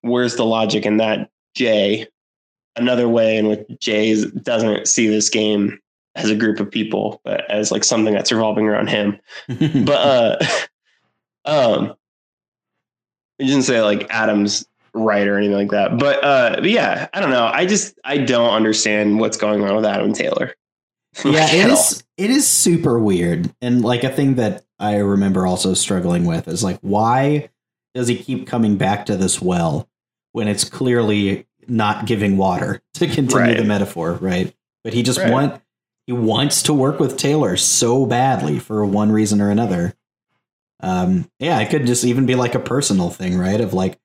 where's 0.00 0.34
the 0.34 0.44
logic 0.44 0.84
in 0.84 0.96
that? 0.96 1.30
Jay, 1.54 2.08
another 2.74 3.08
way 3.08 3.36
in 3.36 3.48
which 3.48 3.66
Jay 3.78 4.24
doesn't 4.42 4.88
see 4.88 5.06
this 5.06 5.28
game 5.28 5.78
as 6.14 6.30
a 6.30 6.34
group 6.34 6.58
of 6.60 6.70
people, 6.70 7.20
but 7.24 7.48
as 7.50 7.70
like 7.70 7.84
something 7.84 8.14
that's 8.14 8.32
revolving 8.32 8.66
around 8.66 8.88
him. 8.88 9.18
But 9.48 9.90
uh, 9.90 10.38
um, 11.44 11.94
I 13.40 13.44
didn't 13.44 13.62
say 13.62 13.80
like 13.80 14.06
Adam's 14.10 14.66
right 14.98 15.26
or 15.26 15.36
anything 15.38 15.56
like 15.56 15.70
that. 15.70 15.98
But 15.98 16.22
uh, 16.24 16.56
but 16.56 16.70
yeah, 16.70 17.08
I 17.12 17.20
don't 17.20 17.30
know. 17.30 17.46
I 17.46 17.66
just 17.66 17.98
I 18.04 18.18
don't 18.18 18.50
understand 18.50 19.20
what's 19.20 19.36
going 19.36 19.62
on 19.62 19.74
with 19.76 19.84
Adam 19.84 20.12
Taylor. 20.12 20.54
yeah, 21.24 21.50
it 21.50 21.70
is. 21.70 22.04
It 22.16 22.30
is 22.30 22.46
super 22.46 22.98
weird, 22.98 23.52
and 23.60 23.82
like 23.82 24.04
a 24.04 24.10
thing 24.10 24.34
that 24.36 24.64
I 24.78 24.96
remember 24.96 25.46
also 25.46 25.74
struggling 25.74 26.24
with 26.26 26.48
is 26.48 26.62
like, 26.62 26.78
why 26.80 27.50
does 27.94 28.08
he 28.08 28.16
keep 28.16 28.46
coming 28.46 28.76
back 28.76 29.06
to 29.06 29.16
this 29.16 29.40
well 29.40 29.88
when 30.32 30.46
it's 30.48 30.64
clearly 30.64 31.46
not 31.66 32.06
giving 32.06 32.36
water 32.36 32.80
to 32.94 33.06
continue 33.08 33.54
the 33.56 33.64
metaphor, 33.64 34.12
right? 34.20 34.54
But 34.84 34.92
he 34.94 35.02
just 35.02 35.18
Right. 35.18 35.30
want 35.30 35.62
he 36.06 36.12
wants 36.12 36.62
to 36.64 36.72
work 36.72 37.00
with 37.00 37.16
Taylor 37.18 37.56
so 37.56 38.06
badly 38.06 38.58
for 38.58 38.84
one 38.86 39.12
reason 39.12 39.40
or 39.40 39.50
another. 39.50 39.94
Um, 40.80 41.28
yeah, 41.38 41.58
it 41.60 41.70
could 41.70 41.86
just 41.86 42.04
even 42.04 42.24
be 42.24 42.34
like 42.34 42.54
a 42.54 42.60
personal 42.60 43.10
thing, 43.10 43.36
right? 43.36 43.60
Of 43.60 43.74
like 43.74 43.98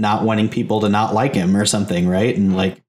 not 0.00 0.24
wanting 0.24 0.48
people 0.48 0.80
to 0.80 0.88
not 0.88 1.14
like 1.14 1.34
him 1.34 1.56
or 1.56 1.66
something, 1.66 2.08
right? 2.08 2.36
And 2.36 2.56
like 2.56 2.82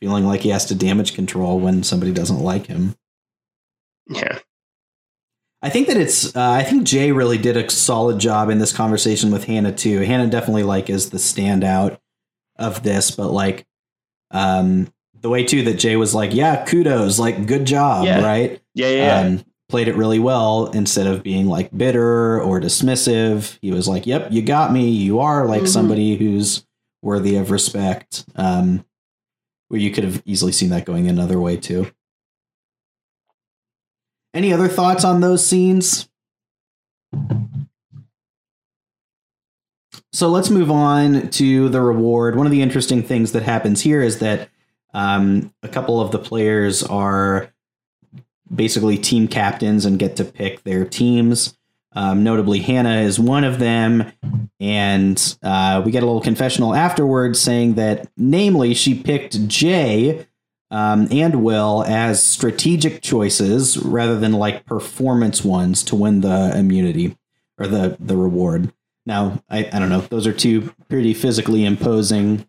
feeling 0.00 0.24
like 0.24 0.40
he 0.42 0.50
has 0.50 0.66
to 0.66 0.74
damage 0.74 1.14
control 1.14 1.58
when 1.58 1.82
somebody 1.82 2.12
doesn't 2.12 2.40
like 2.40 2.66
him. 2.66 2.94
Yeah. 4.08 4.38
I 5.62 5.70
think 5.70 5.88
that 5.88 5.96
it's. 5.96 6.36
Uh, 6.36 6.50
I 6.50 6.62
think 6.62 6.84
Jay 6.84 7.10
really 7.10 7.38
did 7.38 7.56
a 7.56 7.70
solid 7.70 8.18
job 8.18 8.50
in 8.50 8.58
this 8.58 8.72
conversation 8.72 9.30
with 9.30 9.44
Hannah 9.44 9.72
too. 9.72 10.00
Hannah 10.00 10.26
definitely 10.26 10.62
like 10.62 10.90
is 10.90 11.08
the 11.08 11.16
standout 11.16 11.98
of 12.56 12.82
this, 12.82 13.10
but 13.10 13.30
like, 13.30 13.66
um, 14.30 14.92
the 15.18 15.30
way 15.30 15.42
too 15.42 15.62
that 15.62 15.78
Jay 15.78 15.96
was 15.96 16.14
like, 16.14 16.34
"Yeah, 16.34 16.66
kudos, 16.66 17.18
like, 17.18 17.46
good 17.46 17.64
job," 17.64 18.04
Yeah. 18.04 18.22
right? 18.22 18.60
Yeah. 18.74 18.88
Yeah. 18.88 19.22
yeah. 19.22 19.26
Um, 19.26 19.44
played 19.68 19.88
it 19.88 19.96
really 19.96 20.18
well 20.18 20.66
instead 20.66 21.06
of 21.06 21.22
being 21.22 21.46
like 21.46 21.76
bitter 21.76 22.40
or 22.40 22.60
dismissive. 22.60 23.58
He 23.62 23.70
was 23.72 23.88
like, 23.88 24.06
"Yep, 24.06 24.28
you 24.32 24.42
got 24.42 24.72
me. 24.72 24.88
You 24.90 25.20
are 25.20 25.46
like 25.46 25.62
Mhm. 25.62 25.68
somebody 25.68 26.16
who's 26.16 26.64
worthy 27.02 27.36
of 27.36 27.50
respect." 27.50 28.24
Um, 28.36 28.84
where 29.68 29.80
you 29.80 29.90
could 29.90 30.04
have 30.04 30.22
easily 30.26 30.52
seen 30.52 30.70
that 30.70 30.84
going 30.84 31.08
another 31.08 31.40
way 31.40 31.56
too. 31.56 31.90
Any 34.34 34.52
other 34.52 34.68
thoughts 34.68 35.04
on 35.04 35.20
those 35.20 35.44
scenes? 35.46 36.08
So 40.12 40.28
let's 40.28 40.50
move 40.50 40.70
on 40.70 41.28
to 41.30 41.68
the 41.68 41.80
reward. 41.80 42.36
One 42.36 42.46
of 42.46 42.52
the 42.52 42.62
interesting 42.62 43.02
things 43.02 43.32
that 43.32 43.42
happens 43.42 43.80
here 43.80 44.00
is 44.02 44.18
that 44.20 44.48
um, 44.92 45.52
a 45.62 45.68
couple 45.68 46.00
of 46.00 46.12
the 46.12 46.18
players 46.18 46.82
are 46.84 47.52
basically 48.52 48.98
team 48.98 49.28
captains 49.28 49.84
and 49.84 49.98
get 49.98 50.16
to 50.16 50.24
pick 50.24 50.62
their 50.64 50.84
teams. 50.84 51.56
Um, 51.96 52.24
notably, 52.24 52.58
Hannah 52.58 53.02
is 53.02 53.20
one 53.20 53.44
of 53.44 53.60
them, 53.60 54.12
and 54.58 55.36
uh, 55.42 55.80
we 55.84 55.92
get 55.92 56.02
a 56.02 56.06
little 56.06 56.20
confessional 56.20 56.74
afterwards 56.74 57.40
saying 57.40 57.74
that, 57.74 58.08
namely, 58.16 58.74
she 58.74 59.00
picked 59.00 59.46
Jay 59.46 60.26
um, 60.72 61.06
and 61.12 61.44
Will 61.44 61.84
as 61.86 62.20
strategic 62.20 63.00
choices 63.00 63.76
rather 63.76 64.18
than 64.18 64.32
like 64.32 64.66
performance 64.66 65.44
ones 65.44 65.84
to 65.84 65.94
win 65.94 66.20
the 66.20 66.52
immunity 66.58 67.16
or 67.58 67.68
the 67.68 67.96
the 68.00 68.16
reward. 68.16 68.72
Now, 69.06 69.40
I, 69.48 69.68
I 69.72 69.78
don't 69.78 69.88
know; 69.88 70.00
those 70.00 70.26
are 70.26 70.32
two 70.32 70.74
pretty 70.88 71.14
physically 71.14 71.64
imposing 71.64 72.44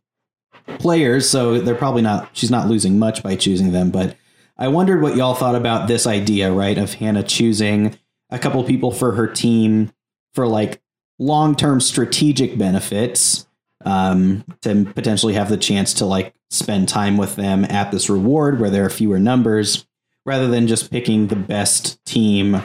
players, 0.79 1.29
so 1.29 1.59
they're 1.59 1.75
probably 1.75 2.01
not. 2.01 2.29
She's 2.33 2.49
not 2.49 2.67
losing 2.67 2.97
much 2.97 3.21
by 3.21 3.35
choosing 3.35 3.73
them, 3.73 3.91
but 3.91 4.17
I 4.57 4.67
wondered 4.69 5.01
what 5.01 5.15
y'all 5.15 5.35
thought 5.35 5.55
about 5.55 5.87
this 5.87 6.07
idea, 6.07 6.51
right? 6.51 6.77
Of 6.77 6.95
Hannah 6.95 7.23
choosing 7.23 7.97
a 8.29 8.39
couple 8.39 8.63
people 8.63 8.91
for 8.91 9.13
her 9.13 9.27
team 9.27 9.91
for 10.33 10.47
like 10.47 10.81
long 11.19 11.55
term 11.55 11.81
strategic 11.81 12.57
benefits 12.57 13.47
um, 13.83 14.43
to 14.61 14.85
potentially 14.95 15.33
have 15.33 15.49
the 15.49 15.57
chance 15.57 15.93
to 15.95 16.05
like 16.05 16.33
spend 16.49 16.87
time 16.87 17.17
with 17.17 17.35
them 17.35 17.65
at 17.65 17.91
this 17.91 18.09
reward 18.09 18.59
where 18.59 18.69
there 18.69 18.85
are 18.85 18.89
fewer 18.89 19.19
numbers 19.19 19.85
rather 20.25 20.47
than 20.47 20.67
just 20.67 20.91
picking 20.91 21.27
the 21.27 21.35
best 21.35 22.03
team 22.05 22.61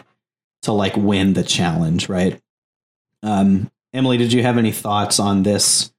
to 0.62 0.72
like 0.72 0.96
win 0.96 1.32
the 1.34 1.44
challenge, 1.44 2.08
right? 2.08 2.40
Um, 3.22 3.70
Emily, 3.92 4.16
did 4.16 4.32
you 4.32 4.42
have 4.42 4.58
any 4.58 4.72
thoughts 4.72 5.18
on 5.18 5.42
this 5.42 5.92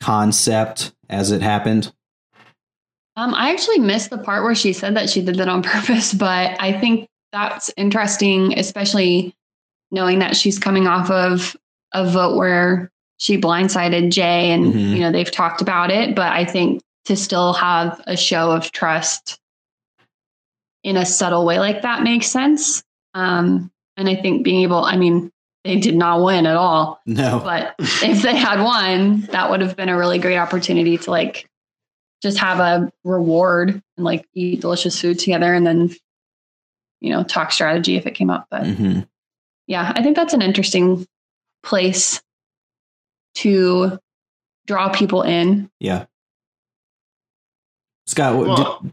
concept 0.00 0.94
as 1.08 1.30
it 1.30 1.42
happened? 1.42 1.92
Um, 3.16 3.34
I 3.34 3.50
actually 3.50 3.78
missed 3.80 4.10
the 4.10 4.18
part 4.18 4.44
where 4.44 4.54
she 4.54 4.72
said 4.72 4.96
that 4.96 5.10
she 5.10 5.20
did 5.22 5.36
that 5.36 5.48
on 5.48 5.62
purpose, 5.64 6.14
but 6.14 6.56
I 6.60 6.72
think 6.78 7.08
that's 7.32 7.70
interesting, 7.76 8.58
especially 8.58 9.34
knowing 9.90 10.20
that 10.20 10.36
she's 10.36 10.58
coming 10.58 10.86
off 10.86 11.10
of 11.10 11.56
a 11.92 12.08
vote 12.08 12.36
where 12.36 12.90
she 13.18 13.38
blindsided 13.40 14.10
Jay 14.12 14.50
and 14.52 14.72
Mhm. 14.72 14.90
you 14.94 15.00
know 15.00 15.12
they've 15.12 15.30
talked 15.30 15.60
about 15.60 15.90
it, 15.90 16.14
but 16.14 16.32
I 16.32 16.44
think 16.44 16.80
to 17.06 17.16
still 17.16 17.52
have 17.54 18.00
a 18.06 18.16
show 18.16 18.50
of 18.52 18.70
trust 18.72 19.38
in 20.84 20.96
a 20.96 21.04
subtle 21.04 21.44
way 21.44 21.58
like 21.58 21.82
that 21.82 22.02
makes 22.02 22.26
sense. 22.26 22.82
Um, 23.14 23.70
and 23.96 24.08
I 24.08 24.14
think 24.14 24.44
being 24.44 24.62
able, 24.62 24.84
I 24.84 24.96
mean, 24.96 25.30
they 25.64 25.76
did 25.76 25.94
not 25.96 26.22
win 26.24 26.46
at 26.46 26.56
all, 26.56 27.00
No. 27.04 27.40
but 27.44 27.74
if 27.78 28.22
they 28.22 28.36
had 28.36 28.62
won, 28.62 29.22
that 29.32 29.50
would 29.50 29.60
have 29.60 29.76
been 29.76 29.88
a 29.90 29.98
really 29.98 30.18
great 30.18 30.38
opportunity 30.38 30.96
to 30.96 31.10
like 31.10 31.46
just 32.22 32.38
have 32.38 32.58
a 32.60 32.92
reward 33.04 33.82
and 33.96 34.04
like 34.04 34.26
eat 34.34 34.60
delicious 34.60 35.00
food 35.00 35.18
together 35.18 35.52
and 35.54 35.66
then 35.66 35.90
you 37.00 37.10
know 37.10 37.22
talk 37.22 37.50
strategy 37.52 37.96
if 37.96 38.06
it 38.06 38.14
came 38.14 38.28
up 38.30 38.46
but 38.50 38.62
Mhm. 38.64 39.06
yeah 39.66 39.92
i 39.96 40.02
think 40.02 40.16
that's 40.16 40.34
an 40.34 40.42
interesting 40.42 41.06
place 41.62 42.20
to 43.36 43.98
draw 44.66 44.88
people 44.90 45.22
in 45.22 45.70
Yeah. 45.80 46.06
Scott, 48.06 48.36
what, 48.36 48.46
Well, 48.48 48.80
did- 48.82 48.92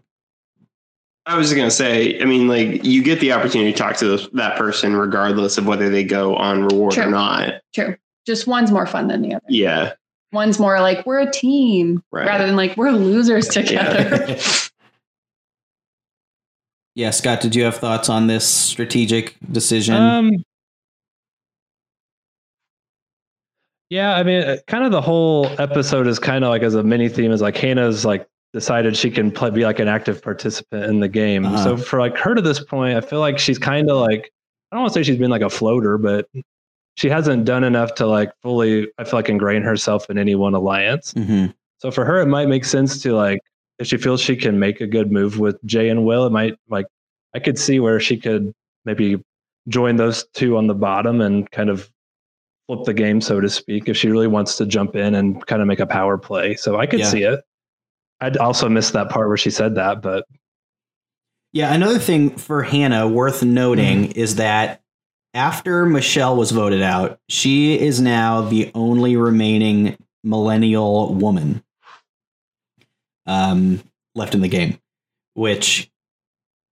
I 1.26 1.36
was 1.38 1.48
just 1.48 1.58
gonna 1.58 1.72
say, 1.72 2.22
I 2.22 2.26
mean, 2.26 2.48
like 2.48 2.86
you 2.86 3.04
get 3.04 3.20
the 3.20 3.34
opportunity 3.34 3.72
to 3.74 3.78
talk 3.78 3.98
to 3.98 4.06
those, 4.06 4.30
that 4.34 4.58
person 4.58 4.96
regardless 4.96 5.58
of 5.58 5.66
whether 5.68 5.90
they 5.90 6.04
go 6.06 6.36
on 6.36 6.64
reward 6.64 6.98
or 6.98 7.10
not. 7.10 7.56
true 7.74 7.96
just 8.26 8.46
one's 8.48 8.72
more 8.72 8.86
fun 8.86 9.08
than 9.08 9.22
the 9.22 9.34
other 9.34 9.44
Yeah, 9.50 9.94
one's 10.32 10.60
more 10.60 10.80
like 10.82 11.06
we're 11.06 11.20
a 11.20 11.32
team 11.32 12.04
Right. 12.12 12.28
rather 12.28 12.46
than 12.46 12.56
like 12.56 12.76
we're 12.78 12.92
losers 12.92 13.48
together 13.48 14.38
yeah, 16.96 17.12
Scott, 17.12 17.42
did 17.42 17.56
you 17.56 17.64
have 17.64 17.78
thoughts 17.78 18.10
on 18.10 18.26
this 18.26 18.48
strategic 18.48 19.36
decision? 19.52 19.94
Um, 19.96 20.32
Yeah, 23.90 24.16
I 24.16 24.24
mean, 24.24 24.44
uh, 24.44 24.58
kind 24.68 24.84
of 24.84 24.92
the 24.92 25.02
whole 25.02 25.48
episode 25.62 26.08
is 26.08 26.20
kind 26.20 26.44
of 26.44 26.50
like 26.50 26.62
as 26.62 26.76
a 26.76 26.84
mini 26.84 27.08
theme 27.08 27.32
is 27.32 27.42
like 27.42 27.56
Hannah's 27.56 28.04
like 28.04 28.28
decided 28.52 28.98
she 28.98 29.10
can 29.10 29.32
play, 29.32 29.50
be 29.50 29.64
like 29.64 29.80
an 29.80 29.88
active 29.88 30.22
participant 30.22 30.84
in 30.86 31.00
the 31.00 31.08
game. 31.08 31.46
Uh-huh. 31.46 31.64
So 31.64 31.78
for 31.78 32.00
like 32.00 32.18
her 32.18 32.36
to 32.36 32.42
this 32.42 32.60
point, 32.62 32.98
I 32.98 33.02
feel 33.02 33.20
like 33.20 33.40
she's 33.40 33.58
kind 33.58 33.90
of 33.90 33.98
like 33.98 34.32
I 34.72 34.76
don't 34.76 34.82
want 34.84 34.94
to 34.94 35.00
say 35.00 35.04
she's 35.04 35.18
been 35.20 35.32
like 35.32 35.42
a 35.42 35.50
floater, 35.50 35.98
but 35.98 36.28
she 36.98 37.10
hasn't 37.10 37.46
done 37.46 37.64
enough 37.64 37.94
to 37.96 38.06
like 38.08 38.32
fully 38.42 38.88
I 38.98 39.04
feel 39.06 39.14
like 39.20 39.30
ingrain 39.30 39.62
herself 39.62 40.10
in 40.10 40.18
any 40.18 40.36
one 40.36 40.54
alliance. 40.54 41.14
Mhm. 41.14 41.54
So 41.80 41.92
for 41.92 42.04
her, 42.06 42.20
it 42.20 42.26
might 42.26 42.48
make 42.50 42.66
sense 42.66 43.02
to 43.04 43.14
like 43.16 43.40
if 43.80 43.88
she 43.88 43.98
feels 43.98 44.20
she 44.20 44.36
can 44.36 44.60
make 44.60 44.82
a 44.82 44.88
good 44.88 45.12
move 45.12 45.40
with 45.40 45.64
Jay 45.64 45.90
and 45.90 46.04
Will, 46.06 46.26
it 46.26 46.32
might 46.32 46.58
like 46.70 46.88
I 47.36 47.40
could 47.40 47.58
see 47.60 47.80
where 47.80 48.00
she 48.00 48.18
could 48.18 48.52
maybe 48.84 49.24
join 49.70 49.98
those 49.98 50.26
two 50.34 50.58
on 50.58 50.68
the 50.68 50.74
bottom 50.74 51.22
and 51.22 51.50
kind 51.52 51.70
of 51.70 51.90
flip 52.68 52.84
the 52.86 52.94
game, 52.94 53.22
so 53.22 53.40
to 53.40 53.50
speak, 53.50 53.88
if 53.88 53.96
she 53.96 54.10
really 54.10 54.28
wants 54.28 54.58
to 54.58 54.66
jump 54.66 54.96
in 54.96 55.14
and 55.16 55.46
kind 55.46 55.62
of 55.62 55.68
make 55.68 55.80
a 55.80 55.86
power 55.86 56.18
play. 56.18 56.56
So 56.56 56.78
I 56.78 56.86
could 56.88 57.00
Yeah. 57.02 57.06
see 57.10 57.24
it. 57.24 57.42
I'd 58.20 58.38
also 58.38 58.68
miss 58.68 58.92
that 58.92 59.10
part 59.10 59.28
where 59.28 59.38
she 59.38 59.52
said 59.52 59.76
that, 59.76 60.02
but 60.02 60.26
Yeah, 61.54 61.74
another 61.74 61.98
thing 62.00 62.32
for 62.32 62.64
Hannah 62.64 63.08
worth 63.08 63.42
noting 63.44 64.12
is 64.14 64.36
that 64.36 64.82
after 65.34 65.86
Michelle 65.86 66.36
was 66.36 66.52
voted 66.52 66.82
out, 66.82 67.20
she 67.30 67.80
is 67.80 68.02
now 68.02 68.42
the 68.42 68.72
only 68.74 69.18
remaining 69.18 69.98
millennial 70.24 71.14
woman 71.14 71.64
um, 73.26 73.82
left 74.16 74.36
in 74.36 74.42
the 74.42 74.48
game, 74.48 74.80
which 75.34 75.92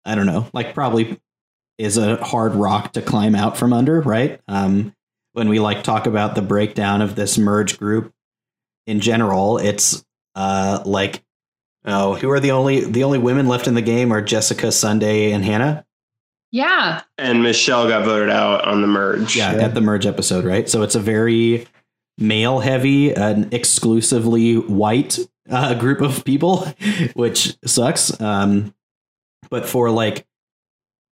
I 0.05 0.15
don't 0.15 0.25
know, 0.25 0.47
like 0.53 0.73
probably 0.73 1.19
is 1.77 1.97
a 1.97 2.17
hard 2.23 2.55
rock 2.55 2.93
to 2.93 3.01
climb 3.01 3.35
out 3.35 3.57
from 3.57 3.73
under, 3.73 4.01
right? 4.01 4.39
Um, 4.47 4.93
when 5.33 5.49
we 5.49 5.59
like 5.59 5.83
talk 5.83 6.05
about 6.05 6.35
the 6.35 6.41
breakdown 6.41 7.01
of 7.01 7.15
this 7.15 7.37
merge 7.37 7.77
group 7.77 8.13
in 8.87 9.01
general, 9.01 9.57
it's 9.57 10.05
uh, 10.35 10.81
like 10.85 11.21
Oh, 11.87 12.15
who 12.15 12.31
are 12.31 12.39
the 12.39 12.51
only 12.51 12.83
the 12.83 13.03
only 13.03 13.19
women 13.19 13.47
left 13.47 13.67
in 13.67 13.75
the 13.75 13.81
game 13.81 14.11
are 14.11 14.21
Jessica, 14.21 14.71
Sunday, 14.71 15.31
and 15.31 15.45
Hannah. 15.45 15.84
Yeah. 16.55 17.01
And 17.17 17.43
Michelle 17.43 17.89
got 17.89 18.05
voted 18.05 18.29
out 18.29 18.63
on 18.63 18.79
the 18.79 18.87
merge. 18.87 19.35
Yeah, 19.35 19.51
at 19.51 19.73
the 19.73 19.81
merge 19.81 20.05
episode, 20.05 20.45
right? 20.45 20.69
So 20.69 20.83
it's 20.83 20.95
a 20.95 21.01
very 21.01 21.67
male 22.17 22.61
heavy, 22.61 23.13
an 23.13 23.49
exclusively 23.51 24.55
white 24.55 25.19
uh, 25.49 25.73
group 25.73 25.99
of 25.99 26.23
people, 26.23 26.65
which 27.13 27.57
sucks. 27.65 28.21
Um, 28.21 28.73
but 29.49 29.65
for 29.65 29.91
like, 29.91 30.25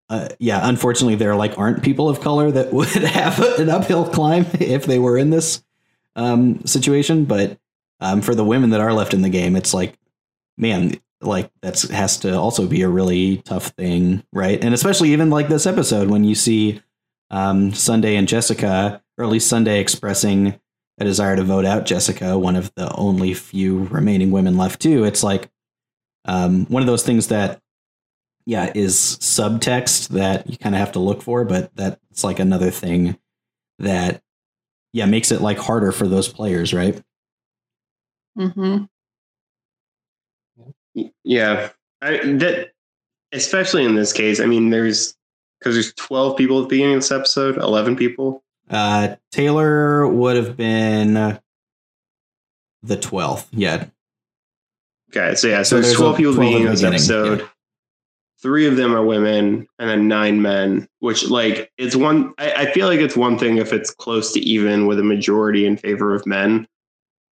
uh, 0.09 0.29
yeah, 0.39 0.61
unfortunately, 0.63 1.17
there 1.17 1.35
like 1.35 1.59
aren't 1.59 1.83
people 1.83 2.09
of 2.09 2.21
color 2.21 2.53
that 2.53 2.73
would 2.73 2.87
have 2.91 3.41
an 3.59 3.69
uphill 3.69 4.07
climb 4.07 4.47
if 4.61 4.85
they 4.85 5.01
were 5.01 5.19
in 5.19 5.31
this 5.31 5.65
um, 6.15 6.65
situation. 6.67 7.25
But 7.25 7.59
um, 7.99 8.23
for 8.23 8.37
the 8.37 8.45
women 8.45 8.71
that 8.71 8.81
are 8.81 8.93
left 8.93 9.13
in 9.13 9.23
the 9.23 9.29
game, 9.29 9.57
it's 9.57 9.75
like 9.75 9.99
man, 10.57 11.01
like 11.23 11.51
that's 11.61 11.89
has 11.89 12.19
to 12.19 12.35
also 12.35 12.67
be 12.67 12.83
a 12.83 12.89
really 12.89 13.39
tough 13.39 13.69
thing, 13.69 14.25
right? 14.33 14.63
And 14.63 14.75
especially 14.75 15.13
even 15.13 15.31
like 15.31 15.49
this 15.49 15.67
episode 15.67 16.09
when 16.09 16.25
you 16.25 16.35
see 16.35 16.81
um, 17.31 17.73
Sunday 17.73 18.17
and 18.17 18.29
Jessica, 18.29 19.03
or 19.17 19.25
at 19.25 19.31
least 19.31 19.49
Sunday 19.49 19.81
expressing 19.81 20.59
a 20.99 21.05
desire 21.05 21.37
to 21.37 21.43
vote 21.43 21.65
out 21.65 21.87
Jessica, 21.87 22.39
one 22.39 22.57
of 22.57 22.73
the 22.75 22.95
only 22.97 23.35
few 23.35 23.85
remaining 23.85 24.31
women 24.31 24.57
left 24.57 24.81
too. 24.81 25.05
It's 25.05 25.23
like 25.23 25.51
um, 26.25 26.67
one 26.67 26.83
of 26.83 26.87
those 26.87 27.03
things 27.03 27.29
that, 27.29 27.61
yeah, 28.45 28.71
is 28.75 28.97
subtext 28.97 30.09
that 30.09 30.49
you 30.49 30.57
kind 30.57 30.75
of 30.75 30.81
have 30.81 30.93
to 30.93 30.99
look 30.99 31.23
for, 31.23 31.45
but 31.45 31.75
that's 31.75 32.25
like 32.25 32.39
another 32.39 32.71
thing 32.71 33.19
that, 33.79 34.23
yeah, 34.93 35.07
makes 35.07 35.33
it 35.33 35.41
like 35.41 35.59
harder 35.59 35.93
for 35.93 36.07
those 36.07 36.29
players, 36.29 36.75
right? 36.75 37.03
Mm 38.39 38.53
hmm 38.55 38.85
Yeah. 41.25 41.71
I, 42.01 42.19
that, 42.19 42.73
especially 43.33 43.85
in 43.85 43.95
this 43.95 44.13
case, 44.13 44.41
I 44.41 44.47
mean, 44.47 44.71
there's, 44.71 45.15
because 45.59 45.75
there's 45.75 45.93
12 45.95 46.37
people 46.37 46.59
at 46.59 46.63
the 46.63 46.69
beginning 46.69 46.95
of 46.97 47.03
this 47.03 47.13
episode, 47.13 47.57
11 47.57 47.97
people. 47.97 48.43
Uh, 48.69 49.17
Taylor 49.31 50.07
would 50.09 50.37
have 50.37 50.57
been 50.57 51.39
the 52.83 52.97
12th. 52.97 53.47
Yeah. 53.53 53.87
Okay. 55.11 55.35
So, 55.35 55.49
yeah, 55.49 55.63
So 55.63 55.77
so, 55.77 55.77
there's 55.77 55.87
there's 55.87 55.99
12 55.99 56.17
people 56.17 56.33
at 56.33 56.37
12 56.37 56.37
the 56.37 56.41
beginning 56.41 56.67
of 56.69 56.73
this 56.73 56.85
episode. 56.85 57.49
Three 58.41 58.67
of 58.67 58.77
them 58.77 58.93
are 58.93 59.05
women 59.05 59.69
and 59.79 59.89
then 59.89 60.09
nine 60.09 60.43
men, 60.43 60.89
which, 60.99 61.29
like, 61.31 61.71
it's 61.79 61.95
one, 61.95 62.35
I, 62.39 62.53
I 62.53 62.73
feel 62.73 62.89
like 62.89 62.99
it's 62.99 63.17
one 63.17 63.39
thing 63.39 63.59
if 63.59 63.73
it's 63.73 63.95
close 63.95 64.33
to 64.33 64.41
even 64.41 64.89
with 64.89 64.99
a 64.99 65.05
majority 65.05 65.65
in 65.65 65.77
favor 65.77 66.13
of 66.13 66.27
men. 66.27 66.67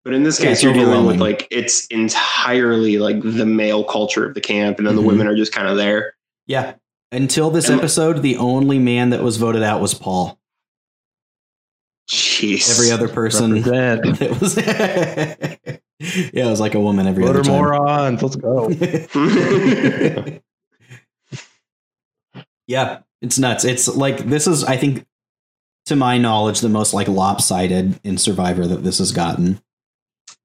But 0.08 0.14
in 0.14 0.22
this 0.22 0.40
Yeah, 0.40 0.46
case, 0.46 0.56
it's 0.56 0.62
you're 0.62 0.72
dealing 0.72 1.04
with 1.04 1.20
like 1.20 1.46
it's 1.50 1.84
entirely 1.88 2.96
like 2.96 3.20
the 3.20 3.44
male 3.44 3.84
culture 3.84 4.24
of 4.26 4.32
the 4.32 4.40
camp, 4.40 4.78
and 4.78 4.86
then 4.86 4.94
Mhm. 4.94 5.00
the 5.02 5.06
women 5.06 5.26
are 5.26 5.36
just 5.36 5.52
kind 5.52 5.68
of 5.68 5.76
there. 5.76 6.14
Yeah. 6.46 6.76
Until 7.12 7.50
this 7.50 7.68
And- 7.68 7.78
episode, 7.78 8.22
the 8.22 8.38
only 8.38 8.78
man 8.78 9.10
that 9.10 9.22
was 9.22 9.36
voted 9.36 9.62
out 9.62 9.82
was 9.82 9.92
Paul. 9.92 10.38
Jeez. 12.10 12.70
Every 12.70 12.90
other 12.90 13.06
person 13.06 13.52
represent. 13.62 14.22
it 14.22 14.40
was 14.40 14.56
Yeah, 16.32 16.46
it 16.46 16.50
was 16.50 16.60
like 16.60 16.74
a 16.74 16.80
woman 16.80 17.06
every 17.06 17.24
Voter 17.26 17.40
other 17.40 17.48
time. 17.50 17.56
morons. 17.58 18.22
Let's 18.22 18.36
go. 18.36 18.70
yeah, 22.66 23.00
it's 23.20 23.38
nuts. 23.38 23.64
It's 23.66 23.88
like 23.94 24.18
this 24.28 24.46
is 24.46 24.64
I 24.64 24.78
think 24.78 25.04
to 25.84 25.96
my 25.96 26.16
knowledge 26.16 26.60
the 26.60 26.70
most 26.70 26.94
like 26.94 27.08
lopsided 27.08 28.00
in 28.04 28.16
Survivor 28.16 28.66
that 28.66 28.84
this 28.84 28.98
has 29.00 29.12
gotten. 29.12 29.60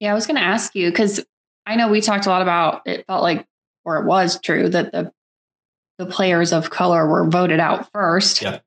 Yeah, 0.03 0.11
I 0.11 0.15
was 0.15 0.27
going 0.27 0.35
to 0.35 0.43
ask 0.43 0.75
you 0.75 0.89
because 0.91 1.23
I 1.65 1.77
know 1.77 1.87
we 1.87 2.01
talked 2.01 2.25
a 2.25 2.29
lot 2.29 2.41
about 2.41 2.81
it 2.85 3.05
felt 3.07 3.23
like, 3.23 3.45
or 3.85 3.99
it 3.99 4.05
was 4.05 4.37
true 4.41 4.67
that 4.67 4.91
the 4.91 5.13
the 5.97 6.05
players 6.05 6.51
of 6.51 6.69
color 6.69 7.07
were 7.07 7.25
voted 7.29 7.61
out 7.61 7.89
first. 7.93 8.41
Yeah. 8.41 8.59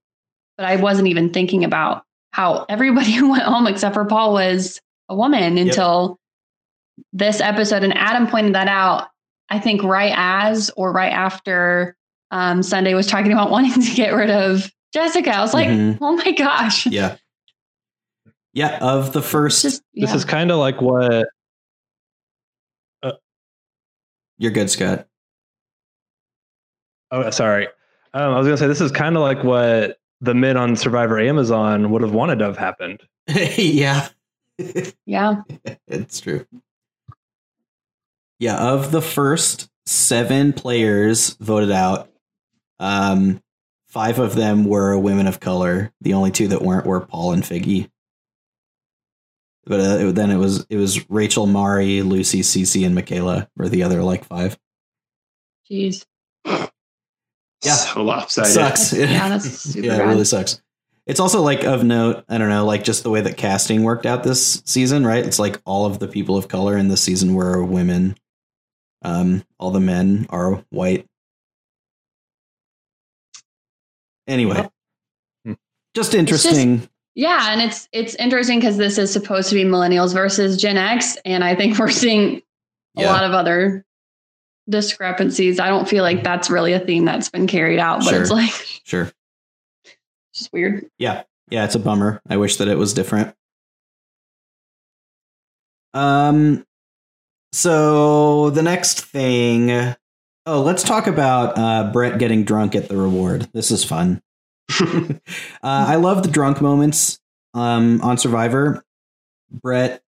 But 0.56 0.64
I 0.64 0.76
wasn't 0.76 1.08
even 1.08 1.34
thinking 1.34 1.62
about 1.62 2.04
how 2.30 2.64
everybody 2.70 3.12
who 3.12 3.30
went 3.32 3.42
home 3.42 3.66
except 3.66 3.92
for 3.92 4.06
Paul 4.06 4.32
was 4.32 4.80
a 5.10 5.14
woman 5.14 5.58
until 5.58 6.18
this 7.12 7.42
episode. 7.42 7.82
And 7.82 7.94
Adam 7.94 8.28
pointed 8.28 8.54
that 8.54 8.68
out, 8.68 9.08
I 9.50 9.58
think, 9.58 9.82
right 9.82 10.14
as 10.16 10.70
or 10.74 10.90
right 10.90 11.12
after 11.12 11.94
um, 12.30 12.62
Sunday 12.62 12.94
was 12.94 13.06
talking 13.08 13.32
about 13.32 13.50
wanting 13.56 13.82
to 13.82 13.94
get 13.94 14.14
rid 14.14 14.30
of 14.30 14.70
Jessica. 14.94 15.36
I 15.36 15.42
was 15.42 15.52
like, 15.52 15.68
Mhm. 15.68 15.98
oh 16.00 16.16
my 16.16 16.30
gosh. 16.32 16.86
Yeah. 16.86 17.16
Yeah, 18.56 18.78
of 18.80 19.12
the 19.12 19.20
first 19.20 19.60
Just, 19.60 19.82
This 19.94 20.14
is 20.14 20.24
kind 20.24 20.50
of 20.50 20.58
like 20.58 20.80
what 20.80 21.28
You're 24.38 24.50
good, 24.50 24.70
Scott. 24.70 25.06
Oh, 27.10 27.28
sorry. 27.28 27.66
Um, 28.14 28.32
I 28.32 28.38
was 28.38 28.46
gonna 28.46 28.56
say 28.56 28.66
this 28.66 28.80
is 28.80 28.90
kind 28.90 29.14
of 29.14 29.20
like 29.20 29.44
what 29.44 29.98
the 30.22 30.32
men 30.32 30.56
on 30.56 30.74
Survivor 30.74 31.20
Amazon 31.20 31.90
would 31.90 32.00
have 32.00 32.12
wanted 32.12 32.38
to 32.38 32.46
have 32.46 32.56
happened. 32.56 33.02
yeah. 33.28 34.08
yeah. 35.04 35.42
It's 35.86 36.20
true. 36.20 36.46
Yeah, 38.38 38.56
of 38.72 38.90
the 38.90 39.02
first 39.02 39.68
seven 39.84 40.54
players 40.54 41.36
voted 41.40 41.72
out, 41.72 42.08
um, 42.80 43.42
five 43.86 44.18
of 44.18 44.34
them 44.34 44.64
were 44.64 44.98
women 44.98 45.26
of 45.26 45.40
color. 45.40 45.92
The 46.00 46.14
only 46.14 46.30
two 46.30 46.48
that 46.48 46.62
weren't 46.62 46.86
were 46.86 47.02
Paul 47.02 47.32
and 47.32 47.42
Figgy. 47.42 47.90
But 49.66 49.80
uh, 49.80 50.06
it- 50.08 50.14
then 50.14 50.30
it 50.30 50.36
was 50.36 50.64
it 50.70 50.76
was 50.76 51.08
Rachel, 51.10 51.46
Mari, 51.46 52.02
Lucy, 52.02 52.40
Cece, 52.40 52.86
and 52.86 52.94
Michaela 52.94 53.48
were 53.56 53.68
the 53.68 53.82
other 53.82 54.02
like 54.02 54.24
five. 54.24 54.56
Jeez. 55.70 56.06
Yeah. 56.44 57.74
So 57.74 58.00
It 58.00 58.04
lopsided. 58.04 58.52
sucks. 58.52 58.92
Yeah, 58.92 59.28
that's 59.28 59.50
super 59.60 59.86
yeah, 59.86 59.96
it 59.96 60.04
really 60.06 60.24
sucks. 60.24 60.62
It's 61.06 61.20
also 61.20 61.40
like 61.42 61.64
of 61.64 61.84
note, 61.84 62.24
I 62.28 62.38
don't 62.38 62.48
know, 62.48 62.64
like 62.64 62.84
just 62.84 63.02
the 63.02 63.10
way 63.10 63.20
that 63.20 63.36
casting 63.36 63.82
worked 63.82 64.06
out 64.06 64.22
this 64.24 64.62
season, 64.64 65.06
right? 65.06 65.24
It's 65.24 65.38
like 65.38 65.60
all 65.64 65.86
of 65.86 65.98
the 66.00 66.08
people 66.08 66.36
of 66.36 66.48
color 66.48 66.76
in 66.76 66.88
this 66.88 67.00
season 67.02 67.34
were 67.34 67.64
women. 67.64 68.16
Um, 69.02 69.44
all 69.58 69.70
the 69.70 69.80
men 69.80 70.26
are 70.30 70.64
white. 70.70 71.06
Anyway, 74.26 74.68
Hmm. 75.44 75.52
just 75.94 76.14
interesting. 76.14 76.88
Yeah, 77.16 77.50
and 77.50 77.60
it's 77.62 77.88
it's 77.92 78.14
interesting 78.16 78.60
because 78.60 78.76
this 78.76 78.98
is 78.98 79.10
supposed 79.10 79.48
to 79.48 79.54
be 79.54 79.64
millennials 79.64 80.12
versus 80.12 80.56
Gen 80.58 80.76
X, 80.76 81.16
and 81.24 81.42
I 81.42 81.54
think 81.56 81.78
we're 81.78 81.90
seeing 81.90 82.42
a 82.96 83.00
Yeah. 83.02 83.10
lot 83.12 83.24
of 83.24 83.32
other 83.32 83.84
discrepancies. 84.68 85.58
I 85.58 85.68
don't 85.68 85.88
feel 85.88 86.02
like 86.04 86.22
that's 86.22 86.50
really 86.50 86.72
a 86.74 86.80
theme 86.80 87.04
that's 87.06 87.30
been 87.30 87.46
carried 87.46 87.78
out, 87.78 88.04
but 88.04 88.14
it's 88.14 88.30
like 88.30 88.50
Sure. 88.84 89.10
just 90.34 90.52
weird. 90.52 90.86
Yeah, 90.98 91.22
yeah, 91.50 91.64
it's 91.64 91.74
a 91.74 91.78
bummer. 91.78 92.20
I 92.28 92.36
wish 92.36 92.56
that 92.56 92.68
it 92.68 92.76
was 92.76 92.92
different. 92.92 93.34
Um 95.94 96.66
so 97.52 98.50
the 98.50 98.62
next 98.62 99.00
thing 99.00 99.70
oh, 100.48 100.60
let's 100.62 100.82
talk 100.82 101.06
about 101.06 101.56
uh 101.56 101.90
Brett 101.92 102.18
getting 102.18 102.44
drunk 102.44 102.74
at 102.74 102.88
the 102.88 102.96
reward. 102.96 103.48
This 103.54 103.70
is 103.70 103.84
fun. 103.84 104.20
Uh, 104.80 105.14
I 105.62 105.96
love 105.96 106.22
the 106.22 106.30
drunk 106.30 106.60
moments 106.60 107.18
um 107.54 108.00
on 108.02 108.18
Survivor. 108.18 108.82
Brett 109.50 110.02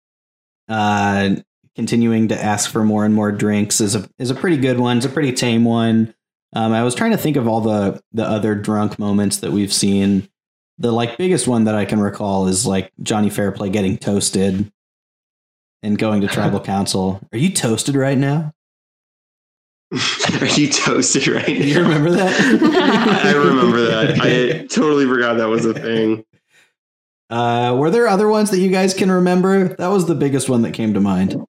uh, 0.68 1.36
continuing 1.76 2.28
to 2.30 2.44
ask 2.44 2.72
for 2.72 2.84
more 2.84 3.06
and 3.06 3.14
more 3.14 3.32
drinks 3.32 3.80
is 3.80 3.96
a 3.96 4.10
is 4.18 4.32
a 4.32 4.36
pretty 4.36 4.58
good 4.58 4.80
one. 4.80 4.98
It's 4.98 5.06
a 5.06 5.10
pretty 5.10 5.32
tame 5.32 5.64
one. 5.64 6.14
Um, 6.54 6.74
I 6.74 6.84
was 6.84 6.96
trying 6.96 7.12
to 7.12 7.18
think 7.18 7.38
of 7.38 7.48
all 7.48 7.62
the 7.62 8.02
the 8.14 8.24
other 8.24 8.56
drunk 8.56 8.98
moments 9.00 9.38
that 9.38 9.52
we've 9.52 9.74
seen. 9.74 10.28
The 10.80 10.92
like 10.92 11.18
biggest 11.18 11.48
one 11.48 11.66
that 11.66 11.76
I 11.76 11.86
can 11.86 12.00
recall 12.00 12.48
is 12.48 12.66
like 12.66 12.92
Johnny 13.02 13.30
Fairplay 13.30 13.70
getting 13.70 13.98
toasted 13.98 14.72
and 15.84 15.98
going 15.98 16.22
to 16.22 16.28
tribal 16.28 16.60
council. 16.74 17.22
Are 17.32 17.38
you 17.38 17.52
toasted 17.52 17.96
right 17.96 18.18
now? 18.18 18.54
Are 20.42 20.46
you 20.46 20.70
toasted 20.70 21.28
right 21.28 21.46
Do 21.46 21.54
you 21.54 21.82
remember 21.82 22.12
that? 22.12 23.26
I 23.26 23.32
remember 23.32 23.82
that. 23.82 24.20
I 24.22 24.66
totally 24.68 25.06
forgot 25.06 25.38
that 25.38 25.48
was 25.48 25.66
a 25.66 25.74
thing. 25.74 26.26
Uh, 27.30 27.76
were 27.78 27.90
there 27.90 28.08
other 28.08 28.28
ones 28.28 28.52
that 28.52 28.60
you 28.60 28.70
guys 28.70 28.94
can 28.94 29.12
remember? 29.12 29.76
That 29.76 29.88
was 29.88 30.06
the 30.06 30.16
biggest 30.16 30.50
one 30.50 30.62
that 30.64 30.74
came 30.74 30.94
to 30.94 31.02
mind. 31.02 31.42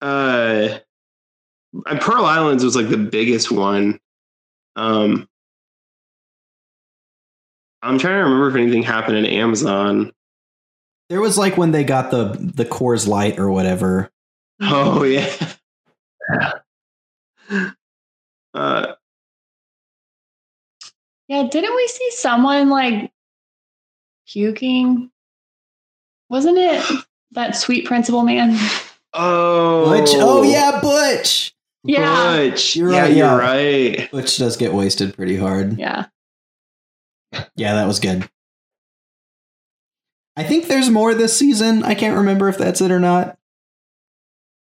Uh, 0.00 0.78
Pearl 2.00 2.24
Islands 2.24 2.64
was 2.64 2.76
like 2.76 2.88
the 2.88 2.98
biggest 2.98 3.50
one. 3.50 3.98
Um, 4.76 5.28
I'm 7.82 7.98
trying 7.98 8.14
to 8.14 8.24
remember 8.24 8.48
if 8.48 8.56
anything 8.56 8.82
happened 8.82 9.18
in 9.18 9.26
Amazon. 9.26 10.12
There 11.10 11.20
was 11.20 11.36
like 11.36 11.56
when 11.56 11.70
they 11.70 11.84
got 11.84 12.10
the 12.10 12.36
the 12.38 12.64
Coors 12.64 13.06
Light 13.06 13.38
or 13.38 13.50
whatever. 13.50 14.10
Oh 14.60 15.02
yeah. 15.02 15.30
Uh, 18.54 18.94
Yeah, 21.26 21.48
didn't 21.50 21.74
we 21.74 21.88
see 21.88 22.10
someone 22.12 22.68
like 22.70 23.10
puking? 24.28 25.10
Wasn't 26.28 26.56
it 26.56 26.84
that 27.32 27.56
sweet 27.56 27.84
principal 27.84 28.22
man? 28.22 28.56
oh, 29.12 29.86
Butch. 29.86 30.10
Oh 30.14 30.42
yeah, 30.44 30.78
Butch. 30.80 31.54
Yeah. 31.82 32.36
Butch. 32.36 32.76
You're 32.76 32.92
yeah, 32.92 33.00
right, 33.02 33.08
you're 33.16 33.26
yeah. 33.26 33.36
right. 33.36 34.10
Butch 34.12 34.36
does 34.38 34.56
get 34.56 34.72
wasted 34.72 35.14
pretty 35.16 35.36
hard. 35.36 35.76
Yeah. 35.78 36.06
Yeah, 37.56 37.74
that 37.74 37.86
was 37.88 37.98
good. 37.98 38.28
I 40.36 40.44
think 40.44 40.66
there's 40.66 40.90
more 40.90 41.14
this 41.14 41.36
season. 41.36 41.82
I 41.82 41.94
can't 41.94 42.16
remember 42.16 42.48
if 42.48 42.58
that's 42.58 42.80
it 42.80 42.90
or 42.90 43.00
not. 43.00 43.36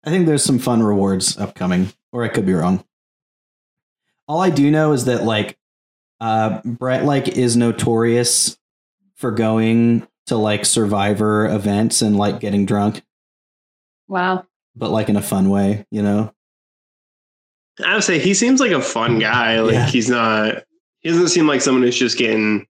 I 0.04 0.10
think 0.10 0.26
there's 0.26 0.44
some 0.44 0.60
fun 0.60 0.82
rewards 0.84 1.38
upcoming, 1.38 1.92
or 2.12 2.24
I 2.24 2.30
could 2.30 2.46
be 2.46 2.54
wrong. 2.54 2.84
All 4.28 4.42
I 4.42 4.50
do 4.50 4.70
know 4.72 4.94
is 4.94 5.06
that 5.06 5.24
like 5.24 5.58
uh 6.20 6.62
Bret 6.66 7.06
like 7.06 7.28
is 7.28 7.56
notorious 7.56 8.58
for 9.16 9.32
going 9.32 10.08
to 10.28 10.36
like 10.36 10.66
survivor 10.66 11.48
events 11.48 12.02
and 12.02 12.18
like 12.18 12.40
getting 12.40 12.66
drunk, 12.66 13.02
Wow. 14.08 14.46
but 14.76 14.92
like 14.92 15.10
in 15.10 15.16
a 15.16 15.22
fun 15.22 15.50
way, 15.50 15.86
you 15.92 16.02
know? 16.02 16.34
I 17.84 17.94
would 17.94 18.04
say 18.04 18.20
he 18.20 18.34
seems 18.34 18.60
like 18.60 18.72
a 18.72 18.82
fun 18.82 19.20
guy. 19.20 19.60
Like 19.62 19.74
Yeah. 19.74 19.88
he's 19.88 20.10
not. 20.10 20.64
He 21.00 21.10
doesn't 21.10 21.30
seem 21.30 21.48
like 21.48 21.62
someone 21.62 21.84
who's 21.84 21.98
just 21.98 22.18
getting 22.18 22.66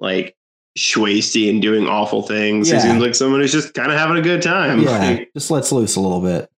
like 0.00 0.36
schwasty 0.78 1.48
and 1.48 1.62
doing 1.62 1.86
awful 1.86 2.22
things. 2.22 2.68
Yeah. 2.68 2.76
He 2.76 2.88
seems 2.88 3.00
like 3.00 3.14
someone 3.14 3.40
who's 3.40 3.52
just 3.52 3.74
kind 3.74 3.90
of 3.90 3.98
having 3.98 4.16
a 4.16 4.22
good 4.22 4.42
time. 4.42 4.82
Yeah, 4.82 4.98
Like, 4.98 5.32
just 5.34 5.50
lets 5.50 5.72
loose 5.72 5.96
a 5.96 6.00
little 6.00 6.20
bit. 6.20 6.50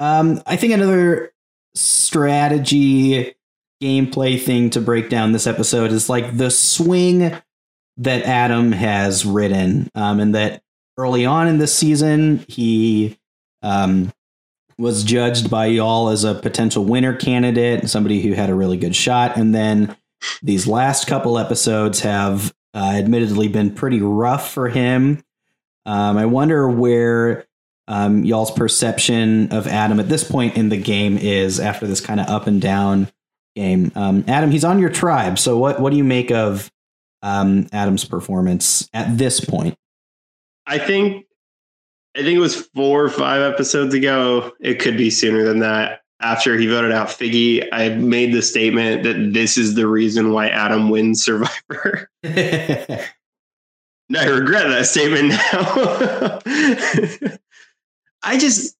Um, 0.00 0.40
I 0.46 0.56
think 0.56 0.72
another 0.72 1.32
strategy 1.74 3.34
gameplay 3.82 4.40
thing 4.40 4.70
to 4.70 4.80
break 4.80 5.08
down 5.08 5.32
this 5.32 5.46
episode 5.46 5.92
is 5.92 6.08
like 6.08 6.36
the 6.36 6.50
swing 6.50 7.32
that 7.96 8.22
Adam 8.24 8.72
has 8.72 9.24
ridden, 9.26 9.90
um, 9.94 10.20
and 10.20 10.34
that 10.34 10.62
early 10.96 11.26
on 11.26 11.48
in 11.48 11.58
this 11.58 11.74
season 11.74 12.44
he 12.48 13.18
um, 13.62 14.12
was 14.78 15.02
judged 15.02 15.50
by 15.50 15.66
y'all 15.66 16.08
as 16.08 16.22
a 16.22 16.34
potential 16.34 16.84
winner 16.84 17.14
candidate, 17.14 17.88
somebody 17.88 18.22
who 18.22 18.34
had 18.34 18.50
a 18.50 18.54
really 18.54 18.76
good 18.76 18.94
shot, 18.94 19.36
and 19.36 19.52
then 19.52 19.96
these 20.42 20.66
last 20.66 21.06
couple 21.06 21.38
episodes 21.38 22.00
have 22.00 22.52
uh, 22.74 22.92
admittedly 22.94 23.48
been 23.48 23.74
pretty 23.74 24.00
rough 24.00 24.52
for 24.52 24.68
him. 24.68 25.22
Um, 25.86 26.18
I 26.18 26.26
wonder 26.26 26.68
where 26.68 27.46
um, 27.86 28.24
y'all's 28.24 28.50
perception 28.50 29.50
of 29.52 29.66
Adam 29.66 29.98
at 29.98 30.08
this 30.08 30.22
point 30.22 30.56
in 30.56 30.68
the 30.68 30.76
game 30.76 31.16
is 31.16 31.58
after 31.58 31.86
this 31.86 32.00
kind 32.00 32.20
of 32.20 32.28
up 32.28 32.46
and 32.46 32.60
down 32.60 33.08
game. 33.56 33.90
Um, 33.94 34.24
Adam, 34.28 34.50
he's 34.50 34.64
on 34.64 34.78
your 34.78 34.90
tribe, 34.90 35.38
so 35.38 35.56
what 35.56 35.80
what 35.80 35.90
do 35.90 35.96
you 35.96 36.04
make 36.04 36.30
of 36.30 36.70
um, 37.22 37.66
Adam's 37.72 38.04
performance 38.04 38.88
at 38.92 39.16
this 39.16 39.40
point? 39.40 39.74
I 40.66 40.78
think. 40.78 41.24
I 42.16 42.22
think 42.22 42.36
it 42.36 42.40
was 42.40 42.56
four 42.74 43.04
or 43.04 43.10
five 43.10 43.42
episodes 43.42 43.94
ago. 43.94 44.50
It 44.60 44.80
could 44.80 44.96
be 44.96 45.08
sooner 45.08 45.44
than 45.44 45.60
that. 45.60 46.00
After 46.20 46.56
he 46.56 46.66
voted 46.66 46.90
out 46.90 47.08
Figgy, 47.08 47.68
I 47.70 47.90
made 47.90 48.32
the 48.32 48.42
statement 48.42 49.04
that 49.04 49.32
this 49.32 49.56
is 49.56 49.74
the 49.74 49.86
reason 49.86 50.32
why 50.32 50.48
Adam 50.48 50.90
wins 50.90 51.22
Survivor. 51.22 52.10
I 52.24 54.26
regret 54.26 54.68
that 54.68 54.86
statement 54.86 55.28
now. 55.28 56.40
I 58.22 58.38
just 58.38 58.76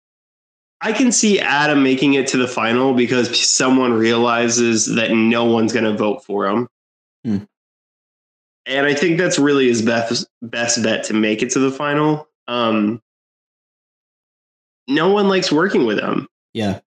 I 0.81 0.93
can 0.93 1.13
see 1.13 1.41
Adam 1.41 1.83
making 1.83 2.15
it 2.15 2.27
to 2.29 2.37
the 2.37 2.49
final 2.49 2.95
because 2.95 3.41
someone 3.41 3.93
realizes 3.93 4.87
that 4.95 5.13
no 5.13 5.45
one's 5.45 5.73
going 5.73 5.85
to 5.85 5.95
vote 5.95 6.25
for 6.25 6.47
him. 6.47 6.69
Hmm. 7.25 7.39
And 8.67 8.87
I 8.87 8.95
think 8.95 9.19
that's 9.19 9.39
really 9.39 9.69
his 9.69 9.83
best 9.83 10.29
best 10.43 10.83
bet 10.83 11.05
to 11.05 11.15
make 11.15 11.43
it 11.43 11.51
to 11.51 11.59
the 11.59 11.71
final. 11.71 12.29
Um, 12.47 13.03
no 14.87 15.11
one 15.11 15.29
likes 15.29 15.53
working 15.53 15.87
with 15.87 15.99
him. 15.99 16.29
yeah, 16.55 16.81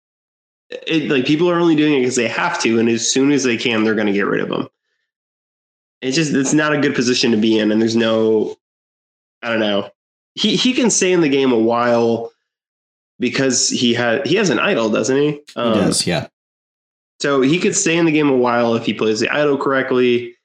It, 0.88 1.10
like 1.12 1.25
people 1.25 1.49
are 1.49 1.60
only 1.60 1.75
doing 1.75 1.93
it 1.95 1.99
because 1.99 2.15
they 2.15 2.27
have 2.27 2.60
to, 2.62 2.79
and 2.79 2.88
as 2.88 3.10
soon 3.12 3.31
as 3.31 3.43
they 3.43 3.57
can, 3.57 3.84
they're 3.84 3.95
going 3.95 4.07
to 4.07 4.13
get 4.13 4.25
rid 4.25 4.41
of 4.41 4.49
them. 4.49 4.69
It's 6.01 6.15
just 6.15 6.34
it's 6.34 6.53
not 6.53 6.73
a 6.73 6.79
good 6.79 6.95
position 6.95 7.31
to 7.31 7.38
be 7.38 7.60
in, 7.60 7.71
and 7.71 7.81
there's 7.81 7.95
no, 7.95 8.55
I 9.43 9.49
don't 9.49 9.60
know. 9.60 9.89
He 10.36 10.55
he 10.55 10.73
can 10.73 10.89
stay 10.89 11.12
in 11.12 11.21
the 11.21 11.29
game 11.29 11.51
a 11.51 11.60
while 11.60 12.31
because 13.19 13.69
he 13.69 13.93
had 13.93 14.25
he 14.25 14.36
has 14.36 14.49
an 14.49 14.60
idol, 14.60 14.89
doesn't 14.89 15.15
he? 15.15 15.31
he 15.31 15.41
Um, 15.57 15.73
does. 15.73 16.07
Yeah, 16.07 16.27
So 17.19 17.41
he 17.41 17.60
could 17.60 17.75
stay 17.75 17.97
in 17.97 18.05
the 18.05 18.12
game 18.12 18.29
a 18.29 18.38
while 18.38 18.75
if 18.75 18.86
he 18.86 18.93
plays 18.93 19.19
the 19.19 19.29
idol 19.29 19.57
correctly. 19.57 20.36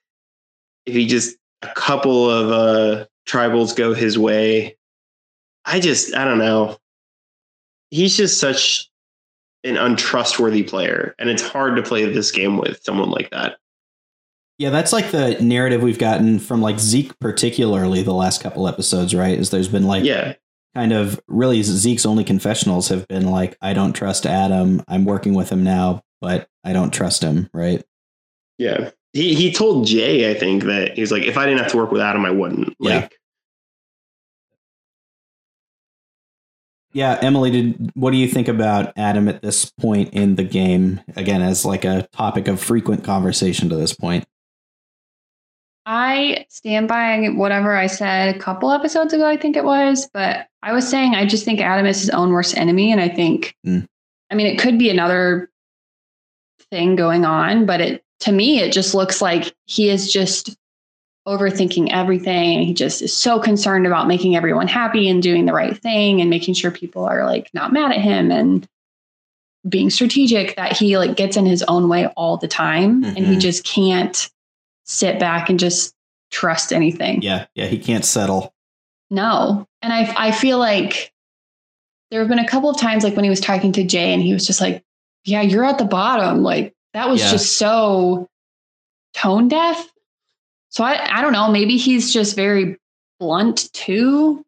If 0.86 0.94
he 0.94 1.06
just 1.06 1.36
a 1.62 1.68
couple 1.68 2.28
of 2.30 2.50
uh 2.50 3.06
tribals 3.26 3.74
go 3.76 3.94
his 3.94 4.18
way. 4.18 4.76
I 5.64 5.80
just 5.80 6.14
I 6.14 6.24
don't 6.24 6.38
know. 6.38 6.76
He's 7.90 8.16
just 8.16 8.38
such 8.40 8.90
an 9.66 9.76
untrustworthy 9.76 10.62
player, 10.62 11.14
and 11.18 11.28
it's 11.28 11.42
hard 11.46 11.76
to 11.76 11.82
play 11.82 12.04
this 12.10 12.30
game 12.30 12.56
with 12.56 12.82
someone 12.82 13.10
like 13.10 13.30
that. 13.30 13.56
yeah. 14.58 14.70
That's 14.70 14.92
like 14.92 15.10
the 15.10 15.36
narrative 15.42 15.82
we've 15.82 15.98
gotten 15.98 16.38
from 16.38 16.62
like 16.62 16.78
Zeke, 16.78 17.18
particularly 17.18 18.02
the 18.02 18.14
last 18.14 18.42
couple 18.42 18.66
episodes. 18.68 19.14
Right? 19.14 19.38
Is 19.38 19.50
there's 19.50 19.68
been 19.68 19.86
like 19.86 20.04
Yeah. 20.04 20.34
kind 20.74 20.92
of 20.92 21.20
really 21.28 21.62
Zeke's 21.62 22.06
only 22.06 22.24
confessionals 22.24 22.88
have 22.88 23.06
been 23.08 23.26
like, 23.30 23.56
I 23.60 23.74
don't 23.74 23.92
trust 23.92 24.24
Adam. 24.26 24.82
I'm 24.88 25.04
working 25.04 25.34
with 25.34 25.50
him 25.50 25.62
now, 25.62 26.02
but 26.22 26.48
I 26.64 26.72
don't 26.72 26.92
trust 26.92 27.22
him. 27.22 27.50
Right? 27.52 27.84
Yeah. 28.58 28.90
He 29.12 29.34
he 29.34 29.52
told 29.52 29.86
Jay, 29.86 30.30
I 30.30 30.34
think, 30.34 30.64
that 30.64 30.94
he's 30.96 31.10
like, 31.12 31.22
if 31.24 31.36
I 31.38 31.44
didn't 31.46 31.60
have 31.60 31.70
to 31.72 31.76
work 31.78 31.90
with 31.90 32.00
Adam, 32.02 32.24
I 32.24 32.30
wouldn't. 32.30 32.74
Like 32.80 33.02
Yeah, 33.02 33.08
Emily, 36.94 37.50
did 37.50 37.90
what 37.94 38.12
do 38.12 38.16
you 38.16 38.28
think 38.28 38.48
about 38.48 38.92
Adam 38.96 39.28
at 39.28 39.42
this 39.42 39.70
point 39.70 40.14
in 40.14 40.36
the 40.36 40.44
game? 40.44 41.00
Again, 41.16 41.42
as 41.42 41.64
like 41.64 41.84
a 41.84 42.08
topic 42.12 42.48
of 42.48 42.60
frequent 42.60 43.04
conversation 43.04 43.68
to 43.68 43.76
this 43.76 43.92
point. 43.92 44.24
I 45.88 46.46
stand 46.48 46.88
by 46.88 47.28
whatever 47.28 47.76
I 47.76 47.86
said 47.86 48.34
a 48.34 48.38
couple 48.38 48.72
episodes 48.72 49.12
ago, 49.12 49.24
I 49.24 49.36
think 49.36 49.56
it 49.56 49.64
was, 49.64 50.10
but 50.12 50.48
I 50.62 50.72
was 50.72 50.88
saying 50.88 51.14
I 51.14 51.26
just 51.26 51.44
think 51.44 51.60
Adam 51.60 51.86
is 51.86 52.00
his 52.00 52.10
own 52.10 52.32
worst 52.32 52.56
enemy. 52.56 52.90
And 52.90 53.00
I 53.00 53.08
think, 53.08 53.54
Mm. 53.64 53.86
I 54.28 54.34
mean, 54.34 54.48
it 54.48 54.58
could 54.58 54.80
be 54.80 54.90
another 54.90 55.48
thing 56.72 56.96
going 56.96 57.24
on, 57.24 57.66
but 57.66 57.80
it, 57.80 58.04
to 58.20 58.32
me, 58.32 58.58
it 58.58 58.72
just 58.72 58.94
looks 58.94 59.22
like 59.22 59.54
he 59.66 59.88
is 59.88 60.12
just 60.12 60.56
overthinking 61.26 61.88
everything. 61.90 62.62
He 62.62 62.72
just 62.72 63.02
is 63.02 63.14
so 63.16 63.40
concerned 63.40 63.86
about 63.86 64.06
making 64.06 64.36
everyone 64.36 64.68
happy 64.68 65.08
and 65.08 65.22
doing 65.22 65.44
the 65.46 65.52
right 65.52 65.76
thing 65.76 66.20
and 66.20 66.30
making 66.30 66.54
sure 66.54 66.70
people 66.70 67.04
are 67.04 67.24
like 67.24 67.50
not 67.52 67.72
mad 67.72 67.92
at 67.92 68.00
him 68.00 68.30
and 68.30 68.66
being 69.68 69.90
strategic 69.90 70.54
that 70.56 70.76
he 70.76 70.96
like 70.96 71.16
gets 71.16 71.36
in 71.36 71.44
his 71.44 71.64
own 71.64 71.88
way 71.88 72.06
all 72.16 72.36
the 72.36 72.46
time 72.46 73.02
and 73.04 73.18
he 73.18 73.34
Mhm. 73.36 73.40
just 73.40 73.64
can't 73.64 74.30
sit 74.84 75.18
back 75.18 75.50
and 75.50 75.58
just 75.58 75.92
trust 76.30 76.72
anything. 76.72 77.20
Yeah, 77.22 77.46
yeah, 77.56 77.66
he 77.66 77.78
can't 77.78 78.04
settle. 78.04 78.54
No. 79.10 79.66
And 79.82 79.92
I 79.92 80.12
I 80.16 80.30
feel 80.32 80.58
like 80.58 81.12
there 82.12 82.20
have 82.20 82.28
been 82.28 82.38
a 82.38 82.46
couple 82.48 82.70
of 82.70 82.78
times 82.78 83.02
like 83.02 83.16
when 83.16 83.24
he 83.24 83.30
was 83.30 83.40
talking 83.40 83.72
to 83.72 83.82
Jay 83.82 84.12
and 84.12 84.22
he 84.22 84.32
was 84.32 84.46
just 84.46 84.60
like, 84.60 84.84
"Yeah, 85.24 85.42
you're 85.42 85.64
at 85.64 85.78
the 85.78 85.84
bottom." 85.84 86.42
Like 86.44 86.72
that 86.94 87.08
was 87.08 87.20
Yeah. 87.20 87.32
just 87.32 87.54
so 87.54 88.28
tone 89.14 89.48
deaf. 89.48 89.90
So 90.76 90.84
I 90.84 91.20
I 91.20 91.22
don't 91.22 91.32
know, 91.32 91.50
maybe 91.50 91.78
he's 91.78 92.12
just 92.12 92.36
very 92.36 92.76
blunt 93.18 93.72
too. 93.72 94.44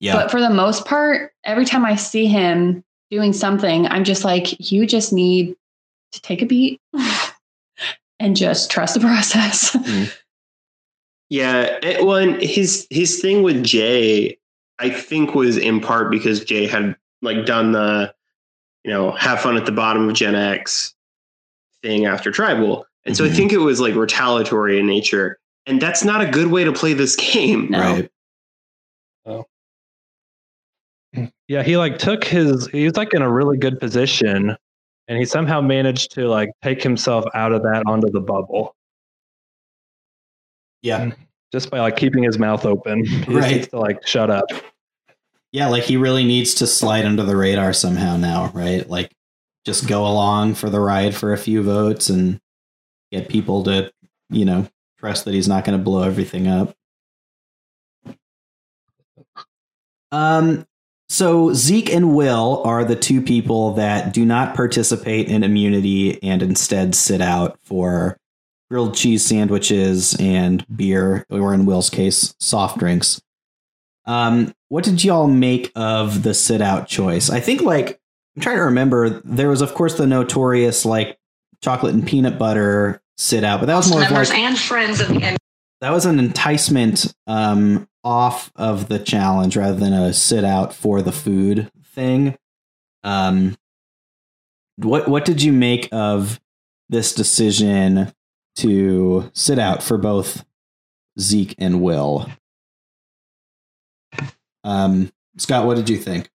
Yeah. 0.00 0.14
But 0.14 0.28
for 0.32 0.40
the 0.40 0.50
most 0.50 0.86
part, 0.86 1.32
every 1.44 1.64
time 1.64 1.84
I 1.84 1.94
see 1.94 2.26
him 2.26 2.82
doing 3.12 3.32
something, 3.32 3.86
I'm 3.86 4.02
just 4.02 4.24
like, 4.24 4.72
you 4.72 4.86
just 4.86 5.12
need 5.12 5.54
to 6.10 6.20
take 6.20 6.42
a 6.42 6.46
beat 6.46 6.80
and 8.18 8.34
just 8.34 8.72
trust 8.72 8.94
the 8.94 9.00
process. 9.00 9.76
Mm-hmm. 9.76 10.10
Yeah, 11.28 11.78
it, 11.80 12.04
well, 12.04 12.16
and 12.16 12.42
his 12.42 12.88
his 12.90 13.20
thing 13.20 13.44
with 13.44 13.62
Jay, 13.62 14.36
I 14.80 14.90
think, 14.90 15.36
was 15.36 15.56
in 15.56 15.80
part 15.80 16.10
because 16.10 16.44
Jay 16.44 16.66
had 16.66 16.96
like 17.22 17.46
done 17.46 17.70
the, 17.70 18.12
you 18.82 18.90
know, 18.90 19.12
have 19.12 19.40
fun 19.40 19.56
at 19.56 19.64
the 19.64 19.70
bottom 19.70 20.08
of 20.08 20.16
Gen 20.16 20.34
X 20.34 20.92
thing 21.82 22.04
after 22.04 22.32
Tribal, 22.32 22.84
and 23.06 23.16
so 23.16 23.24
I 23.24 23.28
Mhm. 23.28 23.36
think 23.36 23.52
it 23.52 23.58
was 23.58 23.80
like 23.80 23.94
retaliatory 23.94 24.78
in 24.78 24.86
nature, 24.86 25.38
and 25.66 25.80
that's 25.80 26.04
not 26.04 26.20
a 26.20 26.26
good 26.30 26.48
way 26.48 26.64
to 26.64 26.72
play 26.72 26.92
this 26.94 27.16
game. 27.32 27.68
No. 27.70 27.80
Right. 27.80 28.10
Yeah, 31.46 31.62
he 31.62 31.76
like 31.76 31.98
took 31.98 32.24
his 32.24 32.66
he 32.68 32.84
was 32.84 32.96
like 32.96 33.14
in 33.14 33.22
a 33.22 33.30
really 33.30 33.56
good 33.58 33.78
position 33.78 34.56
and 35.06 35.18
he 35.18 35.24
somehow 35.24 35.60
managed 35.60 36.10
to 36.12 36.26
like 36.26 36.50
take 36.62 36.82
himself 36.82 37.24
out 37.34 37.52
of 37.52 37.62
that 37.62 37.82
onto 37.86 38.10
the 38.10 38.20
bubble 38.20 38.74
Yeah. 40.82 41.12
just 41.52 41.70
by 41.70 41.80
like 41.80 41.96
keeping 41.96 42.22
his 42.24 42.38
mouth 42.38 42.64
open. 42.64 43.04
He 43.04 43.24
Right. 43.34 43.56
needs 43.56 43.68
to 43.68 43.78
like 43.78 44.04
shut 44.06 44.30
up. 44.30 44.46
Yeah, 45.52 45.68
like 45.68 45.84
he 45.84 45.96
really 45.96 46.24
needs 46.24 46.54
to 46.56 46.66
slide 46.66 47.04
under 47.04 47.22
the 47.22 47.36
radar 47.36 47.72
somehow 47.72 48.16
now, 48.16 48.50
right? 48.54 48.88
Like 48.88 49.12
just 49.64 49.86
go 49.86 50.06
along 50.06 50.54
for 50.54 50.68
the 50.68 50.80
ride 50.80 51.14
for 51.14 51.32
a 51.32 51.38
few 51.38 51.62
votes 51.62 52.08
and 52.08 52.40
get 53.14 53.28
people 53.28 53.62
to, 53.64 53.92
you 54.30 54.44
know, 54.44 54.66
trust 54.98 55.24
that 55.24 55.34
he's 55.34 55.48
not 55.48 55.64
going 55.64 55.78
to 55.78 55.84
blow 55.84 56.02
everything 56.02 56.46
up. 56.46 56.74
Um 60.12 60.66
so 61.08 61.52
Zeke 61.52 61.92
and 61.92 62.14
Will 62.14 62.62
are 62.64 62.84
the 62.84 62.96
two 62.96 63.20
people 63.20 63.74
that 63.74 64.12
do 64.14 64.24
not 64.24 64.54
participate 64.54 65.28
in 65.28 65.44
immunity 65.44 66.20
and 66.22 66.42
instead 66.42 66.94
sit 66.94 67.20
out 67.20 67.58
for 67.62 68.16
grilled 68.70 68.94
cheese 68.94 69.24
sandwiches 69.24 70.16
and 70.18 70.66
beer, 70.74 71.26
or 71.30 71.52
in 71.52 71.66
Will's 71.66 71.90
case, 71.90 72.34
soft 72.40 72.78
drinks. 72.78 73.20
Um, 74.06 74.54
what 74.68 74.84
did 74.84 75.04
y'all 75.04 75.28
make 75.28 75.70
of 75.76 76.22
the 76.22 76.34
sit 76.34 76.60
out 76.60 76.88
choice? 76.88 77.30
I 77.30 77.40
think 77.40 77.60
like 77.60 78.00
I'm 78.34 78.42
trying 78.42 78.56
to 78.56 78.64
remember. 78.64 79.20
There 79.20 79.50
was, 79.50 79.62
of 79.62 79.74
course, 79.74 79.94
the 79.94 80.06
notorious 80.06 80.84
like 80.84 81.18
chocolate 81.62 81.94
and 81.94 82.06
peanut 82.06 82.38
butter 82.38 83.00
sit 83.16 83.44
out, 83.44 83.60
but 83.60 83.66
that 83.66 83.76
was 83.76 83.90
more 83.90 84.02
of 84.02 84.10
members 84.10 84.30
like 84.30 84.38
and 84.38 84.58
friends 84.58 85.00
of 85.00 85.08
the 85.08 85.22
N- 85.22 85.36
that 85.80 85.90
was 85.90 86.06
an 86.06 86.18
enticement 86.18 87.14
um, 87.26 87.88
off 88.02 88.50
of 88.56 88.88
the 88.88 88.98
challenge 88.98 89.56
rather 89.56 89.78
than 89.78 89.92
a 89.92 90.12
sit 90.12 90.44
out 90.44 90.72
for 90.72 91.02
the 91.02 91.12
food 91.12 91.70
thing. 91.84 92.36
Um, 93.02 93.56
what 94.76 95.08
what 95.08 95.24
did 95.24 95.42
you 95.42 95.52
make 95.52 95.88
of 95.92 96.40
this 96.88 97.14
decision 97.14 98.12
to 98.56 99.30
sit 99.34 99.58
out 99.58 99.82
for 99.82 99.98
both 99.98 100.44
Zeke 101.18 101.54
and 101.58 101.80
Will? 101.80 102.30
Um, 104.64 105.12
Scott, 105.36 105.66
what 105.66 105.76
did 105.76 105.88
you 105.90 105.98
think? 105.98 106.30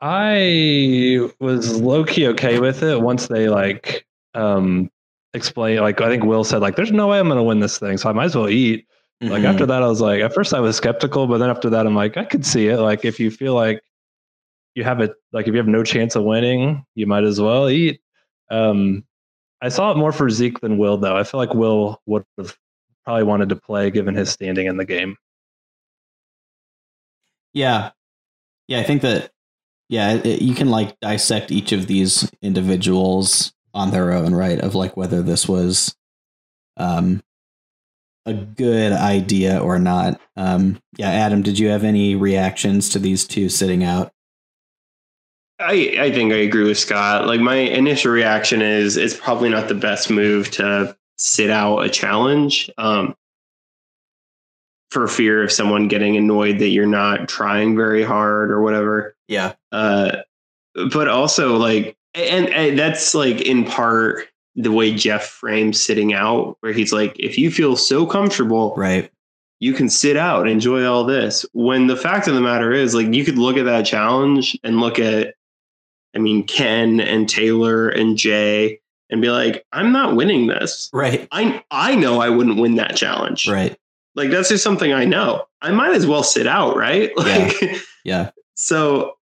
I 0.00 1.30
was 1.40 1.80
low 1.80 2.04
key 2.04 2.28
okay 2.28 2.60
with 2.60 2.82
it 2.82 3.00
once 3.00 3.28
they 3.28 3.48
like 3.48 4.05
um 4.36 4.90
explain 5.34 5.80
like 5.80 6.00
I 6.00 6.08
think 6.08 6.24
Will 6.24 6.44
said 6.44 6.60
like 6.62 6.76
there's 6.76 6.92
no 6.92 7.08
way 7.08 7.18
I'm 7.18 7.28
gonna 7.28 7.42
win 7.42 7.60
this 7.60 7.78
thing, 7.78 7.96
so 7.98 8.08
I 8.08 8.12
might 8.12 8.24
as 8.26 8.36
well 8.36 8.48
eat. 8.48 8.86
Like 9.20 9.42
Mhm. 9.42 9.46
after 9.46 9.66
that 9.66 9.82
I 9.82 9.86
was 9.88 10.00
like 10.00 10.20
at 10.20 10.34
first 10.34 10.52
I 10.54 10.60
was 10.60 10.76
skeptical, 10.76 11.26
but 11.26 11.38
then 11.38 11.48
after 11.50 11.70
that 11.70 11.86
I'm 11.86 11.94
like, 11.96 12.16
I 12.16 12.24
could 12.24 12.44
see 12.46 12.68
it. 12.68 12.78
Like 12.78 13.04
if 13.04 13.18
you 13.18 13.30
feel 13.30 13.54
like 13.54 13.80
you 14.74 14.84
have 14.84 15.00
it 15.00 15.14
like 15.32 15.46
if 15.48 15.52
you 15.54 15.58
have 15.58 15.66
no 15.68 15.82
chance 15.84 16.14
of 16.16 16.24
winning, 16.24 16.84
you 16.94 17.06
might 17.06 17.24
as 17.24 17.40
well 17.40 17.68
eat. 17.70 18.00
Um 18.50 19.04
I 19.62 19.70
saw 19.70 19.90
it 19.90 19.96
more 19.96 20.12
for 20.12 20.28
Zeke 20.28 20.60
than 20.60 20.76
Will 20.78 20.98
though. 20.98 21.16
I 21.16 21.24
feel 21.24 21.38
like 21.40 21.54
Will 21.54 22.00
would 22.06 22.24
have 22.38 22.56
probably 23.04 23.22
wanted 23.24 23.48
to 23.48 23.56
play 23.56 23.90
given 23.90 24.14
his 24.14 24.30
standing 24.30 24.66
in 24.66 24.76
the 24.76 24.84
game. 24.84 25.16
Yeah. 27.52 27.90
Yeah, 28.68 28.80
I 28.80 28.82
think 28.82 29.02
that 29.02 29.30
yeah, 29.88 30.14
it- 30.14 30.42
you 30.42 30.54
can 30.54 30.68
like 30.68 30.98
dissect 31.00 31.50
each 31.52 31.72
of 31.72 31.86
these 31.86 32.30
individuals 32.42 33.52
on 33.76 33.90
their 33.90 34.12
own, 34.12 34.34
right? 34.34 34.58
Of 34.58 34.74
like 34.74 34.96
whether 34.96 35.22
this 35.22 35.46
was 35.46 35.94
um 36.76 37.22
a 38.24 38.34
good 38.34 38.92
idea 38.92 39.58
or 39.58 39.78
not. 39.78 40.20
Um 40.36 40.80
yeah, 40.96 41.10
Adam, 41.10 41.42
did 41.42 41.58
you 41.58 41.68
have 41.68 41.84
any 41.84 42.16
reactions 42.16 42.88
to 42.90 42.98
these 42.98 43.26
two 43.26 43.48
sitting 43.48 43.84
out? 43.84 44.12
I, 45.58 45.96
I 45.98 46.12
think 46.12 46.32
I 46.32 46.36
agree 46.36 46.64
with 46.64 46.78
Scott. 46.78 47.26
Like 47.26 47.40
my 47.40 47.56
initial 47.56 48.12
reaction 48.12 48.60
is 48.60 48.96
it's 48.96 49.16
probably 49.16 49.48
not 49.48 49.68
the 49.68 49.74
best 49.74 50.10
move 50.10 50.50
to 50.52 50.96
sit 51.16 51.50
out 51.50 51.78
a 51.78 51.88
challenge 51.88 52.70
um, 52.76 53.16
for 54.90 55.08
fear 55.08 55.42
of 55.42 55.50
someone 55.50 55.88
getting 55.88 56.16
annoyed 56.16 56.58
that 56.58 56.68
you're 56.68 56.86
not 56.86 57.28
trying 57.28 57.74
very 57.74 58.02
hard 58.02 58.50
or 58.50 58.60
whatever. 58.60 59.16
Yeah. 59.28 59.54
Uh, 59.72 60.18
but 60.92 61.08
also 61.08 61.56
like, 61.56 61.95
and, 62.16 62.48
and 62.48 62.78
that's 62.78 63.14
like 63.14 63.40
in 63.42 63.64
part 63.64 64.26
the 64.56 64.72
way 64.72 64.94
Jeff 64.94 65.26
frames 65.26 65.82
sitting 65.84 66.14
out, 66.14 66.56
where 66.60 66.72
he's 66.72 66.92
like, 66.92 67.14
if 67.18 67.36
you 67.38 67.50
feel 67.50 67.76
so 67.76 68.06
comfortable, 68.06 68.74
Right. 68.76 69.10
you 69.60 69.74
can 69.74 69.88
sit 69.90 70.16
out 70.16 70.40
and 70.42 70.50
enjoy 70.50 70.84
all 70.86 71.04
this. 71.04 71.44
When 71.52 71.86
the 71.88 71.96
fact 71.96 72.26
of 72.26 72.34
the 72.34 72.40
matter 72.40 72.72
is, 72.72 72.94
like, 72.94 73.12
you 73.12 73.24
could 73.24 73.36
look 73.38 73.58
at 73.58 73.66
that 73.66 73.84
challenge 73.84 74.58
and 74.64 74.80
look 74.80 74.98
at, 74.98 75.34
I 76.14 76.18
mean, 76.18 76.44
Ken 76.44 77.00
and 77.00 77.28
Taylor 77.28 77.88
and 77.90 78.16
Jay 78.16 78.80
and 79.10 79.20
be 79.20 79.28
like, 79.30 79.64
I'm 79.72 79.92
not 79.92 80.16
winning 80.16 80.46
this. 80.46 80.88
Right. 80.92 81.28
I 81.32 81.62
I 81.70 81.94
know 81.94 82.20
I 82.20 82.30
wouldn't 82.30 82.58
win 82.58 82.76
that 82.76 82.96
challenge. 82.96 83.46
Right. 83.46 83.76
Like 84.14 84.30
that's 84.30 84.48
just 84.48 84.64
something 84.64 84.92
I 84.94 85.04
know. 85.04 85.44
I 85.60 85.70
might 85.72 85.94
as 85.94 86.06
well 86.06 86.22
sit 86.22 86.46
out, 86.46 86.76
right? 86.76 87.12
Like 87.18 87.54
Yeah. 88.04 88.30
so 88.54 89.18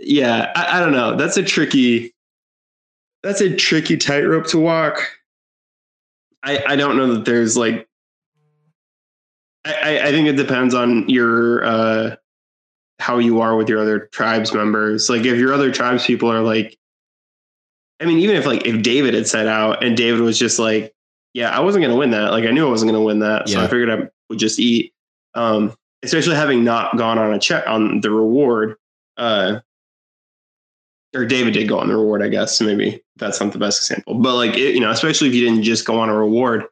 yeah, 0.00 0.50
I, 0.56 0.78
I 0.78 0.80
don't 0.80 0.92
know. 0.92 1.14
That's 1.16 1.36
a 1.36 1.42
tricky 1.42 2.14
that's 3.22 3.40
a 3.40 3.54
tricky 3.56 3.96
tightrope 3.96 4.46
to 4.48 4.58
walk. 4.58 4.98
I 6.42 6.62
I 6.66 6.76
don't 6.76 6.96
know 6.96 7.14
that 7.14 7.24
there's 7.24 7.56
like 7.56 7.88
I, 9.64 9.72
I- 9.74 10.06
I 10.08 10.10
think 10.10 10.28
it 10.28 10.36
depends 10.36 10.74
on 10.74 11.08
your 11.08 11.64
uh 11.64 12.16
how 12.98 13.18
you 13.18 13.40
are 13.40 13.56
with 13.56 13.68
your 13.68 13.80
other 13.80 14.00
tribes 14.12 14.52
members. 14.54 15.08
Like 15.10 15.24
if 15.24 15.36
your 15.36 15.52
other 15.52 15.70
tribes 15.72 16.06
people 16.06 16.30
are 16.30 16.40
like 16.40 16.76
I 18.00 18.04
mean, 18.04 18.18
even 18.18 18.36
if 18.36 18.46
like 18.46 18.66
if 18.66 18.82
David 18.82 19.14
had 19.14 19.28
set 19.28 19.46
out 19.46 19.84
and 19.84 19.96
David 19.96 20.20
was 20.20 20.36
just 20.38 20.58
like, 20.58 20.92
yeah, 21.34 21.50
I 21.50 21.60
wasn't 21.60 21.84
gonna 21.84 21.96
win 21.96 22.10
that. 22.10 22.32
Like 22.32 22.44
I 22.44 22.50
knew 22.50 22.66
I 22.66 22.70
wasn't 22.70 22.90
gonna 22.90 23.04
win 23.04 23.20
that. 23.20 23.48
So 23.48 23.58
I 23.64 23.68
figured 23.68 23.90
I 23.90 24.08
would 24.28 24.38
just 24.38 24.58
eat. 24.58 24.92
Um, 25.34 25.74
especially 26.02 26.34
having 26.34 26.64
not 26.64 26.96
gone 26.98 27.16
on 27.18 27.32
a 27.32 27.38
check 27.38 27.64
on 27.68 28.00
the 28.00 28.10
reward. 28.10 28.76
Uh 29.16 29.60
or 31.14 31.24
David 31.26 31.54
did 31.54 31.68
go 31.68 31.78
on 31.78 31.88
the 31.88 31.96
reward, 31.96 32.22
I 32.22 32.28
guess. 32.28 32.56
So 32.58 32.64
maybe 32.64 33.02
that's 33.16 33.40
not 33.40 33.52
the 33.52 33.58
best 33.58 33.80
example. 33.82 34.14
But 34.14 34.34
like 34.36 34.56
it, 34.56 34.74
you 34.74 34.80
know, 34.80 34.90
especially 34.90 35.28
if 35.28 35.34
you 35.34 35.44
didn't 35.44 35.62
just 35.62 35.84
go 35.86 36.00
on 36.00 36.08
a 36.08 36.14
reward, 36.16 36.64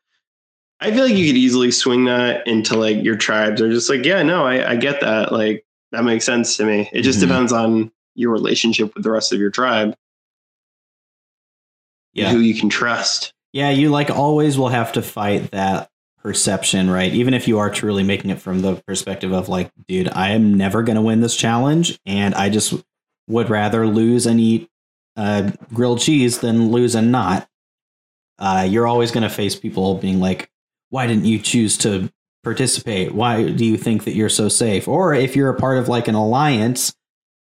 I 0.80 0.90
feel 0.92 1.04
like 1.04 1.14
you 1.14 1.26
could 1.26 1.36
easily 1.36 1.70
swing 1.70 2.06
that 2.06 2.46
into 2.46 2.74
like 2.76 3.02
your 3.04 3.16
tribes 3.16 3.60
or 3.60 3.70
just 3.70 3.90
like, 3.90 4.04
yeah, 4.04 4.22
no, 4.22 4.46
I, 4.46 4.70
I 4.70 4.76
get 4.76 5.00
that. 5.02 5.30
Like 5.32 5.64
that 5.92 6.04
makes 6.04 6.24
sense 6.24 6.56
to 6.56 6.64
me. 6.64 6.88
It 6.92 7.02
just 7.02 7.18
Mhm. 7.18 7.28
depends 7.28 7.52
on 7.52 7.92
your 8.14 8.32
relationship 8.32 8.94
with 8.94 9.02
the 9.04 9.10
rest 9.10 9.32
of 9.32 9.38
your 9.38 9.50
tribe, 9.50 9.94
Yeah. 12.12 12.30
who 12.32 12.38
you 12.38 12.58
can 12.58 12.68
trust. 12.68 13.32
Yeah, 13.52 13.70
you 13.70 13.90
like 13.90 14.10
always 14.10 14.56
will 14.58 14.68
have 14.68 14.92
to 14.92 15.02
fight 15.02 15.50
that 15.50 15.90
perception, 16.22 16.90
right? 16.90 17.12
Even 17.12 17.34
if 17.34 17.48
you 17.48 17.58
are 17.58 17.70
truly 17.70 18.02
making 18.02 18.30
it 18.30 18.40
from 18.40 18.60
the 18.62 18.76
perspective 18.86 19.32
of 19.32 19.48
like, 19.48 19.70
dude, 19.88 20.08
I 20.12 20.30
am 20.30 20.54
never 20.54 20.82
going 20.82 20.96
to 20.96 21.02
win 21.02 21.20
this 21.20 21.36
challenge 21.36 21.98
and 22.06 22.34
I 22.34 22.48
just 22.48 22.74
would 23.30 23.48
rather 23.48 23.86
lose 23.86 24.26
and 24.26 24.40
eat 24.40 24.68
uh, 25.16 25.50
grilled 25.72 26.00
cheese 26.00 26.38
than 26.40 26.70
lose 26.70 26.94
and 26.94 27.12
not. 27.12 27.48
Uh, 28.38 28.66
you're 28.68 28.86
always 28.86 29.10
going 29.10 29.22
to 29.22 29.30
face 29.30 29.54
people 29.54 29.94
being 29.96 30.18
like, 30.20 30.50
why 30.88 31.06
didn't 31.06 31.26
you 31.26 31.38
choose 31.38 31.78
to 31.78 32.10
participate? 32.42 33.14
Why 33.14 33.50
do 33.50 33.64
you 33.64 33.76
think 33.76 34.04
that 34.04 34.14
you're 34.14 34.28
so 34.28 34.48
safe? 34.48 34.88
Or 34.88 35.14
if 35.14 35.36
you're 35.36 35.50
a 35.50 35.58
part 35.58 35.78
of 35.78 35.88
like 35.88 36.08
an 36.08 36.14
alliance 36.14 36.94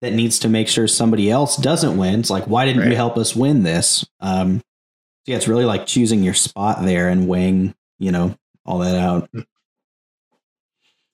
that 0.03 0.13
needs 0.13 0.39
to 0.41 0.49
make 0.49 0.69
sure 0.69 0.87
somebody 0.87 1.31
else 1.31 1.57
doesn't 1.57 1.97
win, 1.97 2.21
it's 2.21 2.31
like, 2.31 2.45
why 2.45 2.65
didn't 2.67 2.91
you 2.91 2.97
help 2.97 3.17
us 3.17 3.35
win 3.35 3.63
this? 3.63 4.05
Um, 4.21 4.59
so 4.59 4.65
yeah, 5.33 5.37
it's 5.37 5.49
really 5.49 5.65
like 5.65 5.87
choosing 5.87 6.23
your 6.23 6.35
spot 6.35 6.83
there 6.83 7.09
and 7.09 7.29
weighing, 7.29 7.75
you 7.99 8.13
know, 8.13 8.37
all 8.65 8.79
that 8.79 8.97
out. 8.97 9.31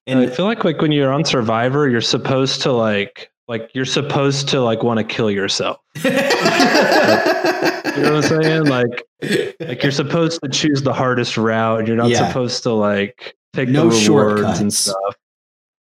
And 0.06 0.18
I 0.18 0.26
feel 0.26 0.44
like 0.46 0.64
like 0.64 0.80
when 0.80 0.92
you're 0.92 1.12
on 1.12 1.24
Survivor, 1.24 1.88
you're 1.88 2.00
supposed 2.00 2.62
to 2.62 2.72
like 2.72 3.30
like 3.48 3.70
you're 3.74 3.84
supposed 3.84 4.48
to 4.48 4.60
like 4.60 4.82
want 4.82 4.98
to 4.98 5.04
kill 5.04 5.30
yourself. 5.30 5.78
You 7.94 8.02
know 8.02 8.14
what 8.14 8.24
I'm 8.32 8.42
saying? 8.42 8.64
Like 8.64 9.04
like 9.60 9.82
you're 9.84 9.92
supposed 9.92 10.40
to 10.42 10.48
choose 10.48 10.82
the 10.82 10.92
hardest 10.92 11.36
route. 11.36 11.86
You're 11.86 11.96
not 11.96 12.08
Yeah. 12.08 12.26
supposed 12.26 12.64
to 12.64 12.72
like 12.72 13.36
take 13.52 13.68
No 13.68 13.88
the 13.88 14.08
rewards 14.08 14.40
and 14.40 14.72
shortcuts. 14.72 14.78
stuff. 14.78 15.16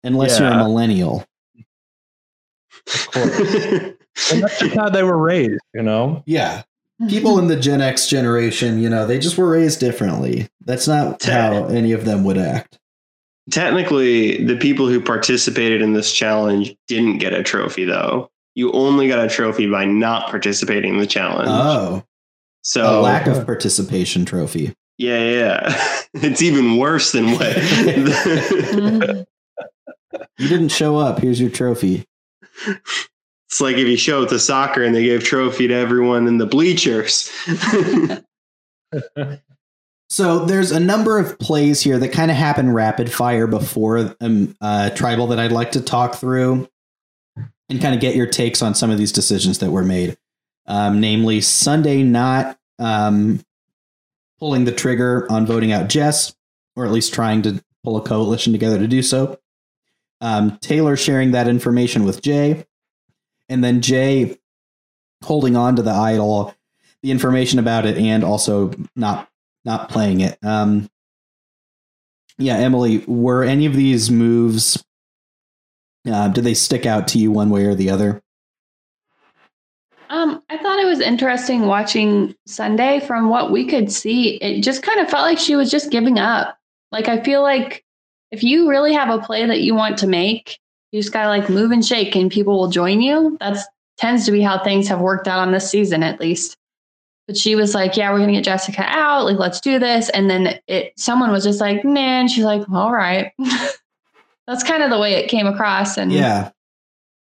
Unless 0.03 0.37
you're 0.37 0.47
a 0.49 0.51
Yeah. 0.51 0.57
millennial. 0.57 1.25
And 4.31 4.43
that's 4.43 4.59
just 4.59 4.75
how 4.75 4.89
they 4.89 5.01
were 5.01 5.17
raised, 5.17 5.59
you 5.73 5.81
know. 5.81 6.21
Yeah. 6.27 6.61
People 7.09 7.39
in 7.39 7.47
the 7.47 7.55
Gen 7.55 7.81
X 7.81 8.05
generation, 8.07 8.79
you 8.79 8.87
know, 8.89 9.07
they 9.07 9.17
just 9.17 9.35
were 9.39 9.49
raised 9.49 9.79
differently. 9.79 10.47
That's 10.65 10.87
not 10.87 11.23
how 11.23 11.65
any 11.65 11.93
of 11.93 12.05
them 12.05 12.23
would 12.25 12.37
act. 12.37 12.77
Technically, 13.51 14.43
the 14.43 14.55
people 14.55 14.87
who 14.87 15.01
participated 15.01 15.81
in 15.81 15.93
this 15.93 16.13
challenge 16.13 16.75
didn't 16.87 17.17
get 17.17 17.33
a 17.33 17.43
trophy, 17.43 17.83
though. 17.83 18.29
You 18.55 18.71
only 18.71 19.07
got 19.07 19.25
a 19.25 19.29
trophy 19.29 19.69
by 19.69 19.85
not 19.85 20.29
participating 20.29 20.93
in 20.93 20.99
the 20.99 21.07
challenge. 21.07 21.49
Oh, 21.51 22.03
so 22.61 22.99
a 22.99 23.01
lack 23.01 23.27
of 23.27 23.45
participation 23.45 24.25
trophy. 24.25 24.73
Yeah, 24.97 25.19
yeah. 25.19 26.03
it's 26.13 26.41
even 26.41 26.77
worse 26.77 27.11
than 27.11 27.31
what. 27.31 29.27
You 30.37 30.47
didn't 30.47 30.69
show 30.69 30.97
up. 30.97 31.19
Here's 31.19 31.39
your 31.39 31.49
trophy. 31.49 32.05
it's 32.67 33.61
like 33.61 33.77
if 33.77 33.87
you 33.87 33.97
show 33.97 34.23
up 34.23 34.29
to 34.29 34.39
soccer 34.39 34.83
and 34.83 34.95
they 34.95 35.03
give 35.03 35.23
trophy 35.23 35.67
to 35.67 35.73
everyone 35.73 36.27
in 36.27 36.37
the 36.37 36.45
bleachers. 36.45 37.31
So 40.13 40.45
there's 40.45 40.69
a 40.69 40.79
number 40.79 41.17
of 41.17 41.39
plays 41.39 41.81
here 41.81 41.97
that 41.97 42.09
kind 42.09 42.29
of 42.29 42.37
happen 42.37 42.71
rapid 42.71 43.11
fire 43.11 43.47
before 43.47 44.15
um, 44.21 44.55
uh, 44.61 44.91
tribal 44.91 45.25
that 45.25 45.39
I'd 45.39 45.51
like 45.51 45.71
to 45.71 45.81
talk 45.81 46.13
through 46.13 46.69
and 47.35 47.81
kind 47.81 47.95
of 47.95 47.99
get 47.99 48.15
your 48.15 48.27
takes 48.27 48.61
on 48.61 48.75
some 48.75 48.91
of 48.91 48.99
these 48.99 49.11
decisions 49.11 49.57
that 49.57 49.71
were 49.71 49.81
made. 49.83 50.15
Um, 50.67 50.99
namely, 51.01 51.41
Sunday 51.41 52.03
not 52.03 52.59
um, 52.77 53.43
pulling 54.37 54.65
the 54.65 54.71
trigger 54.71 55.25
on 55.31 55.47
voting 55.47 55.71
out 55.71 55.89
Jess, 55.89 56.35
or 56.75 56.85
at 56.85 56.91
least 56.91 57.11
trying 57.11 57.41
to 57.41 57.63
pull 57.83 57.97
a 57.97 58.01
coalition 58.01 58.53
together 58.53 58.77
to 58.77 58.87
do 58.87 59.01
so. 59.01 59.39
Um, 60.21 60.59
Taylor 60.61 60.95
sharing 60.95 61.31
that 61.31 61.47
information 61.47 62.03
with 62.03 62.21
Jay, 62.21 62.67
and 63.49 63.63
then 63.63 63.81
Jay 63.81 64.37
holding 65.23 65.55
on 65.55 65.75
to 65.77 65.81
the 65.81 65.89
idol, 65.89 66.53
the 67.01 67.09
information 67.09 67.57
about 67.57 67.87
it, 67.87 67.97
and 67.97 68.23
also 68.23 68.71
not 68.95 69.27
not 69.65 69.89
playing 69.89 70.21
it. 70.21 70.37
Um, 70.43 70.89
yeah, 72.37 72.57
Emily, 72.57 72.99
were 73.07 73.43
any 73.43 73.65
of 73.65 73.75
these 73.75 74.09
moves? 74.09 74.83
Uh, 76.07 76.27
did 76.29 76.43
they 76.43 76.53
stick 76.53 76.85
out 76.85 77.07
to 77.09 77.19
you 77.19 77.31
one 77.31 77.49
way 77.49 77.65
or 77.65 77.75
the 77.75 77.89
other? 77.89 78.21
Um, 80.09 80.43
I 80.49 80.57
thought 80.57 80.79
it 80.79 80.85
was 80.85 80.99
interesting 80.99 81.65
watching 81.65 82.35
Sunday. 82.45 82.99
From 82.99 83.29
what 83.29 83.51
we 83.51 83.65
could 83.65 83.91
see, 83.91 84.35
it 84.35 84.61
just 84.61 84.83
kind 84.83 84.99
of 84.99 85.09
felt 85.09 85.23
like 85.23 85.39
she 85.39 85.55
was 85.55 85.71
just 85.71 85.91
giving 85.91 86.19
up. 86.19 86.57
Like 86.91 87.07
I 87.07 87.21
feel 87.21 87.41
like 87.41 87.83
if 88.31 88.43
you 88.43 88.69
really 88.69 88.93
have 88.93 89.09
a 89.09 89.23
play 89.23 89.45
that 89.45 89.61
you 89.61 89.73
want 89.73 89.97
to 89.99 90.07
make, 90.07 90.59
you 90.91 91.01
just 91.01 91.13
gotta 91.13 91.29
like 91.29 91.49
move 91.49 91.71
and 91.71 91.83
shake, 91.83 92.15
and 92.15 92.31
people 92.31 92.59
will 92.59 92.69
join 92.69 93.01
you. 93.01 93.37
That's 93.39 93.63
tends 93.97 94.25
to 94.25 94.31
be 94.31 94.41
how 94.41 94.63
things 94.63 94.87
have 94.87 94.99
worked 94.99 95.27
out 95.27 95.39
on 95.39 95.51
this 95.51 95.69
season, 95.69 96.03
at 96.03 96.19
least. 96.19 96.57
But 97.27 97.37
she 97.37 97.55
was 97.55 97.73
like, 97.73 97.95
"Yeah, 97.95 98.11
we're 98.11 98.19
gonna 98.19 98.33
get 98.33 98.43
Jessica 98.43 98.83
out. 98.85 99.25
Like, 99.25 99.37
let's 99.37 99.61
do 99.61 99.79
this." 99.79 100.09
And 100.09 100.29
then 100.29 100.59
it, 100.67 100.93
someone 100.97 101.31
was 101.31 101.43
just 101.43 101.61
like, 101.61 101.85
"Nah," 101.85 101.99
and 101.99 102.29
she's 102.29 102.43
like, 102.43 102.69
"All 102.69 102.91
right." 102.91 103.31
That's 104.47 104.63
kind 104.63 104.83
of 104.83 104.89
the 104.89 104.99
way 104.99 105.13
it 105.13 105.29
came 105.29 105.47
across, 105.47 105.97
and 105.97 106.11
Yeah, 106.11 106.51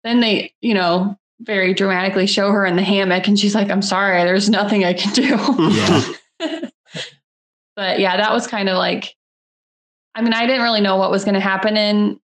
then 0.03 0.19
they, 0.19 0.53
you 0.61 0.75
know, 0.75 1.17
very 1.41 1.73
dramatically 1.73 2.27
show 2.27 2.51
her 2.51 2.65
in 2.65 2.75
the 2.75 2.83
hammock 2.83 3.25
and 3.27 3.39
she's 3.39 3.55
like, 3.55 3.69
I'm 3.69 3.81
sorry, 3.81 4.21
there's 4.25 4.49
nothing 4.49 4.83
I 4.83 4.93
can 4.93 5.13
do. 5.13 5.37
Yeah. 5.71 6.01
but 7.77 7.99
yeah, 7.99 8.17
that 8.17 8.33
was 8.33 8.45
kind 8.45 8.67
of 8.67 8.77
like, 8.77 9.15
I 10.15 10.21
mean, 10.21 10.33
I 10.33 10.45
didn't 10.45 10.63
really 10.63 10.81
know 10.81 10.97
what 10.97 11.11
was 11.11 11.23
going 11.23 11.35
to 11.35 11.39
happen 11.39 11.77
in 11.77 12.19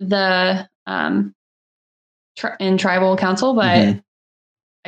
the, 0.00 0.66
um, 0.86 1.34
tri- 2.38 2.56
in 2.58 2.78
tribal 2.78 3.16
council, 3.18 3.52
but 3.54 3.76
Mhm. 3.76 4.02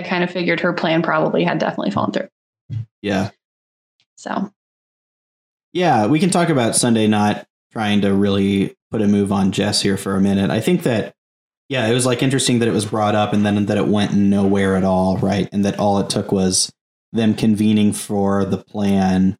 I 0.00 0.08
kind 0.08 0.24
of 0.24 0.30
figured 0.30 0.60
her 0.60 0.72
plan 0.72 1.02
probably 1.02 1.44
had 1.44 1.58
definitely 1.58 1.90
fallen 1.90 2.12
through. 2.12 2.28
yeah, 3.02 3.30
So, 4.16 4.50
yeah. 5.72 6.06
We 6.06 6.18
can 6.18 6.30
talk 6.30 6.48
about 6.48 6.76
Sunday 6.76 7.06
not 7.06 7.46
trying 7.72 8.00
to 8.00 8.14
really 8.14 8.74
put 8.90 9.02
a 9.02 9.06
move 9.06 9.30
on 9.30 9.52
Jess 9.52 9.82
here 9.82 9.96
for 9.96 10.16
a 10.16 10.20
minute. 10.20 10.50
I 10.50 10.60
think 10.60 10.82
that 10.84 11.14
yeah, 11.68 11.86
it 11.86 11.94
was 11.94 12.04
like 12.04 12.20
interesting 12.20 12.58
that 12.58 12.68
it 12.68 12.72
was 12.72 12.86
brought 12.86 13.14
up 13.14 13.32
and 13.32 13.46
then 13.46 13.66
that 13.66 13.78
it 13.78 13.86
went 13.86 14.12
nowhere 14.12 14.74
at 14.74 14.82
all, 14.82 15.18
right? 15.18 15.48
And 15.52 15.64
that 15.64 15.78
all 15.78 16.00
it 16.00 16.10
took 16.10 16.32
was 16.32 16.72
them 17.12 17.32
convening 17.34 17.92
for 17.92 18.44
the 18.44 18.56
plan 18.58 19.36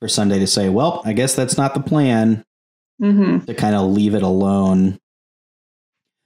for 0.00 0.06
Sunday 0.06 0.38
to 0.38 0.46
say, 0.46 0.68
"Well, 0.68 1.02
I 1.04 1.12
guess 1.14 1.34
that's 1.34 1.56
not 1.56 1.74
the 1.74 1.80
plan." 1.80 2.44
mhm. 3.02 3.44
To 3.46 3.54
kind 3.54 3.74
of 3.74 3.90
leave 3.90 4.14
it 4.14 4.22
alone. 4.22 4.98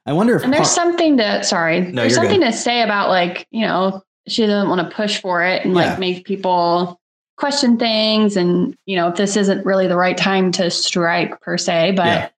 I 0.06 0.12
wonder 0.12 0.36
if 0.36 0.42
and 0.44 0.52
there's 0.52 0.66
Par- 0.68 0.84
something 0.84 1.16
to, 1.18 1.44
sorry, 1.44 1.80
No, 1.80 2.02
there's 2.02 2.12
you're 2.12 2.22
something 2.22 2.40
to 2.40 2.52
say 2.52 2.82
about 2.82 3.08
like, 3.08 3.46
you 3.50 3.64
know, 3.66 4.02
she 4.28 4.46
doesn't 4.46 4.68
want 4.68 4.88
to 4.88 4.94
push 4.96 5.20
for 5.20 5.42
it 5.44 5.64
and 5.64 5.74
Yeah. 5.74 5.90
like 5.90 5.98
make 5.98 6.24
people 6.26 6.98
question 7.38 7.76
things 7.78 8.36
and 8.36 8.76
you 8.86 8.94
know 8.94 9.08
if 9.08 9.16
this 9.16 9.36
isn't 9.36 9.64
really 9.66 9.88
the 9.88 9.96
right 9.96 10.16
time 10.16 10.52
to 10.52 10.70
strike 10.70 11.40
per 11.40 11.58
se 11.58 11.92
but 11.96 12.06
Yeah. 12.06 12.28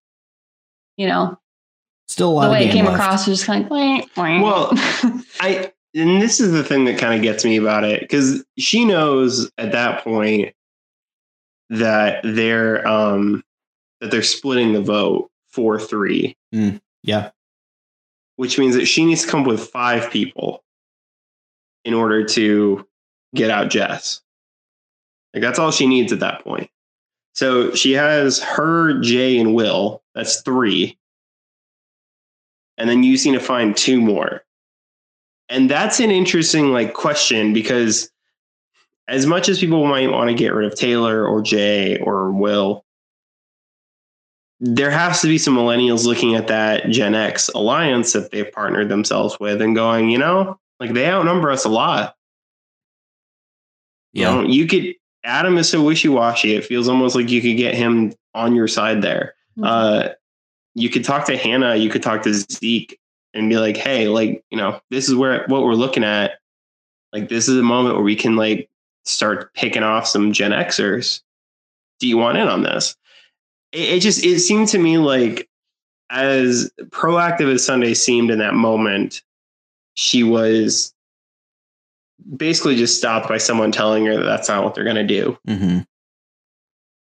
you 0.96 1.06
know 1.06 1.38
still 2.08 2.30
a 2.30 2.32
lot 2.32 2.40
the 2.42 2.46
of 2.46 2.52
way 2.52 2.68
it 2.68 2.72
came 2.72 2.86
left. 2.86 2.96
across 2.96 3.26
was 3.26 3.38
just 3.38 3.46
kind 3.46 3.64
of 3.66 3.70
like 3.70 4.08
wah, 4.16 4.40
wah. 4.40 4.42
Well, 4.42 4.70
I 5.40 5.72
and 5.94 6.22
this 6.22 6.40
is 6.40 6.52
the 6.52 6.64
thing 6.64 6.86
that 6.86 6.96
kind 6.98 7.12
of 7.14 7.20
gets 7.22 7.44
me 7.44 7.56
about 7.56 7.84
it 7.84 8.00
because 8.00 8.44
she 8.56 8.84
knows 8.86 9.50
at 9.58 9.72
that 9.72 10.02
point 10.04 10.54
that 11.70 12.20
they're 12.24 12.86
um 12.88 13.42
that 14.00 14.10
they're 14.10 14.22
splitting 14.22 14.72
the 14.72 14.80
vote 14.80 15.30
four 15.50 15.78
three, 15.78 16.34
Yeah, 17.02 17.30
which 18.36 18.58
means 18.58 18.74
that 18.74 18.86
she 18.86 19.04
needs 19.04 19.22
to 19.22 19.28
come 19.28 19.42
up 19.42 19.46
with 19.46 19.68
five 19.68 20.10
people 20.10 20.62
in 21.84 21.94
order 21.94 22.24
to 22.24 22.86
get 23.34 23.50
out 23.50 23.70
Jess. 23.70 24.20
Like 25.32 25.42
that's 25.42 25.58
all 25.58 25.70
she 25.70 25.86
needs 25.86 26.12
at 26.12 26.20
that 26.20 26.44
point. 26.44 26.70
So 27.34 27.74
she 27.74 27.92
has 27.92 28.40
her, 28.42 29.00
Jay, 29.00 29.38
and 29.38 29.54
Will. 29.54 30.02
That's 30.14 30.40
three. 30.42 30.96
And 32.78 32.88
then 32.88 33.02
you 33.02 33.16
seem 33.16 33.34
to 33.34 33.40
find 33.40 33.76
two 33.76 34.00
more. 34.00 34.42
And 35.48 35.68
that's 35.68 36.00
an 36.00 36.10
interesting 36.10 36.72
like 36.72 36.94
question 36.94 37.52
because 37.52 38.10
as 39.08 39.26
much 39.26 39.48
as 39.48 39.58
people 39.58 39.86
might 39.86 40.10
want 40.10 40.30
to 40.30 40.34
get 40.34 40.54
rid 40.54 40.72
of 40.72 40.78
Taylor 40.78 41.26
or 41.26 41.42
Jay 41.42 41.98
or 41.98 42.30
Will, 42.30 42.83
there 44.66 44.90
has 44.90 45.20
to 45.20 45.28
be 45.28 45.36
some 45.36 45.54
millennials 45.54 46.06
looking 46.06 46.34
at 46.34 46.48
that 46.48 46.88
Gen 46.88 47.14
X 47.14 47.50
alliance 47.50 48.14
that 48.14 48.30
they've 48.30 48.50
partnered 48.50 48.88
themselves 48.88 49.38
with 49.38 49.60
and 49.60 49.76
going, 49.76 50.08
you 50.08 50.16
know, 50.16 50.58
like 50.80 50.94
they 50.94 51.06
outnumber 51.06 51.50
us 51.50 51.66
a 51.66 51.68
lot. 51.68 52.16
yeah, 54.14 54.36
You 54.36 54.42
know, 54.42 54.48
you 54.48 54.66
could 54.66 54.94
Adam 55.22 55.58
is 55.58 55.68
so 55.68 55.82
wishy 55.82 56.08
washy. 56.08 56.54
It 56.54 56.64
feels 56.64 56.88
almost 56.88 57.14
like 57.14 57.28
you 57.28 57.42
could 57.42 57.58
get 57.58 57.74
him 57.74 58.14
on 58.34 58.54
your 58.54 58.66
side 58.66 59.02
there. 59.02 59.34
Uh, 59.62 60.08
you 60.74 60.88
could 60.88 61.04
talk 61.04 61.26
to 61.26 61.36
Hannah. 61.36 61.76
You 61.76 61.90
could 61.90 62.02
talk 62.02 62.22
to 62.22 62.32
Zeke 62.32 62.98
and 63.34 63.50
be 63.50 63.58
like, 63.58 63.76
"Hey, 63.76 64.08
like 64.08 64.44
you 64.50 64.56
know, 64.56 64.80
this 64.90 65.10
is 65.10 65.14
where 65.14 65.44
what 65.46 65.62
we're 65.62 65.74
looking 65.74 66.04
at. 66.04 66.38
Like 67.12 67.28
this 67.28 67.48
is 67.48 67.58
a 67.58 67.62
moment 67.62 67.96
where 67.96 68.04
we 68.04 68.16
can 68.16 68.34
like 68.34 68.70
start 69.04 69.52
picking 69.52 69.82
off 69.82 70.06
some 70.06 70.32
Gen 70.32 70.52
Xers. 70.52 71.20
Do 72.00 72.08
you 72.08 72.16
want 72.16 72.38
in 72.38 72.48
on 72.48 72.62
this?" 72.62 72.96
It, 73.74 73.96
it 73.96 74.00
just 74.00 74.24
it 74.24 74.40
seemed 74.40 74.68
to 74.68 74.78
me 74.78 74.98
like 74.98 75.48
as 76.10 76.70
proactive 76.86 77.52
as 77.52 77.64
Sunday 77.64 77.94
seemed 77.94 78.30
in 78.30 78.38
that 78.38 78.54
moment, 78.54 79.22
she 79.94 80.22
was 80.22 80.94
basically 82.36 82.76
just 82.76 82.96
stopped 82.96 83.28
by 83.28 83.38
someone 83.38 83.72
telling 83.72 84.06
her 84.06 84.16
that 84.16 84.22
that's 84.24 84.48
not 84.48 84.64
what 84.64 84.74
they're 84.74 84.84
going 84.84 84.96
to 84.96 85.02
do. 85.04 85.36
hmm 85.46 85.80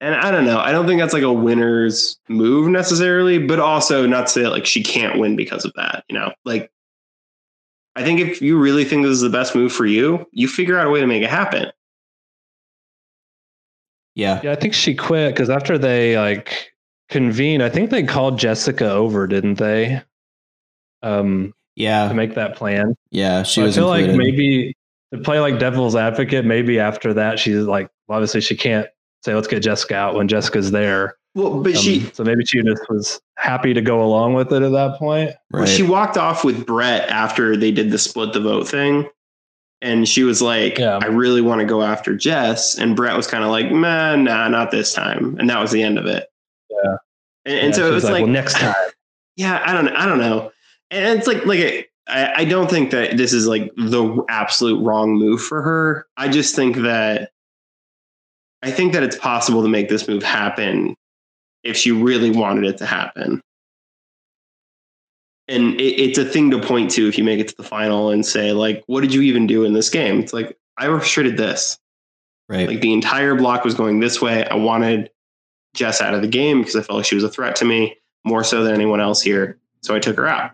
And 0.00 0.14
I 0.14 0.30
don't 0.30 0.44
know. 0.44 0.58
I 0.58 0.70
don't 0.70 0.86
think 0.86 1.00
that's 1.00 1.14
like 1.14 1.22
a 1.22 1.32
winner's 1.32 2.18
move 2.28 2.68
necessarily, 2.68 3.38
but 3.38 3.58
also 3.58 4.06
not 4.06 4.26
to 4.26 4.32
say 4.32 4.42
that, 4.42 4.50
like 4.50 4.66
she 4.66 4.82
can't 4.82 5.18
win 5.18 5.34
because 5.36 5.64
of 5.64 5.72
that. 5.74 6.04
You 6.08 6.18
know, 6.18 6.32
like 6.44 6.70
I 7.96 8.04
think 8.04 8.20
if 8.20 8.40
you 8.40 8.58
really 8.58 8.84
think 8.84 9.02
this 9.02 9.12
is 9.12 9.22
the 9.22 9.30
best 9.30 9.56
move 9.56 9.72
for 9.72 9.86
you, 9.86 10.24
you 10.32 10.46
figure 10.46 10.78
out 10.78 10.86
a 10.86 10.90
way 10.90 11.00
to 11.00 11.06
make 11.06 11.22
it 11.22 11.30
happen. 11.30 11.72
Yeah, 14.18 14.40
Yeah, 14.42 14.52
I 14.52 14.56
think 14.56 14.74
she 14.74 14.94
quit 14.94 15.32
because 15.32 15.48
after 15.48 15.78
they 15.78 16.18
like 16.18 16.72
convened, 17.08 17.62
I 17.62 17.68
think 17.70 17.90
they 17.90 18.02
called 18.02 18.38
Jessica 18.38 18.90
over, 18.90 19.26
didn't 19.26 19.54
they? 19.58 20.02
Um, 21.02 21.54
to 21.76 21.82
yeah, 21.82 22.12
make 22.12 22.34
that 22.34 22.56
plan. 22.56 22.94
yeah. 23.10 23.44
She 23.44 23.60
So 23.60 23.66
I 23.66 23.70
feel 23.70 23.92
included. 23.92 24.08
like 24.10 24.18
maybe 24.18 24.76
to 25.14 25.20
play 25.20 25.38
like 25.40 25.58
devil's 25.58 25.94
advocate, 25.96 26.44
maybe 26.44 26.80
after 26.80 27.14
that 27.14 27.38
she's 27.38 27.62
like 27.64 27.88
obviously 28.08 28.40
she 28.40 28.56
can't 28.56 28.88
say 29.24 29.34
let's 29.34 29.46
get 29.48 29.60
Jessica 29.60 29.94
out 29.94 30.14
when 30.14 30.26
Jessica's 30.28 30.70
there. 30.72 31.16
Well, 31.34 31.62
but 31.62 31.76
Um, 31.76 31.80
she 31.82 32.00
so 32.12 32.24
maybe 32.24 32.44
she 32.44 32.60
just 32.62 32.82
was 32.90 33.20
happy 33.36 33.72
to 33.74 33.80
go 33.80 34.02
along 34.02 34.34
with 34.34 34.52
it 34.52 34.62
at 34.62 34.72
that 34.72 34.98
point. 34.98 35.30
well, 35.52 35.66
she 35.66 35.84
walked 35.84 36.16
off 36.16 36.42
with 36.44 36.66
Bret 36.66 37.08
after 37.10 37.56
they 37.56 37.70
did 37.70 37.92
the 37.92 37.98
split 37.98 38.32
the 38.32 38.40
vote 38.40 38.66
thing. 38.66 39.08
And 39.80 40.08
she 40.08 40.24
was 40.24 40.42
like, 40.42 40.78
Yeah. 40.78 40.98
I 41.00 41.06
really 41.06 41.40
want 41.40 41.60
to 41.60 41.66
go 41.66 41.82
after 41.82 42.16
Jess. 42.16 42.76
And 42.78 42.96
Bret 42.96 43.16
was 43.16 43.26
kind 43.26 43.44
of 43.44 43.50
like, 43.50 43.70
man, 43.70 44.24
nah, 44.24 44.48
not 44.48 44.70
this 44.70 44.92
time. 44.92 45.36
And 45.38 45.48
that 45.50 45.60
was 45.60 45.70
the 45.70 45.82
end 45.82 45.98
of 45.98 46.06
it. 46.06 46.28
Yeah. 46.70 46.96
And, 47.44 47.58
and 47.58 47.68
Yeah, 47.68 47.76
so 47.76 47.88
it 47.88 47.94
was 47.94 48.04
like, 48.04 48.24
well, 48.24 48.32
next 48.32 48.54
time. 48.54 48.74
yeah, 49.36 49.62
I 49.64 49.72
don't, 49.72 49.88
I 49.88 50.06
don't 50.06 50.18
know. 50.18 50.50
And 50.90 51.18
it's 51.18 51.28
like, 51.28 51.46
like 51.46 51.90
I, 52.08 52.32
I 52.38 52.44
don't 52.44 52.70
think 52.70 52.90
that 52.90 53.16
this 53.16 53.32
is 53.32 53.46
like 53.46 53.72
the 53.76 54.24
absolute 54.28 54.82
wrong 54.82 55.12
move 55.14 55.42
for 55.42 55.62
her. 55.62 56.06
I 56.16 56.28
just 56.28 56.56
think 56.56 56.76
that 56.78 57.30
I 58.62 58.70
think 58.72 58.92
that 58.94 59.02
it's 59.04 59.16
possible 59.16 59.62
to 59.62 59.68
make 59.68 59.88
this 59.88 60.08
move 60.08 60.22
happen 60.22 60.96
if 61.62 61.76
she 61.76 61.92
really 61.92 62.30
wanted 62.30 62.64
it 62.64 62.78
to 62.78 62.86
happen. 62.86 63.40
And 65.48 65.80
it, 65.80 65.94
it's 66.00 66.18
a 66.18 66.24
thing 66.24 66.50
to 66.50 66.60
point 66.60 66.90
to 66.92 67.08
if 67.08 67.16
you 67.16 67.24
make 67.24 67.40
it 67.40 67.48
to 67.48 67.56
the 67.56 67.62
final 67.64 68.10
and 68.10 68.24
say, 68.24 68.52
like, 68.52 68.84
what 68.86 69.00
did 69.00 69.14
you 69.14 69.22
even 69.22 69.46
do 69.46 69.64
in 69.64 69.72
this 69.72 69.88
game? 69.90 70.20
It's 70.20 70.32
like, 70.32 70.56
I 70.76 70.86
restricted 70.86 71.36
this. 71.36 71.78
Right. 72.48 72.68
Like 72.68 72.80
the 72.80 72.92
entire 72.92 73.34
block 73.34 73.64
was 73.64 73.74
going 73.74 74.00
this 74.00 74.20
way. 74.20 74.46
I 74.46 74.54
wanted 74.54 75.10
Jess 75.74 76.00
out 76.00 76.14
of 76.14 76.22
the 76.22 76.28
game 76.28 76.60
because 76.60 76.76
I 76.76 76.82
felt 76.82 76.98
like 76.98 77.06
she 77.06 77.14
was 77.14 77.24
a 77.24 77.28
threat 77.28 77.56
to 77.56 77.64
me 77.64 77.96
more 78.24 78.44
so 78.44 78.62
than 78.64 78.74
anyone 78.74 79.00
else 79.00 79.20
here. 79.22 79.58
So 79.82 79.94
I 79.94 79.98
took 80.00 80.16
her 80.16 80.26
out. 80.26 80.52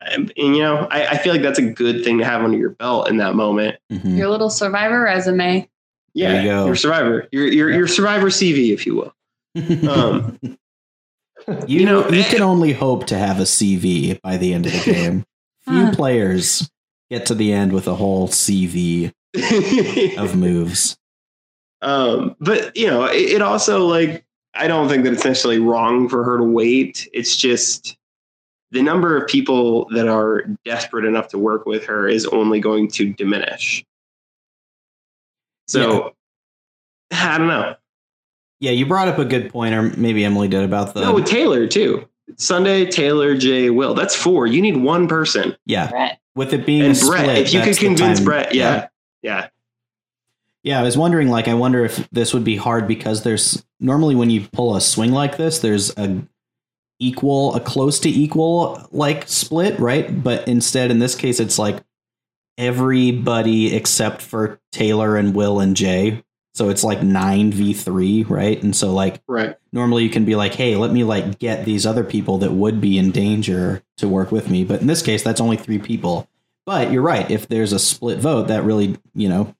And, 0.00 0.32
and, 0.36 0.56
you 0.56 0.62
know, 0.62 0.88
I, 0.90 1.06
I 1.08 1.18
feel 1.18 1.32
like 1.32 1.42
that's 1.42 1.58
a 1.58 1.62
good 1.70 2.02
thing 2.04 2.18
to 2.18 2.24
have 2.24 2.42
under 2.42 2.56
your 2.56 2.70
belt 2.70 3.08
in 3.08 3.18
that 3.18 3.34
moment. 3.34 3.76
Mhm. 3.92 4.16
Your 4.16 4.28
little 4.28 4.50
survivor 4.50 5.02
resume. 5.02 5.68
Yeah, 6.14 6.32
There 6.32 6.42
you 6.42 6.48
go. 6.48 6.66
your 6.66 6.74
survivor, 6.76 7.28
your 7.30 7.46
your 7.46 7.70
your 7.70 7.86
survivor 7.86 8.28
CV, 8.30 8.72
if 8.72 8.84
you 8.86 8.94
will. 8.96 9.14
Um, 9.88 10.38
you, 11.48 11.80
you 11.80 11.86
know, 11.86 12.08
you 12.08 12.20
eh- 12.20 12.30
can 12.30 12.42
only 12.42 12.72
hope 12.72 13.06
to 13.06 13.18
have 13.18 13.38
a 13.40 13.44
CV 13.44 14.20
by 14.22 14.36
the 14.36 14.52
end 14.54 14.66
of 14.66 14.72
the 14.72 14.92
game. 14.92 15.24
Few 15.66 15.86
Huh. 15.86 15.92
players 15.94 16.70
get 17.10 17.26
to 17.26 17.34
the 17.34 17.52
end 17.52 17.72
with 17.72 17.86
a 17.86 17.94
whole 17.94 18.28
CV 18.28 19.12
of 20.18 20.36
moves. 20.36 20.96
um, 21.82 22.34
but 22.40 22.76
you 22.76 22.86
know, 22.86 23.04
it, 23.04 23.16
it 23.36 23.42
also 23.42 23.86
like 23.86 24.24
I 24.54 24.66
don't 24.66 24.88
think 24.88 25.04
that 25.04 25.12
it's 25.12 25.24
necessarily 25.24 25.60
wrong 25.60 26.08
for 26.08 26.24
her 26.24 26.38
to 26.38 26.44
wait. 26.44 27.08
It's 27.12 27.36
just 27.36 27.96
the 28.72 28.82
number 28.82 29.16
of 29.16 29.28
people 29.28 29.86
that 29.90 30.08
are 30.08 30.44
desperate 30.64 31.04
enough 31.04 31.28
to 31.28 31.38
work 31.38 31.66
with 31.66 31.84
her 31.86 32.08
is 32.08 32.26
only 32.26 32.60
going 32.60 32.88
to 32.92 33.12
diminish. 33.12 33.84
So 35.68 36.14
I 37.12 37.38
don't 37.38 37.48
know. 37.48 37.74
Yeah, 38.60 38.72
you 38.72 38.86
brought 38.86 39.08
up 39.08 39.18
a 39.18 39.24
good 39.24 39.50
point, 39.50 39.74
or 39.74 39.82
maybe 39.98 40.24
Emily 40.24 40.46
did 40.48 40.62
about 40.62 40.94
the 40.94 41.00
no, 41.00 41.14
with 41.14 41.26
Taylor 41.26 41.66
too. 41.66 42.06
Sunday, 42.36 42.84
Taylor, 42.86 43.36
Jay, 43.36 43.70
Will. 43.70 43.94
That's 43.94 44.14
four. 44.14 44.46
You 44.46 44.62
need 44.62 44.76
one 44.76 45.08
person. 45.08 45.56
yeah. 45.66 45.90
Bret. 45.90 46.20
With 46.36 46.52
it 46.54 46.64
being 46.64 46.82
and 46.82 46.96
a 46.96 47.00
Bret, 47.06 47.20
split, 47.22 47.38
if 47.38 47.52
you 47.52 47.60
could 47.60 47.76
convince 47.76 48.18
time- 48.20 48.24
Bret, 48.24 48.54
yeah, 48.54 48.86
yeah, 49.20 49.48
Yeah, 50.62 50.78
I 50.78 50.82
was 50.84 50.96
wondering, 50.96 51.28
like, 51.28 51.48
I 51.48 51.54
wonder 51.54 51.84
if 51.84 52.08
this 52.10 52.32
would 52.32 52.44
be 52.44 52.54
hard 52.56 52.86
because 52.86 53.24
there's 53.24 53.64
normally 53.80 54.14
when 54.14 54.30
you 54.30 54.46
pull 54.52 54.76
a 54.76 54.80
swing 54.80 55.10
like 55.10 55.36
this, 55.38 55.58
there's 55.58 55.90
a 55.98 56.22
equal, 57.00 57.54
a 57.56 57.60
close 57.60 57.98
to 58.00 58.08
equal 58.08 58.86
like 58.92 59.26
split, 59.26 59.78
right? 59.80 60.22
But 60.22 60.46
instead, 60.46 60.90
in 60.92 61.00
this 61.00 61.16
case, 61.16 61.40
it's 61.40 61.58
like 61.58 61.82
everybody 62.56 63.74
except 63.74 64.22
for 64.22 64.60
Taylor 64.70 65.16
and 65.16 65.34
Will 65.34 65.58
and 65.60 65.76
Jay. 65.76 66.22
So 66.60 66.68
it's 66.68 66.84
like 66.84 67.02
nine 67.02 67.52
v 67.52 67.72
three, 67.72 68.24
right? 68.24 68.62
And 68.62 68.76
so 68.76 68.92
like 68.92 69.22
right. 69.26 69.56
normally 69.72 70.02
you 70.02 70.10
can 70.10 70.26
be 70.26 70.36
like, 70.36 70.52
hey, 70.52 70.76
let 70.76 70.90
me 70.90 71.04
like 71.04 71.38
get 71.38 71.64
these 71.64 71.86
other 71.86 72.04
people 72.04 72.36
that 72.36 72.52
would 72.52 72.82
be 72.82 72.98
in 72.98 73.12
danger 73.12 73.82
to 73.96 74.06
work 74.06 74.30
with 74.30 74.50
me. 74.50 74.64
But 74.64 74.82
in 74.82 74.86
this 74.86 75.00
case, 75.00 75.22
that's 75.22 75.40
only 75.40 75.56
three 75.56 75.78
people. 75.78 76.28
But 76.66 76.92
you're 76.92 77.00
right. 77.00 77.30
If 77.30 77.48
there's 77.48 77.72
a 77.72 77.78
split 77.78 78.18
vote, 78.18 78.48
that 78.48 78.64
really, 78.64 78.98
you 79.14 79.30
know, 79.30 79.54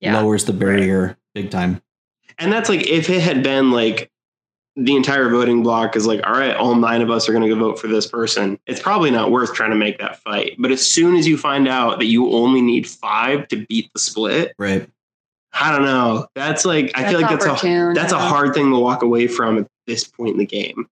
Yeah. 0.00 0.18
lowers 0.18 0.46
the 0.46 0.54
barrier 0.54 1.18
big 1.34 1.50
time. 1.50 1.82
And 2.38 2.50
that's 2.50 2.70
like 2.70 2.86
if 2.86 3.10
it 3.10 3.20
had 3.20 3.42
been 3.42 3.70
like 3.70 4.10
the 4.76 4.96
entire 4.96 5.28
voting 5.28 5.62
block 5.62 5.94
is 5.94 6.06
like, 6.06 6.26
all 6.26 6.32
right, 6.32 6.56
all 6.56 6.74
nine 6.74 7.02
of 7.02 7.10
us 7.10 7.28
are 7.28 7.32
going 7.32 7.46
to 7.46 7.54
go 7.54 7.60
vote 7.60 7.78
for 7.78 7.88
this 7.88 8.06
person. 8.06 8.58
It's 8.66 8.80
probably 8.80 9.10
not 9.10 9.30
worth 9.30 9.52
trying 9.52 9.72
to 9.72 9.76
make 9.76 9.98
that 9.98 10.20
fight. 10.20 10.54
But 10.58 10.70
as 10.70 10.86
soon 10.86 11.16
as 11.16 11.28
you 11.28 11.36
find 11.36 11.68
out 11.68 11.98
that 11.98 12.06
you 12.06 12.30
only 12.32 12.62
need 12.62 12.88
five 12.88 13.46
to 13.48 13.66
beat 13.66 13.90
the 13.92 13.98
split, 13.98 14.54
Right. 14.58 14.88
I 15.58 15.72
don't 15.72 15.84
know. 15.84 16.26
That's 16.34 16.64
like 16.64 16.92
I 16.94 17.08
feel 17.08 17.20
like 17.20 17.30
that's 17.30 17.62
a 17.62 17.92
that's 17.94 18.12
a 18.12 18.18
hard 18.18 18.54
thing 18.54 18.70
to 18.70 18.78
walk 18.78 19.02
away 19.02 19.26
from 19.26 19.58
at 19.58 19.66
this 19.86 20.04
point 20.04 20.32
in 20.32 20.38
the 20.38 20.46
game. 20.46 20.88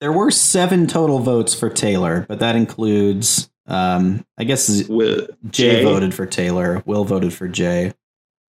There 0.00 0.12
were 0.12 0.30
seven 0.30 0.86
total 0.86 1.18
votes 1.18 1.54
for 1.54 1.68
Taylor, 1.68 2.24
but 2.28 2.38
that 2.38 2.54
includes, 2.54 3.50
um, 3.66 4.24
I 4.36 4.44
guess 4.44 4.86
With 4.88 5.30
Jay, 5.50 5.80
Jay? 5.80 5.84
voted 5.84 6.14
for 6.14 6.24
Taylor, 6.24 6.82
Will 6.86 7.04
voted 7.04 7.32
for 7.32 7.48
Jay. 7.48 7.92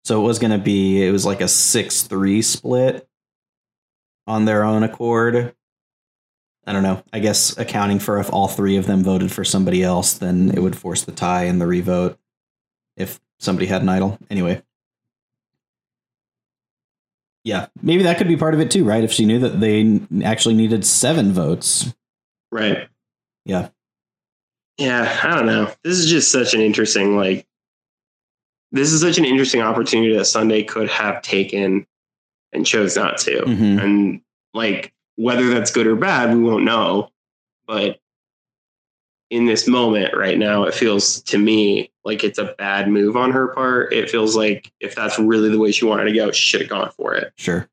So 0.05 0.21
it 0.21 0.25
was 0.25 0.39
going 0.39 0.51
to 0.51 0.59
be, 0.59 1.07
it 1.07 1.11
was 1.11 1.25
like 1.25 1.41
a 1.41 1.49
6 1.49 2.03
3 2.03 2.43
split 2.43 3.09
on 4.27 4.45
their 4.45 4.63
own 4.63 4.83
accord. 4.83 5.55
I 6.67 6.73
don't 6.73 6.83
know. 6.83 7.03
I 7.15 7.19
guess 7.19 7.57
accounting 7.57 7.99
for 7.99 8.19
if 8.19 8.31
all 8.31 8.49
three 8.49 8.77
of 8.77 8.87
them 8.87 9.03
voted 9.03 9.33
for 9.33 9.43
somebody 9.43 9.83
else, 9.83 10.13
then 10.15 10.51
it 10.51 10.61
would 10.61 10.77
force 10.77 11.03
the 11.05 11.13
tie 11.13 11.45
and 11.45 11.59
the 11.59 11.67
revote 11.67 12.19
if 12.95 13.21
somebody 13.39 13.67
had 13.67 13.81
an 13.81 13.89
idol. 13.89 14.19
Anyway. 14.29 14.63
Yeah, 17.49 17.69
maybe 17.81 18.03
that 18.03 18.19
could 18.19 18.29
be 18.29 18.37
part 18.37 18.53
of 18.53 18.61
it 18.61 18.71
too, 18.71 18.85
right? 18.85 19.03
If 19.03 19.11
she 19.11 19.25
knew 19.25 19.39
that 19.39 19.59
they 19.59 20.01
actually 20.23 20.55
needed 20.55 20.85
seven 20.85 21.33
votes. 21.33 21.95
right. 22.53 22.89
Yeah. 23.47 23.71
Yeah, 24.77 25.19
I 25.25 25.35
don't 25.35 25.47
know. 25.47 25.73
This 25.83 25.97
is 25.99 26.11
just 26.11 26.31
such 26.31 26.53
an 26.53 26.61
interesting 26.61 27.17
like 27.17 27.47
this 28.71 28.93
is 28.93 29.01
such 29.01 29.17
an 29.17 29.25
interesting 29.25 29.63
opportunity 29.63 30.15
that 30.15 30.27
Sunday 30.27 30.63
could 30.63 30.91
have 30.91 31.23
taken 31.23 31.87
and 32.53 32.67
chose 32.67 32.97
not 32.97 33.17
to. 33.19 33.41
Mhm. 33.41 33.83
And 33.83 34.21
like 34.53 34.93
whether 35.17 35.49
that's 35.49 35.71
good 35.71 35.87
or 35.87 35.97
bad, 35.97 36.37
we 36.37 36.43
won't 36.43 36.65
know. 36.65 37.11
But 37.67 37.99
in 39.31 39.47
this 39.47 39.69
moment 39.69 40.17
right 40.17 40.39
now, 40.39 40.65
it 40.65 40.75
feels 40.75 41.21
to 41.23 41.39
me 41.39 41.91
like 42.05 42.25
it's 42.25 42.39
a 42.39 42.55
bad 42.59 42.89
move 42.89 43.17
on 43.17 43.31
her 43.33 43.49
part. 43.49 43.93
It 43.93 44.11
feels 44.11 44.35
like 44.35 44.73
if 44.81 44.95
that's 44.95 45.19
really 45.19 45.51
the 45.51 45.59
way 45.59 45.73
she 45.73 45.85
wanted 45.85 46.05
to 46.05 46.13
go, 46.13 46.31
she 46.31 46.45
should 46.45 46.61
have 46.63 46.71
gone 46.71 46.91
for 46.97 47.15
it. 47.15 47.33
Sure. 47.37 47.69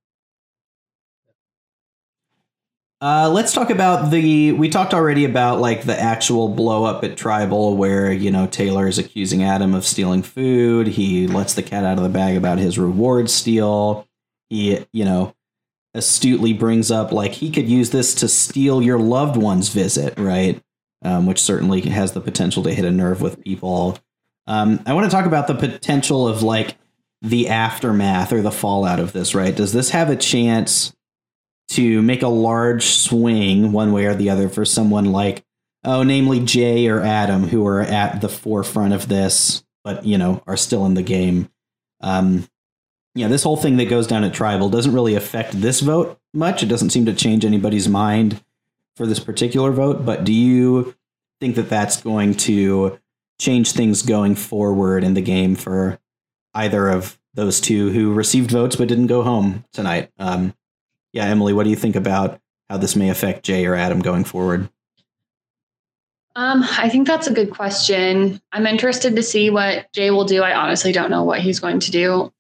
Uh, 3.01 3.29
let's 3.29 3.53
talk 3.53 3.69
about 3.69 4.09
the. 4.09 4.53
We 4.53 4.69
talked 4.69 4.93
already 4.93 5.25
about 5.25 5.59
like 5.59 5.83
the 5.83 5.99
actual 5.99 6.49
blow 6.49 6.85
up 6.85 7.03
at 7.03 7.17
Tribal, 7.17 7.75
where 7.75 8.11
you 8.11 8.31
know 8.31 8.47
Taylor 8.47 8.87
is 8.87 8.97
accusing 8.97 9.43
Adam 9.43 9.75
of 9.75 9.85
stealing 9.85 10.23
food. 10.23 10.87
He 10.87 11.27
lets 11.27 11.53
the 11.53 11.61
cat 11.61 11.83
out 11.83 11.97
of 11.97 12.03
the 12.03 12.09
bag 12.09 12.35
about 12.35 12.57
his 12.57 12.79
reward 12.79 13.29
steal. 13.29 14.07
He, 14.49 14.85
you 14.93 15.05
know, 15.05 15.35
astutely 15.93 16.53
brings 16.53 16.89
up 16.89 17.11
like 17.11 17.33
he 17.33 17.51
could 17.51 17.69
use 17.69 17.89
this 17.91 18.15
to 18.15 18.27
steal 18.27 18.81
your 18.81 18.97
loved 18.97 19.37
one's 19.37 19.69
visit, 19.69 20.17
right? 20.17 20.61
Um, 21.05 21.27
which 21.27 21.39
certainly 21.39 21.81
has 21.81 22.13
the 22.13 22.19
potential 22.19 22.63
to 22.63 22.73
hit 22.73 22.83
a 22.83 22.89
nerve 22.89 23.21
with 23.21 23.43
people. 23.43 23.99
Um, 24.47 24.81
I 24.87 24.93
want 24.93 25.05
to 25.05 25.15
talk 25.15 25.27
about 25.27 25.45
the 25.45 25.53
potential 25.53 26.27
of 26.27 26.41
like 26.41 26.77
the 27.21 27.49
aftermath 27.49 28.33
or 28.33 28.41
the 28.41 28.51
fallout 28.51 28.99
of 28.99 29.13
this, 29.13 29.35
right? 29.35 29.55
Does 29.55 29.71
this 29.71 29.91
have 29.91 30.09
a 30.09 30.15
chance 30.15 30.95
to 31.69 32.01
make 32.01 32.23
a 32.23 32.27
large 32.27 32.85
swing 32.85 33.71
one 33.71 33.91
way 33.91 34.05
or 34.05 34.15
the 34.15 34.31
other 34.31 34.49
for 34.49 34.65
someone 34.65 35.11
like, 35.11 35.45
oh, 35.83 36.01
namely 36.01 36.39
Jay 36.39 36.87
or 36.87 37.01
Adam, 37.01 37.43
who 37.43 37.67
are 37.67 37.81
at 37.81 38.21
the 38.21 38.29
forefront 38.29 38.95
of 38.95 39.07
this, 39.07 39.63
but 39.83 40.05
you 40.05 40.17
know 40.17 40.41
are 40.47 40.57
still 40.57 40.87
in 40.87 40.95
the 40.95 41.03
game? 41.03 41.49
Um, 42.01 42.47
yeah, 43.13 43.27
this 43.27 43.43
whole 43.43 43.57
thing 43.57 43.77
that 43.77 43.89
goes 43.89 44.07
down 44.07 44.23
at 44.23 44.33
Tribal 44.33 44.69
doesn't 44.69 44.93
really 44.93 45.13
affect 45.13 45.61
this 45.61 45.81
vote 45.81 46.19
much. 46.33 46.63
It 46.63 46.67
doesn't 46.67 46.89
seem 46.89 47.05
to 47.05 47.13
change 47.13 47.45
anybody's 47.45 47.87
mind 47.87 48.41
for 48.95 49.05
this 49.05 49.19
particular 49.19 49.71
vote. 49.71 50.05
But 50.05 50.23
do 50.23 50.33
you 50.33 50.95
think 51.39 51.55
that 51.55 51.69
that's 51.69 52.01
going 52.01 52.35
to 52.35 52.99
change 53.39 53.73
things 53.73 54.01
going 54.01 54.35
forward 54.35 55.03
in 55.03 55.13
the 55.13 55.21
game 55.21 55.55
for 55.55 55.99
either 56.53 56.87
of 56.87 57.19
those 57.33 57.59
two 57.59 57.91
who 57.91 58.13
received 58.13 58.51
votes 58.51 58.77
but 58.77 58.87
didn't 58.87 59.07
go 59.07 59.23
home 59.23 59.65
tonight? 59.73 60.11
Um, 60.17 60.53
yeah, 61.11 61.25
Emily, 61.25 61.53
what 61.53 61.63
do 61.63 61.69
you 61.69 61.75
think 61.75 61.95
about 61.95 62.39
how 62.69 62.77
this 62.77 62.95
may 62.95 63.09
affect 63.09 63.43
Jay 63.43 63.65
or 63.65 63.75
Adam 63.75 63.99
going 63.99 64.23
forward? 64.23 64.69
Um, 66.37 66.65
I 66.77 66.89
think 66.89 67.07
that's 67.07 67.27
a 67.27 67.33
good 67.33 67.51
question. 67.51 68.41
I'm 68.51 68.67
interested 68.67 69.15
to 69.15 69.23
see 69.23 69.49
what 69.49 69.91
Jay 69.93 70.11
will 70.11 70.25
do. 70.25 70.43
I 70.43 70.53
honestly 70.53 70.91
don't 70.91 71.09
know 71.09 71.23
what 71.23 71.39
he's 71.39 71.61
going 71.61 71.79
to 71.81 71.91
do. 71.91 72.33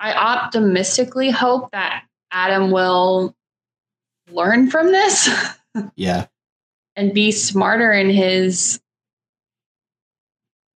I 0.00 0.14
optimistically 0.14 1.30
hope 1.30 1.70
that 1.72 2.04
Adam 2.30 2.70
will 2.70 3.34
learn 4.30 4.70
from 4.70 4.92
this 4.92 5.28
Yeah, 5.96 6.26
and 6.96 7.12
be 7.14 7.32
smarter 7.32 7.92
in 7.92 8.10
his 8.10 8.80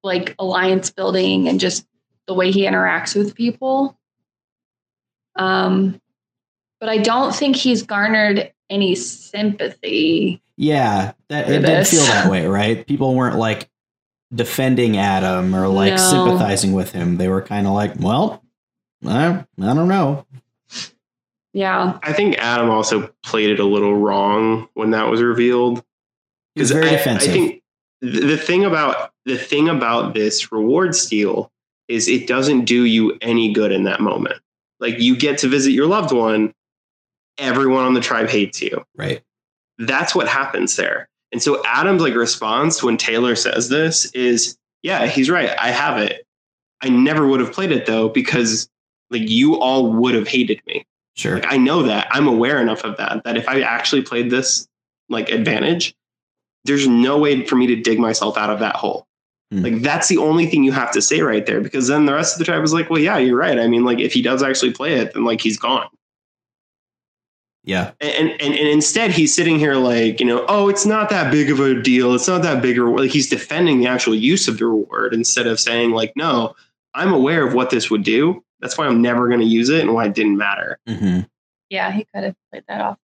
like 0.03 0.35
alliance 0.39 0.91
building 0.91 1.49
and 1.49 1.59
just 1.61 1.87
the 2.27 2.35
way 2.35 2.51
he 2.51 2.63
interacts 2.67 3.17
with 3.17 3.35
people. 3.35 3.99
Um, 5.37 6.01
but 6.81 6.89
I 6.89 6.99
don't 6.99 7.35
think 7.35 7.57
he's 7.57 7.83
garnered 7.83 8.53
any 8.71 8.95
sympathy. 8.95 10.43
yeah, 10.57 11.13
that 11.29 11.49
it 11.49 11.61
did 11.61 11.65
this. 11.65 11.91
feel 11.91 12.03
that 12.05 12.31
way, 12.31 12.47
right? 12.47 12.87
People 12.87 13.15
weren't 13.15 13.37
like 13.39 13.69
defending 14.35 14.97
Adam 14.99 15.55
or 15.55 15.69
like 15.69 15.95
No. 15.95 15.97
sympathizing 15.97 16.73
with 16.73 16.93
him. 16.93 17.17
They 17.17 17.29
were 17.29 17.43
kind 17.43 17.67
of 17.67 17.73
like, 17.73 17.95
well, 17.99 18.45
I, 19.07 19.29
I 19.29 19.45
don't 19.75 19.89
know. 19.89 20.27
Yeah. 21.59 21.99
I 22.05 22.13
think 22.13 22.39
Adam 22.39 22.71
also 22.71 23.13
played 23.25 23.51
it 23.51 23.59
a 23.59 23.65
little 23.65 23.97
wrong 23.97 24.69
when 24.75 24.93
that 24.93 25.09
was 25.09 25.21
revealed. 25.21 25.83
Because 26.55 26.71
very 26.71 26.87
I, 26.87 26.93
defensive. 26.93 27.31
I 27.31 27.33
think 27.33 27.63
the 28.01 28.37
thing 28.37 28.65
about 28.65 29.11
the 29.25 29.37
thing 29.37 29.69
about 29.69 30.15
this 30.15 30.53
reward 30.53 30.95
steal 30.95 31.51
is 31.89 32.07
it 32.07 32.29
doesn't 32.29 32.65
do 32.65 32.85
you 32.85 33.19
any 33.23 33.53
good 33.53 33.73
in 33.73 33.83
that 33.85 34.01
moment. 34.01 34.37
Like 34.79 35.01
you 35.01 35.17
get 35.17 35.39
to 35.39 35.49
visit 35.49 35.73
your 35.73 35.89
loved 35.89 36.13
one, 36.13 36.55
everyone 37.39 37.85
on 37.85 37.95
the 37.95 38.01
tribe 38.01 38.29
hates 38.29 38.63
you. 38.63 38.85
right. 38.97 39.21
That's 39.79 40.15
what 40.15 40.29
happens 40.29 40.77
there. 40.77 41.09
And 41.33 41.43
so 41.43 41.61
Adam's 41.67 42.03
like 42.03 42.15
response 42.15 42.85
when 42.85 42.97
Taylor 42.97 43.35
says 43.35 43.69
this 43.69 44.07
is, 44.13 44.57
yeah, 44.83 45.07
he's 45.07 45.29
right. 45.29 45.51
I 45.59 45.73
have 45.73 45.99
it. 45.99 46.25
I 46.83 46.89
never 46.89 47.27
would 47.27 47.41
have 47.41 47.53
played 47.53 47.73
it 47.73 47.87
though 47.87 48.09
because 48.09 48.69
like 49.11 49.29
you 49.29 49.59
all 49.59 49.93
would 49.93 50.15
have 50.15 50.29
hated 50.29 50.63
me. 50.69 50.85
Sure. 51.19 51.35
Like 51.35 51.53
I 51.53 51.57
know 51.57 51.83
that. 51.83 52.07
I'm 52.13 52.29
aware 52.29 52.63
enough 52.63 52.85
of 52.85 52.97
that 52.97 53.25
that 53.25 53.37
if 53.37 53.49
I 53.49 53.61
actually 53.61 54.03
played 54.03 54.31
this 54.31 54.69
like 55.09 55.31
advantage, 55.31 55.95
there's 56.65 56.87
no 56.87 57.19
way 57.19 57.45
for 57.45 57.57
me 57.57 57.67
to 57.67 57.77
dig 57.77 57.99
myself 57.99 58.39
out 58.39 58.51
of 58.51 58.61
that 58.61 58.77
hole. 58.77 59.07
Hmm. 59.51 59.63
Like 59.63 59.83
that's 59.83 60.07
the 60.07 60.19
only 60.19 60.47
thing 60.47 60.63
you 60.63 60.73
have 60.73 60.93
to 60.93 61.03
say 61.03 61.21
right 61.21 61.45
there 61.45 61.61
because 61.61 61.89
then 61.89 62.07
the 62.07 62.15
rest 62.15 62.35
of 62.35 62.39
the 62.39 62.45
tribe 62.45 62.63
is 62.63 62.73
like, 62.73 62.89
well, 62.89 63.01
yeah, 63.01 63.19
you're 63.19 63.37
right. 63.37 63.59
I 63.59 63.67
mean, 63.67 63.85
like 63.85 63.99
if 63.99 64.13
he 64.13 64.23
does 64.23 64.43
actually 64.45 64.73
play 64.73 64.95
it, 64.95 65.13
then 65.15 65.25
like 65.25 65.41
he's 65.41 65.59
gone. 65.59 65.89
Yeah. 67.65 67.91
And 68.01 68.31
and 68.31 68.55
and 68.55 68.69
instead 68.69 69.11
he's 69.11 69.35
sitting 69.35 69.59
here 69.59 69.75
like, 69.75 70.21
you 70.21 70.27
know, 70.27 70.45
oh, 70.49 70.69
it's 70.69 70.87
not 70.87 71.11
that 71.11 71.33
big 71.33 71.51
of 71.51 71.59
a 71.59 71.83
deal. 71.83 72.15
It's 72.15 72.29
not 72.29 72.43
that 72.43 72.63
big 72.63 72.79
a 72.79 72.85
like 72.85 73.11
he's 73.11 73.29
defending 73.29 73.81
the 73.81 73.89
actual 73.89 74.15
use 74.15 74.47
of 74.47 74.59
the 74.59 74.67
reward 74.67 75.13
instead 75.15 75.49
of 75.49 75.59
saying 75.59 75.91
like, 75.91 76.13
no, 76.15 76.55
I'm 76.95 77.13
aware 77.13 77.45
of 77.45 77.55
what 77.55 77.71
this 77.71 77.91
would 77.91 78.05
do. 78.05 78.45
That's 78.61 78.77
why 78.77 78.87
I'm 78.87 79.01
never 79.03 79.29
going 79.29 79.41
to 79.41 79.47
use 79.47 79.69
it 79.69 79.81
and 79.81 79.95
why 79.95 80.07
it 80.07 80.15
didn't 80.15 80.37
matter. 80.37 80.79
hmm 80.87 81.21
Yeah, 81.71 81.91
he 81.93 82.05
could 82.13 82.25
have 82.25 82.35
played 82.51 82.65
that 82.69 82.81
off. 82.81 82.99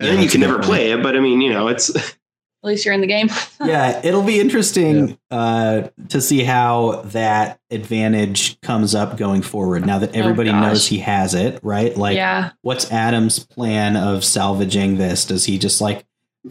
And 0.00 0.08
then 0.10 0.22
you 0.22 0.28
can 0.28 0.40
never 0.40 0.58
play 0.58 0.90
it, 0.92 1.02
but 1.02 1.16
I 1.16 1.20
mean, 1.20 1.40
you 1.40 1.50
know, 1.50 1.68
it's 1.68 1.90
At 2.64 2.68
least 2.68 2.84
you're 2.84 2.94
in 2.94 3.00
the 3.00 3.08
game. 3.08 3.28
yeah, 3.64 4.00
it'll 4.04 4.22
be 4.22 4.38
interesting 4.38 5.18
uh, 5.32 5.88
to 6.10 6.20
see 6.20 6.44
how 6.44 7.02
that 7.06 7.58
advantage 7.72 8.60
comes 8.60 8.94
up 8.94 9.16
going 9.16 9.42
forward. 9.42 9.84
Now 9.84 9.98
that 9.98 10.14
everybody 10.14 10.50
Oh, 10.50 10.60
knows 10.60 10.86
he 10.86 10.98
has 10.98 11.34
it, 11.34 11.58
right? 11.64 11.96
Like, 11.96 12.14
yeah. 12.14 12.52
what's 12.60 12.88
Adam's 12.92 13.40
plan 13.40 13.96
of 13.96 14.24
salvaging 14.24 14.96
this? 14.96 15.24
Does 15.24 15.44
he 15.44 15.58
just 15.58 15.80
like 15.80 16.04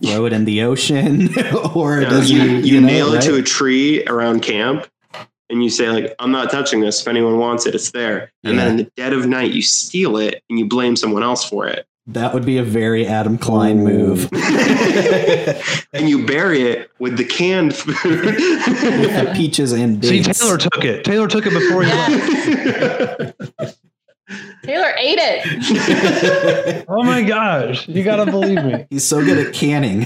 throw 0.04 0.26
it 0.26 0.34
in 0.34 0.44
the 0.44 0.64
ocean, 0.64 1.30
or 1.76 2.02
you, 2.02 2.10
does 2.10 2.30
you, 2.30 2.42
he? 2.60 2.72
you 2.72 2.82
know, 2.82 2.88
nail 2.88 3.14
it 3.14 3.22
to 3.22 3.36
a 3.36 3.42
tree 3.42 4.04
around 4.06 4.42
camp 4.42 4.88
and 5.52 5.64
you 5.64 5.70
say 5.70 5.90
like, 5.90 6.16
I'm 6.20 6.32
not 6.32 6.50
touching 6.50 6.80
this. 6.82 7.02
If 7.02 7.08
anyone 7.08 7.38
wants 7.38 7.66
it, 7.66 7.76
it's 7.76 7.92
there. 7.92 8.32
And 8.44 8.56
Yeah. 8.56 8.62
then 8.64 8.72
in 8.72 8.78
the 8.78 8.92
dead 8.96 9.14
of 9.14 9.28
night, 9.28 9.52
you 9.52 9.62
steal 9.62 10.18
it 10.18 10.42
and 10.50 10.58
you 10.58 10.66
blame 10.66 10.96
someone 10.96 11.22
else 11.24 11.44
for 11.48 11.68
it. 11.68 11.86
That 12.08 12.34
would 12.34 12.46
be 12.46 12.58
a 12.58 12.64
very 12.64 13.06
Adam 13.06 13.38
Klein 13.38 13.80
Ooh. 13.82 13.84
move. 13.84 14.30
and 15.94 16.10
you 16.10 16.26
bury 16.26 16.64
it 16.64 16.90
with 17.00 17.16
the 17.18 17.24
canned 17.26 17.76
food. 17.76 18.26
With 18.26 19.36
peaches 19.36 19.72
and 19.72 20.04
See. 20.04 20.24
Taylor 20.24 20.58
took 20.58 20.84
it. 20.84 21.06
Taylor 21.06 21.28
took 21.28 21.46
it 21.46 21.54
before 21.54 21.84
he 21.84 21.90
Yeah. 21.90 23.16
left. 23.20 23.78
Taylor 24.64 24.94
ate 24.98 25.18
it. 25.20 26.86
Oh 26.88 27.04
my 27.04 27.22
gosh. 27.22 27.88
You 27.88 28.04
got 28.04 28.24
to 28.24 28.32
believe 28.32 28.64
me. 28.64 28.86
He's 28.90 29.06
so 29.08 29.24
good 29.24 29.46
at 29.46 29.54
canning. 29.54 30.06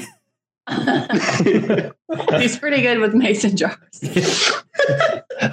He's 2.40 2.58
pretty 2.58 2.82
good 2.82 3.00
with 3.00 3.14
mason 3.14 3.56
jars. 3.56 4.02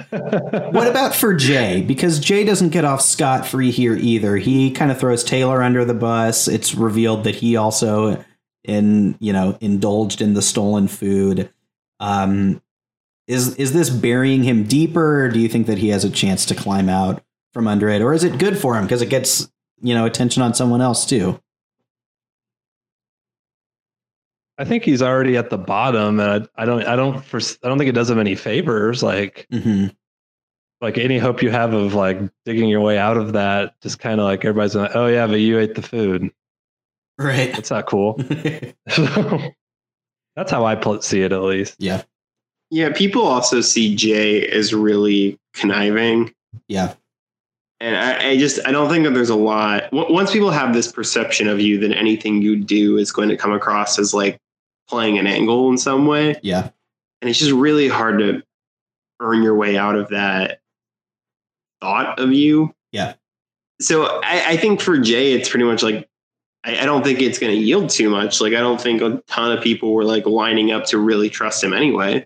What 0.09 0.87
about 0.87 1.13
for 1.13 1.33
Jay? 1.33 1.81
Because 1.81 2.19
Jay 2.19 2.43
doesn't 2.45 2.69
get 2.69 2.85
off 2.85 3.01
scot 3.01 3.45
free 3.45 3.71
here 3.71 3.95
either. 3.95 4.37
He 4.37 4.71
kind 4.71 4.91
of 4.91 4.99
throws 4.99 5.23
Taylor 5.23 5.61
under 5.61 5.83
the 5.85 5.93
bus. 5.93 6.47
It's 6.47 6.73
revealed 6.73 7.25
that 7.25 7.35
he 7.35 7.57
also, 7.57 8.23
in 8.63 9.15
you 9.19 9.33
know, 9.33 9.57
indulged 9.59 10.21
in 10.21 10.33
the 10.33 10.41
stolen 10.41 10.87
food. 10.87 11.49
Um, 11.99 12.61
is 13.27 13.55
is 13.55 13.73
this 13.73 13.89
burying 13.89 14.43
him 14.43 14.63
deeper, 14.63 15.29
do 15.29 15.39
you 15.39 15.49
think 15.49 15.67
that 15.67 15.77
he 15.77 15.89
has 15.89 16.03
a 16.03 16.09
chance 16.09 16.45
to 16.47 16.55
climb 16.55 16.89
out 16.89 17.23
from 17.53 17.67
under 17.67 17.89
it, 17.89 18.01
or 18.01 18.13
is 18.13 18.23
it 18.23 18.39
good 18.39 18.57
for 18.57 18.75
him 18.75 18.83
because 18.83 19.01
it 19.01 19.09
gets 19.09 19.51
you 19.81 19.93
know 19.93 20.05
attention 20.05 20.41
on 20.43 20.53
someone 20.53 20.81
else 20.81 21.05
too? 21.05 21.39
I 24.57 24.65
think 24.65 24.83
he's 24.83 25.01
already 25.01 25.35
at 25.37 25.49
the 25.49 25.57
bottom, 25.57 26.19
and 26.19 26.47
I, 26.57 26.61
I 26.61 26.65
don't, 26.65 26.83
I 26.85 26.95
don't, 26.95 27.23
fores- 27.23 27.57
I 27.63 27.67
don't 27.67 27.77
think 27.77 27.89
it 27.89 27.93
does 27.93 28.09
him 28.09 28.19
any 28.19 28.35
favors. 28.35 29.01
Like, 29.03 29.47
hmm 29.51 29.87
like 30.81 30.97
any 30.97 31.17
hope 31.17 31.41
you 31.41 31.49
have 31.49 31.71
of 31.73 31.93
like 31.93 32.19
digging 32.43 32.67
your 32.67 32.81
way 32.81 32.97
out 32.97 33.15
of 33.15 33.31
that, 33.33 33.73
just 33.81 33.99
kind 33.99 34.19
of 34.19 34.25
like 34.25 34.43
everybody's 34.43 34.75
like, 34.75 34.91
oh 34.95 35.07
yeah, 35.07 35.25
but 35.25 35.35
you 35.39 35.57
ate 35.57 35.75
the 35.75 35.81
food. 35.81 36.29
Right. 37.17 37.53
That's 37.53 37.71
not 37.71 37.85
cool. 37.87 38.19
So, 38.89 39.39
that's 40.35 40.51
how 40.51 40.65
I 40.65 40.75
pl- 40.75 41.01
see 41.01 41.21
it, 41.21 41.31
at 41.31 41.41
least. 41.41 41.75
yeah. 41.79 42.01
yeah, 42.69 42.91
people 42.91 43.21
also 43.21 43.61
see 43.61 43.95
Jay 43.95 44.45
as 44.45 44.73
really 44.73 45.39
conniving. 45.53 46.33
Yeah. 46.67 46.95
And 47.79 47.95
I, 47.95 48.31
I 48.31 48.37
just 48.37 48.59
I 48.67 48.71
don't 48.71 48.89
think 48.89 49.05
that 49.05 49.13
there's 49.13 49.29
a 49.29 49.35
lot. 49.35 49.83
w- 49.91 50.13
Once 50.13 50.33
people 50.33 50.51
have 50.51 50.73
this 50.73 50.91
perception 50.91 51.47
of 51.47 51.61
you, 51.61 51.79
then 51.79 51.93
anything 51.93 52.41
you 52.41 52.57
do 52.57 52.97
is 52.97 53.09
going 53.09 53.29
to 53.29 53.37
come 53.37 53.53
across 53.53 53.97
as 53.97 54.13
like 54.13 54.37
playing 54.87 55.17
an 55.17 55.27
angle 55.27 55.69
in 55.69 55.77
some 55.77 56.05
way, 56.05 56.39
Yeah. 56.43 56.69
and 57.21 57.29
it's 57.29 57.39
just 57.39 57.51
really 57.51 57.87
hard 57.87 58.19
to 58.19 58.43
earn 59.19 59.41
your 59.43 59.55
way 59.55 59.77
out 59.77 59.95
of 59.95 60.09
that 60.09 60.59
thought 61.81 62.19
of 62.19 62.31
you. 62.33 62.73
Yeah. 62.91 63.13
So 63.81 64.05
I, 64.23 64.51
I 64.51 64.57
think 64.57 64.81
for 64.81 64.97
Jay, 64.97 65.33
it's 65.33 65.49
pretty 65.49 65.65
much 65.65 65.83
like 65.83 66.07
I, 66.63 66.79
I 66.81 66.85
don't 66.85 67.03
think 67.03 67.21
it's 67.21 67.39
going 67.39 67.51
to 67.53 67.57
yield 67.59 67.89
too 67.89 68.09
much. 68.09 68.39
Like 68.39 68.53
I 68.53 68.59
don't 68.59 68.79
think 68.79 69.01
a 69.01 69.21
ton 69.27 69.51
of 69.57 69.63
people 69.63 69.93
were 69.93 70.05
like 70.05 70.25
lining 70.25 70.71
up 70.71 70.85
to 70.87 70.97
really 70.97 71.29
trust 71.29 71.63
him 71.63 71.73
anyway. 71.73 72.25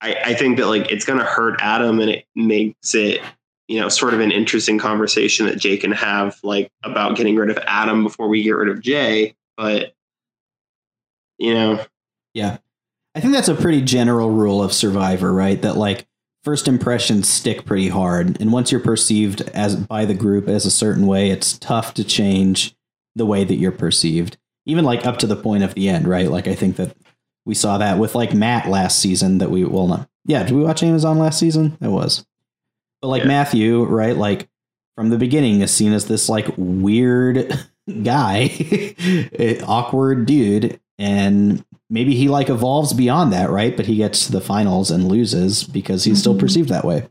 I, 0.00 0.14
I 0.26 0.34
think 0.34 0.58
that 0.58 0.66
like 0.68 0.90
it's 0.90 1.04
going 1.04 1.18
to 1.18 1.24
hurt 1.24 1.56
Adam, 1.60 1.98
and 2.00 2.10
it 2.10 2.24
makes 2.36 2.94
it 2.94 3.20
you 3.66 3.80
know 3.80 3.88
sort 3.88 4.14
of 4.14 4.20
an 4.20 4.30
interesting 4.30 4.78
conversation 4.78 5.46
that 5.46 5.58
Jay 5.58 5.76
can 5.76 5.92
have 5.92 6.38
like 6.42 6.70
about 6.84 7.16
getting 7.16 7.36
rid 7.36 7.50
of 7.50 7.58
Adam 7.66 8.04
before 8.04 8.28
we 8.28 8.42
get 8.42 8.52
rid 8.52 8.68
of 8.68 8.80
Jay. 8.80 9.34
But 9.56 9.92
you 11.38 11.54
know, 11.54 11.84
Yeah. 12.34 12.58
I 13.14 13.20
think 13.20 13.32
that's 13.32 13.48
a 13.48 13.54
pretty 13.54 13.80
general 13.82 14.30
rule 14.30 14.62
of 14.62 14.72
Survivor, 14.72 15.32
right? 15.32 15.60
That 15.62 15.76
like 15.76 16.06
first 16.44 16.68
impressions 16.68 17.28
stick 17.28 17.64
pretty 17.64 17.88
hard, 17.88 18.40
and 18.40 18.52
once 18.52 18.70
you're 18.70 18.80
perceived 18.80 19.40
as 19.54 19.74
by 19.74 20.04
the 20.04 20.14
group 20.14 20.46
as 20.48 20.64
a 20.66 20.70
certain 20.70 21.06
way, 21.06 21.30
it's 21.30 21.58
tough 21.58 21.94
to 21.94 22.04
change 22.04 22.76
the 23.16 23.26
way 23.26 23.42
that 23.44 23.56
you're 23.56 23.72
perceived. 23.72 24.36
Even 24.66 24.84
like 24.84 25.04
up 25.06 25.16
to 25.18 25.26
the 25.26 25.34
point 25.34 25.64
of 25.64 25.74
the 25.74 25.88
end, 25.88 26.06
right? 26.06 26.30
Like 26.30 26.46
I 26.46 26.54
think 26.54 26.76
that 26.76 26.94
we 27.44 27.54
saw 27.54 27.78
that 27.78 27.98
with 27.98 28.14
like 28.14 28.34
Matt 28.34 28.68
last 28.68 29.00
season. 29.00 29.38
That 29.38 29.50
we 29.50 29.64
well, 29.64 29.88
not 29.88 30.08
yeah. 30.26 30.44
Did 30.44 30.52
we 30.54 30.62
watch 30.62 30.82
Amazon 30.84 31.18
last 31.18 31.40
season? 31.40 31.76
It 31.80 31.88
was, 31.88 32.24
but 33.02 33.08
like 33.08 33.22
Yeah. 33.22 33.28
Matthew, 33.28 33.82
right? 33.84 34.16
Like 34.16 34.48
from 34.96 35.08
the 35.08 35.18
beginning, 35.18 35.62
is 35.62 35.72
seen 35.72 35.92
as 35.92 36.06
this 36.06 36.28
like 36.28 36.46
weird 36.56 37.52
guy, 38.04 38.50
awkward 39.66 40.26
dude, 40.26 40.78
and 40.98 41.64
maybe 41.88 42.14
he 42.14 42.28
like 42.28 42.48
evolves 42.48 42.92
beyond 42.92 43.32
that, 43.32 43.50
right? 43.50 43.76
But 43.76 43.86
he 43.86 43.96
gets 43.96 44.26
to 44.26 44.32
the 44.32 44.40
finals 44.40 44.90
and 44.90 45.08
loses 45.08 45.64
because 45.64 46.04
he's 46.04 46.18
still 46.20 46.34
Mhm. 46.34 46.40
perceived 46.40 46.68
that 46.68 46.84
way. 46.84 47.06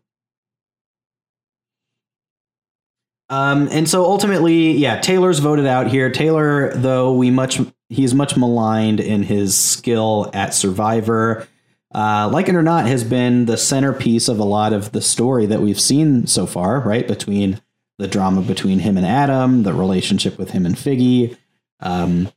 Um, 3.29 3.67
and 3.71 3.89
so 3.89 4.05
ultimately, 4.05 4.71
yeah, 4.77 4.99
Taylor's 5.01 5.39
voted 5.39 5.65
out 5.65 5.87
here. 5.87 6.09
Taylor, 6.09 6.73
though 6.75 7.13
we 7.13 7.29
much 7.29 7.59
he's 7.89 8.13
much 8.13 8.35
maligned 8.37 8.99
in 8.99 9.23
his 9.23 9.55
skill 9.55 10.29
at 10.33 10.53
Survivor. 10.53 11.47
Uh, 11.95 12.29
like 12.31 12.49
it 12.49 12.55
or 12.55 12.61
not, 12.61 12.85
has 12.85 13.03
been 13.03 13.45
the 13.45 13.57
centerpiece 13.57 14.27
of 14.27 14.39
a 14.39 14.43
lot 14.43 14.73
of 14.73 14.91
the 14.91 15.01
story 15.01 15.45
that 15.45 15.61
we've 15.61 15.79
seen 15.79 16.27
so 16.27 16.45
far, 16.45 16.81
right? 16.81 17.07
Between 17.07 17.61
the 17.97 18.07
drama 18.07 18.41
between 18.41 18.79
him 18.79 18.97
and 18.97 19.05
Adam, 19.05 19.63
the 19.63 19.73
relationship 19.73 20.37
with 20.37 20.51
him 20.51 20.65
and 20.65 20.75
Figgy, 20.75 21.35
um, 21.79 22.29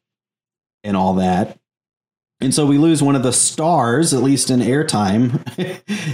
and 0.85 0.97
all 0.97 1.15
that. 1.15 1.59
And 2.41 2.55
so 2.55 2.65
we 2.65 2.79
lose 2.79 3.03
one 3.03 3.17
of 3.17 3.23
the 3.23 3.33
stars, 3.33 4.15
at 4.15 4.23
least 4.23 4.51
in 4.51 4.61
airtime, 4.61 5.45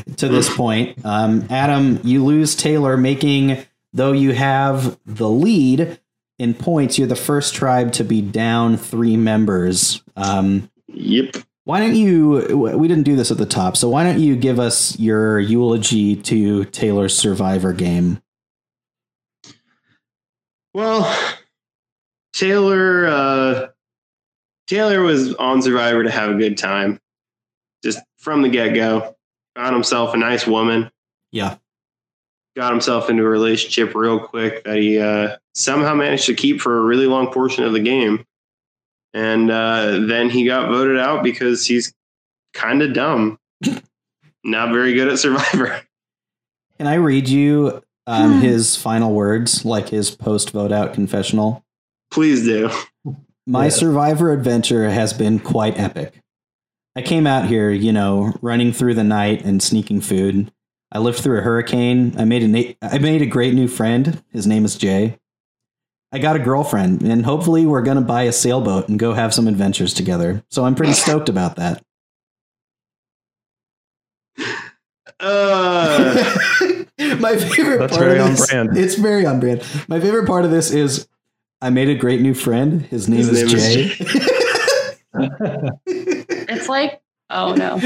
to 0.17 0.29
this 0.29 0.55
point. 0.55 1.05
Um, 1.05 1.47
Adam, 1.51 2.01
you 2.03 2.25
lose 2.25 2.57
Taylor, 2.57 2.97
making, 2.97 3.65
though 3.93 4.13
you 4.13 4.33
have 4.33 4.99
the 5.07 5.29
lead 5.29 6.01
in 6.39 6.53
points, 6.53 6.99
you're 6.99 7.07
the 7.07 7.17
first 7.17 7.55
tribe 7.55 7.93
to 7.93 8.05
be 8.05 8.21
down 8.21 8.77
three 8.77 9.17
members. 9.17 10.03
Um, 10.17 10.71
yep. 10.89 11.37
why 11.65 11.81
don't 11.81 11.95
you? 11.95 12.75
We 12.77 12.89
didn't 12.89 13.05
do 13.05 13.17
this 13.17 13.31
at 13.31 13.39
the 13.39 13.47
top, 13.47 13.77
so 13.77 13.89
why 13.89 14.03
don't 14.03 14.19
you 14.19 14.37
give 14.37 14.59
us 14.59 14.99
your 14.99 15.39
eulogy 15.39 16.17
to 16.17 16.65
Taylor's 16.67 17.17
Survivor 17.17 17.73
game? 17.73 18.21
Well, 20.75 21.11
Taylor 22.35 23.07
uh, 23.07 23.69
Taylor 24.67 25.03
was 25.03 25.35
on 25.35 25.63
Survivor 25.63 26.03
to 26.03 26.11
have 26.11 26.31
a 26.31 26.35
good 26.35 26.57
time, 26.59 26.99
just 27.85 27.99
from 28.19 28.43
the 28.43 28.49
get 28.49 28.75
go. 28.75 29.15
Found 29.55 29.75
himself 29.75 30.13
a 30.13 30.19
nice 30.19 30.47
woman, 30.47 30.91
Yeah, 31.33 31.57
got 32.57 32.73
himself 32.73 33.09
into 33.09 33.23
a 33.23 33.29
relationship 33.29 33.95
real 33.95 34.19
quick 34.21 34.65
that 34.65 34.77
he 34.77 34.99
uh, 34.99 35.37
somehow 35.55 35.95
managed 35.95 36.27
to 36.27 36.35
keep 36.35 36.61
for 36.61 36.79
a 36.79 36.83
really 36.83 37.07
long 37.07 37.33
portion 37.33 37.65
of 37.65 37.73
the 37.73 37.81
game. 37.81 38.25
And 39.15 39.51
uh, 39.51 40.01
then 40.07 40.29
he 40.29 40.45
got 40.45 40.69
voted 40.69 40.99
out 40.99 41.25
because 41.25 41.65
he's 41.67 41.95
kind 42.53 42.83
of 42.83 42.93
dumb, 42.93 43.39
not 44.45 44.73
very 44.73 44.93
good 44.93 45.09
at 45.09 45.19
Survivor. 45.19 45.81
Can 46.79 46.87
I 46.87 46.95
read 46.97 47.29
you 47.29 47.83
um, 48.07 48.35
Hmm. 48.35 48.41
his 48.41 48.77
final 48.77 49.15
words, 49.15 49.65
like 49.65 49.89
his 49.89 50.11
post 50.11 50.51
vote 50.51 50.71
out 50.71 50.93
confessional? 50.93 51.65
Please 52.11 52.45
do. 52.45 52.71
My 53.47 53.65
Yeah. 53.65 53.71
survivor 53.71 54.33
adventure 54.33 54.91
has 54.91 55.13
been 55.13 55.39
quite 55.39 55.79
epic. 55.79 56.15
I 56.97 57.03
came 57.03 57.27
out 57.27 57.47
here, 57.47 57.71
you 57.71 57.93
know, 57.93 58.35
running 58.43 58.73
through 58.73 58.95
the 58.95 59.05
night 59.05 59.45
and 59.45 59.63
sneaking 59.63 60.01
food. 60.01 60.51
I 60.91 60.99
lived 60.99 61.19
through 61.19 61.39
a 61.39 61.43
hurricane. 61.43 62.15
I 62.19 62.25
made 62.25 62.43
a 62.43 62.49
na- 62.49 62.73
I 62.83 62.99
made 62.99 63.23
a 63.23 63.27
great 63.27 63.55
new 63.55 63.69
friend. 63.69 64.23
His 64.33 64.47
name 64.47 64.65
is 64.65 64.77
Jay. 64.77 65.19
I 66.13 66.19
got 66.19 66.37
a 66.37 66.41
girlfriend, 66.41 67.03
and 67.03 67.25
hopefully 67.27 67.67
we're 67.67 67.83
gonna 67.83 68.01
buy 68.01 68.23
a 68.23 68.33
sailboat 68.33 68.89
and 68.89 68.99
go 68.99 69.13
have 69.13 69.35
some 69.35 69.47
adventures 69.49 69.93
together. 69.93 70.43
So 70.51 70.65
I'm 70.65 70.75
pretty 70.75 70.93
stoked 70.95 71.29
about 71.29 71.57
that. 71.57 71.83
Uh, 75.21 76.35
My 77.19 77.37
favorite 77.37 77.79
That's 77.79 77.97
part 77.97 78.05
very 78.07 78.19
of 78.19 78.25
on 78.25 78.31
this, 78.33 78.47
brand. 78.51 78.77
It's 78.79 78.95
very 78.95 79.27
on 79.27 79.41
brand. 79.41 79.63
My 79.89 80.01
favorite 80.01 80.27
part 80.27 80.45
of 80.45 80.51
this 80.51 80.71
is 80.71 81.07
I 81.63 81.71
made 81.71 81.89
a 81.89 81.95
great 81.95 82.21
new 82.21 82.35
friend. 82.35 82.83
His 82.83 83.09
name 83.09 83.19
His 83.19 83.29
is 83.31 83.53
name 83.53 83.57
is 83.57 83.99
Jay. 83.99 85.77
It's 86.49 86.69
like, 86.69 87.01
oh 87.31 87.55
no. 87.55 87.79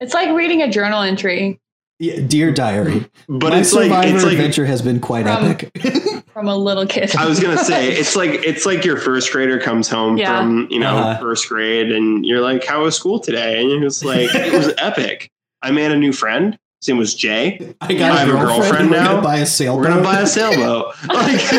It's 0.00 0.14
like 0.14 0.30
reading 0.36 0.62
a 0.62 0.70
journal 0.70 1.02
entry 1.02 1.58
Yeah, 1.98 2.20
Dear 2.26 2.52
Diary. 2.52 3.06
but 3.28 3.50
My 3.52 3.58
it's 3.60 3.72
like 3.72 3.84
survivor 3.84 4.14
it's 4.16 4.24
like 4.24 4.32
adventure 4.34 4.66
has 4.66 4.82
been 4.82 5.00
quite 5.00 5.24
From- 5.26 5.44
epic. 5.44 6.24
from 6.32 6.46
a 6.48 6.56
little 6.56 6.86
kid. 6.86 7.14
I 7.16 7.26
was 7.26 7.40
gonna 7.40 7.58
say 7.64 7.88
it's 7.90 8.14
like 8.14 8.30
it's 8.46 8.64
like 8.66 8.84
your 8.84 8.96
first 8.96 9.32
grader 9.32 9.58
comes 9.58 9.88
home 9.88 10.16
Yeah. 10.18 10.38
from 10.38 10.68
you 10.70 10.78
know 10.78 10.96
Uh-huh. 10.96 11.20
first 11.20 11.48
grade 11.48 11.90
and 11.90 12.24
you're 12.24 12.40
like, 12.40 12.64
"How 12.64 12.82
was 12.84 12.94
school 12.96 13.18
today?" 13.18 13.60
And 13.72 13.82
it's 13.82 14.04
like 14.04 14.32
it 14.34 14.52
was 14.52 14.72
epic. 14.78 15.30
I 15.62 15.70
made 15.72 15.90
a 15.90 15.96
new 15.96 16.12
friend. 16.12 16.56
His 16.80 16.88
name 16.88 16.98
was 16.98 17.14
Jay. 17.14 17.74
I 17.80 17.92
got 17.94 18.12
I 18.12 18.14
a 18.14 18.18
have 18.18 18.28
a 18.28 18.32
girlfriend. 18.32 18.60
girlfriend 18.62 18.90
We're 18.90 18.96
now. 18.98 19.12
gonna 19.14 19.22
buy 19.22 19.38
a 19.38 19.46
sailboat. 19.46 19.82
We're 19.82 19.88
gonna 19.88 20.02
buy 20.02 20.20
a 20.20 20.26
sailboat. 20.26 20.94
Like, 21.08 21.50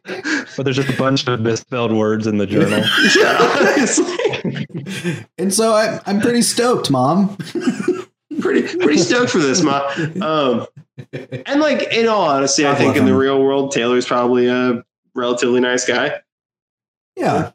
but 0.56 0.62
there's 0.64 0.76
just 0.76 0.88
a 0.88 0.96
bunch 0.96 1.26
of 1.28 1.40
misspelled 1.40 1.92
words 1.92 2.26
in 2.26 2.38
the 2.38 2.46
journal. 2.46 2.80
yeah, 3.18 3.36
honestly, 3.60 4.66
and 5.36 5.52
so 5.52 5.74
I, 5.74 6.00
I'm 6.06 6.20
pretty 6.22 6.40
stoked, 6.40 6.90
Mom. 6.90 7.36
pretty 8.40 8.62
pretty 8.78 8.96
stoked 8.96 9.30
for 9.30 9.38
this, 9.40 9.60
ma. 9.62 9.86
Um, 10.22 10.66
and 11.12 11.60
like 11.60 11.82
in 11.92 12.08
all 12.08 12.22
honesty, 12.22 12.64
I 12.64 12.70
God 12.72 12.78
think 12.78 12.88
love 12.88 12.96
in 12.96 13.04
the 13.04 13.14
real 13.14 13.42
world, 13.42 13.72
Taylor's 13.72 14.06
probably 14.06 14.46
a 14.48 14.82
relatively 15.14 15.60
nice 15.60 15.84
guy. 15.86 16.14
Yeah, 17.14 17.50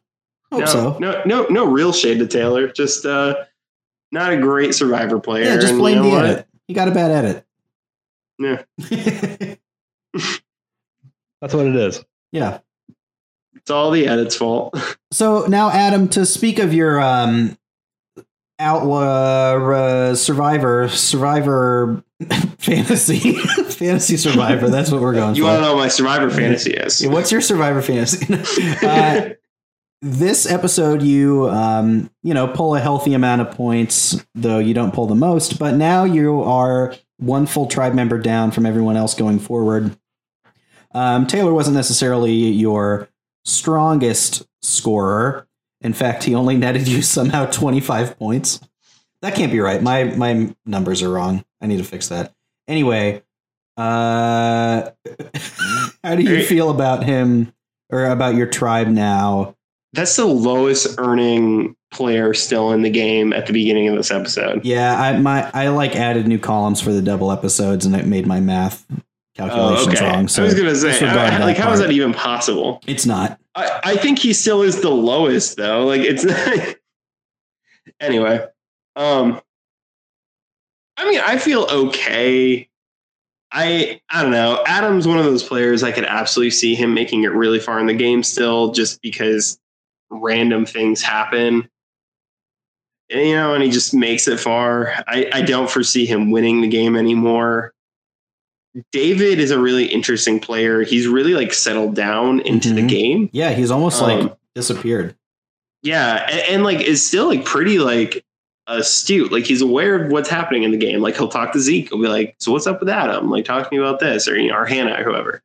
hope 0.51 0.59
no, 0.59 0.65
so. 0.67 0.97
no, 0.99 1.23
no, 1.25 1.47
no 1.49 1.65
real 1.65 1.93
shade 1.93 2.19
to 2.19 2.27
Taylor. 2.27 2.67
Just 2.67 3.07
uh, 3.07 3.35
not 4.13 4.31
a 4.31 4.37
great 4.37 4.73
survivor 4.75 5.19
player. 5.19 5.43
Yeah, 5.43 5.55
just 5.55 5.69
and 5.71 5.79
blame 5.79 5.97
you 5.97 6.03
know 6.03 6.09
the 6.09 6.15
what? 6.15 6.25
edit. 6.25 6.47
You 6.67 6.75
got 6.75 6.87
a 6.87 6.91
bad 6.91 7.11
edit. 7.11 7.45
Yeah. 8.39 8.63
That's 11.41 11.53
what 11.53 11.65
it 11.65 11.75
is. 11.75 12.03
yeah. 12.31 12.59
It's 13.55 13.69
all 13.71 13.91
the 13.91 14.07
edit's 14.07 14.35
fault. 14.35 14.75
So 15.13 15.45
now, 15.45 15.69
Adam, 15.69 16.07
to 16.09 16.25
speak 16.25 16.57
of 16.57 16.73
your 16.73 16.99
um, 16.99 17.55
outlaw 18.57 19.57
uh, 19.71 20.15
survivor, 20.15 20.89
survivor 20.89 22.03
fantasy, 22.57 23.33
fantasy 23.35 24.17
survivor. 24.17 24.69
That's 24.71 24.89
what 24.89 24.99
we're 24.99 25.13
going 25.13 25.35
You 25.35 25.43
for. 25.43 25.49
want 25.49 25.57
to 25.59 25.61
know 25.61 25.75
what 25.75 25.81
my 25.81 25.87
survivor 25.89 26.31
fantasy 26.31 26.71
is? 26.71 27.05
What's 27.05 27.31
your 27.31 27.41
survivor 27.41 27.83
fantasy? 27.83 28.25
uh, 28.83 29.35
this 30.03 30.45
episode, 30.45 31.01
you 31.01 31.49
um, 31.49 32.11
you 32.21 32.33
know 32.33 32.47
pull 32.47 32.75
a 32.75 32.79
healthy 32.79 33.13
amount 33.13 33.41
of 33.41 33.51
points, 33.51 34.23
though 34.35 34.59
you 34.59 34.73
don't 34.73 34.93
pull 34.93 35.07
the 35.07 35.15
most. 35.15 35.57
But 35.57 35.75
now 35.75 36.03
you 36.03 36.43
are 36.43 36.93
one 37.17 37.45
full 37.45 37.67
tribe 37.67 37.93
member 37.93 38.19
down 38.19 38.51
from 38.51 38.65
everyone 38.65 38.97
else 38.97 39.15
going 39.15 39.39
forward. 39.39 39.97
Um, 40.93 41.25
Taylor 41.25 41.53
wasn't 41.53 41.77
necessarily 41.77 42.33
your 42.33 43.07
strongest 43.45 44.45
scorer. 44.61 45.47
In 45.81 45.93
fact, 45.93 46.23
he 46.23 46.35
only 46.35 46.57
netted 46.57 46.87
you 46.87 47.01
somehow 47.01 47.45
twenty 47.45 47.79
five 47.79 48.19
points. 48.19 48.59
That 49.21 49.35
can't 49.35 49.53
be 49.53 49.61
right. 49.61 49.81
My 49.81 50.03
my 50.03 50.53
numbers 50.65 51.01
are 51.01 51.09
wrong. 51.09 51.45
I 51.61 51.67
need 51.67 51.77
to 51.77 51.85
fix 51.85 52.09
that. 52.09 52.33
Anyway, 52.67 53.23
uh, 53.77 54.91
how 56.03 56.15
do 56.15 56.23
you 56.23 56.43
feel 56.43 56.69
about 56.69 57.05
him 57.05 57.53
or 57.89 58.05
about 58.07 58.35
your 58.35 58.47
tribe 58.47 58.87
now? 58.87 59.55
That's 59.93 60.15
the 60.15 60.25
lowest 60.25 60.95
earning 60.97 61.75
player 61.91 62.33
still 62.33 62.71
in 62.71 62.81
the 62.81 62.89
game 62.89 63.31
at 63.31 63.45
the 63.45 63.53
beginning 63.53 63.87
of 63.89 63.95
this 63.95 64.09
episode. 64.11 64.65
Yeah, 64.65 64.99
I 64.99 65.17
my 65.19 65.49
I 65.53 65.67
like 65.69 65.95
added 65.95 66.27
new 66.27 66.39
columns 66.39 66.81
for 66.81 66.91
the 66.91 67.01
double 67.01 67.31
episodes, 67.31 67.85
and 67.85 67.95
it 67.95 68.05
made 68.07 68.25
my 68.27 68.39
math 68.39 68.85
Oh, 69.39 69.49
calculations 69.49 69.95
okay. 69.99 70.05
wrong. 70.11 70.27
So 70.27 70.43
I 70.43 70.45
was 70.45 70.53
gonna 70.55 70.75
say, 70.75 71.05
I- 71.07 71.39
like, 71.39 71.57
how 71.57 71.71
is 71.71 71.79
part. 71.79 71.89
that 71.89 71.93
even 71.93 72.13
possible? 72.13 72.81
it's 72.87 73.05
not. 73.05 73.39
I, 73.55 73.79
I 73.83 73.95
think 73.97 74.19
he 74.19 74.33
still 74.33 74.61
is 74.63 74.81
the 74.81 74.89
lowest 74.91 75.57
though. 75.57 75.85
Like 75.85 76.01
it's 76.01 76.23
not. 76.23 76.75
anyway, 77.99 78.45
um, 78.95 79.41
I 80.97 81.09
mean, 81.09 81.19
I 81.23 81.37
feel 81.37 81.63
okay. 81.69 82.67
I 83.51 84.01
I 84.09 84.21
don't 84.23 84.31
know. 84.31 84.63
Adam's 84.65 85.07
one 85.07 85.17
of 85.19 85.25
those 85.25 85.43
players 85.43 85.83
I 85.83 85.91
could 85.91 86.05
absolutely 86.05 86.51
see 86.51 86.73
him 86.75 86.93
making 86.93 87.23
it 87.23 87.31
really 87.33 87.59
far 87.59 87.79
in 87.79 87.85
the 87.87 87.93
game 87.93 88.23
still, 88.23 88.71
just 88.71 89.01
because 89.01 89.59
random 90.21 90.65
things 90.65 91.01
happen. 91.01 91.67
And, 93.09 93.27
you 93.27 93.35
know, 93.35 93.53
and 93.53 93.63
he 93.63 93.69
just 93.69 93.93
makes 93.93 94.27
it 94.27 94.39
far. 94.39 94.93
I, 95.07 95.29
I 95.33 95.41
don't 95.41 95.69
foresee 95.69 96.05
him 96.05 96.31
winning 96.31 96.61
the 96.61 96.67
game 96.67 96.95
anymore. 96.95 97.73
David 98.91 99.39
is 99.39 99.51
a 99.51 99.59
really 99.59 99.85
interesting 99.85 100.39
player. 100.39 100.81
He's 100.83 101.07
really 101.07 101.33
like 101.35 101.53
settled 101.53 101.95
down 101.95 102.39
into 102.41 102.73
the 102.73 102.81
Mhm. 102.81 102.89
game. 102.89 103.29
Yeah, 103.31 103.51
he's 103.51 103.69
almost 103.69 104.01
like 104.01 104.19
Um, 104.19 104.33
disappeared. 104.55 105.15
Yeah, 105.83 106.25
and, 106.29 106.39
and 106.49 106.63
like 106.63 106.81
is 106.81 107.05
still 107.05 107.27
like 107.27 107.45
pretty 107.45 107.77
like 107.77 108.23
astute. 108.65 109.31
Like 109.31 109.45
he's 109.45 109.61
aware 109.61 110.01
of 110.01 110.11
what's 110.11 110.29
happening 110.29 110.63
in 110.63 110.71
the 110.71 110.77
game. 110.77 111.01
Like 111.01 111.15
he'll 111.17 111.27
talk 111.27 111.51
to 111.53 111.59
Zeke. 111.59 111.89
He'll 111.89 112.01
be 112.01 112.07
like, 112.07 112.35
"So 112.39 112.51
what's 112.51 112.65
up 112.65 112.79
with 112.79 112.89
Adam? 112.89 113.29
Like 113.29 113.45
talk 113.45 113.69
to 113.69 113.75
me 113.75 113.79
about 113.83 113.99
this," 113.99 114.27
or 114.27 114.39
you 114.39 114.49
know, 114.49 114.55
or 114.57 114.65
Hannah, 114.65 114.99
or 114.99 115.03
whoever. 115.03 115.43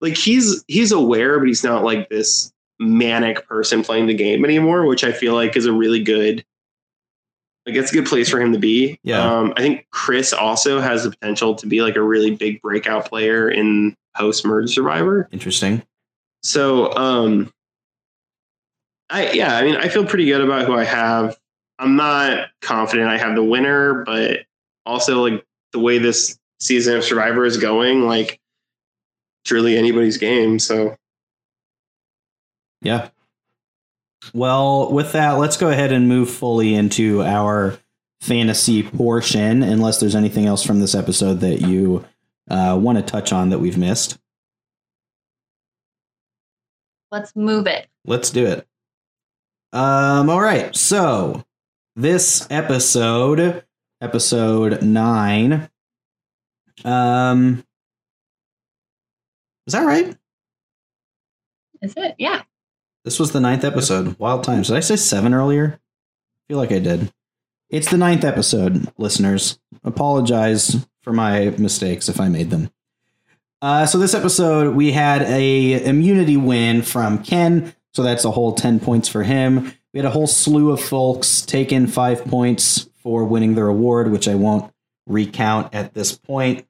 Like 0.00 0.16
he's 0.16 0.64
he's 0.68 0.92
aware, 0.92 1.38
but 1.38 1.48
he's 1.48 1.64
not 1.64 1.84
like 1.84 2.08
this 2.08 2.50
manic 2.80 3.46
person 3.46 3.82
playing 3.84 4.06
the 4.06 4.14
game 4.14 4.44
anymore, 4.44 4.86
which 4.86 5.04
I 5.04 5.12
feel 5.12 5.34
like 5.34 5.56
is 5.56 5.66
a 5.66 5.72
really 5.72 6.02
good. 6.02 6.44
Like 7.66 7.76
it's 7.76 7.92
a 7.92 7.94
good 7.94 8.06
place 8.06 8.28
for 8.28 8.40
him 8.40 8.52
to 8.54 8.58
be. 8.58 8.98
Yeah. 9.04 9.22
Um, 9.22 9.52
I 9.56 9.60
think 9.60 9.86
Chris 9.92 10.32
also 10.32 10.80
has 10.80 11.04
the 11.04 11.10
potential 11.10 11.54
to 11.54 11.66
be 11.66 11.82
like 11.82 11.94
a 11.94 12.02
really 12.02 12.34
big 12.34 12.60
breakout 12.62 13.06
player 13.06 13.50
in 13.50 13.94
post 14.16 14.46
merge 14.46 14.74
survivor. 14.74 15.28
Interesting. 15.30 15.82
So, 16.42 16.96
um, 16.96 17.52
I 19.10 19.32
yeah, 19.32 19.56
I 19.56 19.62
mean, 19.62 19.76
I 19.76 19.88
feel 19.88 20.06
pretty 20.06 20.24
good 20.24 20.40
about 20.40 20.66
who 20.66 20.74
I 20.74 20.84
have. 20.84 21.38
I'm 21.78 21.96
not 21.96 22.48
confident 22.62 23.08
I 23.08 23.18
have 23.18 23.34
the 23.34 23.44
winner, 23.44 24.04
but 24.04 24.40
also 24.86 25.22
like 25.22 25.44
the 25.72 25.78
way 25.78 25.98
this 25.98 26.38
season 26.60 26.96
of 26.96 27.04
Survivor 27.04 27.44
is 27.44 27.56
going, 27.56 28.06
like 28.06 28.40
it's 29.44 29.50
really 29.50 29.76
anybody's 29.76 30.16
game. 30.18 30.58
So 30.58 30.96
Yeah. 32.82 33.08
Well, 34.34 34.92
with 34.92 35.12
that, 35.12 35.32
let's 35.32 35.56
go 35.56 35.70
ahead 35.70 35.92
and 35.92 36.08
move 36.08 36.30
fully 36.30 36.74
into 36.74 37.22
our 37.22 37.78
fantasy 38.20 38.82
portion, 38.82 39.62
unless 39.62 39.98
there's 39.98 40.14
anything 40.14 40.46
else 40.46 40.62
from 40.62 40.80
this 40.80 40.94
episode 40.94 41.40
that 41.40 41.62
you 41.62 42.04
uh, 42.50 42.78
want 42.80 42.98
to 42.98 43.02
touch 43.02 43.32
on 43.32 43.50
that 43.50 43.58
we've 43.58 43.78
missed. 43.78 44.18
Let's 47.10 47.34
move 47.34 47.66
it. 47.66 47.88
Let's 48.04 48.30
do 48.30 48.46
it. 48.46 48.66
Um, 49.72 50.28
all 50.28 50.40
right. 50.40 50.74
So 50.76 51.44
this 51.96 52.46
episode, 52.50 53.64
episode 54.00 54.82
nine. 54.82 55.68
Um, 56.84 57.64
is 59.66 59.72
that 59.72 59.84
right? 59.84 60.16
Is 61.82 61.94
it? 61.96 62.14
Yeah. 62.18 62.42
This 63.04 63.18
was 63.18 63.32
the 63.32 63.40
ninth 63.40 63.64
episode. 63.64 64.18
Wild 64.18 64.44
times. 64.44 64.68
Did 64.68 64.76
I 64.76 64.80
say 64.80 64.96
seven 64.96 65.32
earlier? 65.32 65.80
I 65.80 66.42
feel 66.48 66.58
like 66.58 66.72
I 66.72 66.78
did. 66.78 67.12
It's 67.70 67.90
the 67.90 67.96
ninth 67.96 68.24
episode, 68.24 68.92
listeners. 68.98 69.58
Apologize 69.84 70.86
for 71.02 71.12
my 71.12 71.50
mistakes 71.50 72.08
if 72.08 72.20
I 72.20 72.28
made 72.28 72.50
them. 72.50 72.70
Uh, 73.62 73.86
so 73.86 73.98
this 73.98 74.14
episode, 74.14 74.74
we 74.74 74.92
had 74.92 75.22
a 75.22 75.84
immunity 75.84 76.36
win 76.36 76.82
from 76.82 77.22
Ken, 77.22 77.74
so 77.92 78.02
that's 78.02 78.24
a 78.24 78.30
whole 78.30 78.54
ten 78.54 78.80
points 78.80 79.08
for 79.08 79.22
him. 79.22 79.72
We 79.92 79.98
had 79.98 80.06
a 80.06 80.10
whole 80.10 80.26
slew 80.26 80.70
of 80.70 80.80
folks 80.80 81.42
take 81.42 81.72
in 81.72 81.86
five 81.86 82.24
points 82.24 82.88
for 83.02 83.24
winning 83.24 83.54
their 83.54 83.68
award, 83.68 84.10
which 84.10 84.28
I 84.28 84.34
won't 84.34 84.72
recount 85.06 85.74
at 85.74 85.94
this 85.94 86.16
point. 86.16 86.66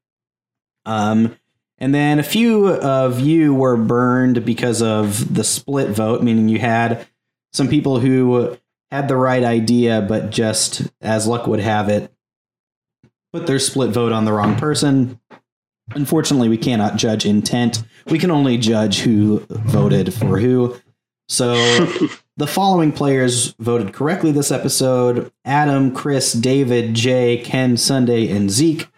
Um, 0.84 1.36
and 1.80 1.94
then 1.94 2.18
a 2.18 2.22
few 2.22 2.68
of 2.68 3.20
you 3.20 3.54
were 3.54 3.76
burned 3.76 4.44
because 4.44 4.82
of 4.82 5.34
the 5.34 5.44
split 5.44 5.90
vote, 5.90 6.22
meaning 6.22 6.48
you 6.48 6.58
had 6.58 7.06
some 7.52 7.68
people 7.68 7.98
who 7.98 8.56
had 8.90 9.08
the 9.08 9.16
right 9.16 9.42
idea, 9.42 10.02
but 10.02 10.30
just 10.30 10.82
as 11.00 11.26
luck 11.26 11.46
would 11.46 11.60
have 11.60 11.88
it, 11.88 12.12
put 13.32 13.46
their 13.46 13.58
split 13.58 13.90
vote 13.90 14.12
on 14.12 14.24
the 14.24 14.32
wrong 14.32 14.56
person. 14.56 15.18
Unfortunately, 15.92 16.48
we 16.48 16.58
cannot 16.58 16.96
judge 16.96 17.24
intent. 17.24 17.82
We 18.06 18.18
can 18.18 18.30
only 18.30 18.58
judge 18.58 19.00
who 19.00 19.44
voted 19.48 20.12
for 20.12 20.38
who. 20.38 20.76
So 21.28 21.54
the 22.36 22.46
following 22.46 22.92
players 22.92 23.54
voted 23.58 23.94
correctly 23.94 24.32
this 24.32 24.50
episode 24.50 25.32
Adam, 25.44 25.94
Chris, 25.94 26.32
David, 26.32 26.94
Jay, 26.94 27.38
Ken, 27.38 27.76
Sunday, 27.76 28.28
and 28.28 28.50
Zeke, 28.50 28.88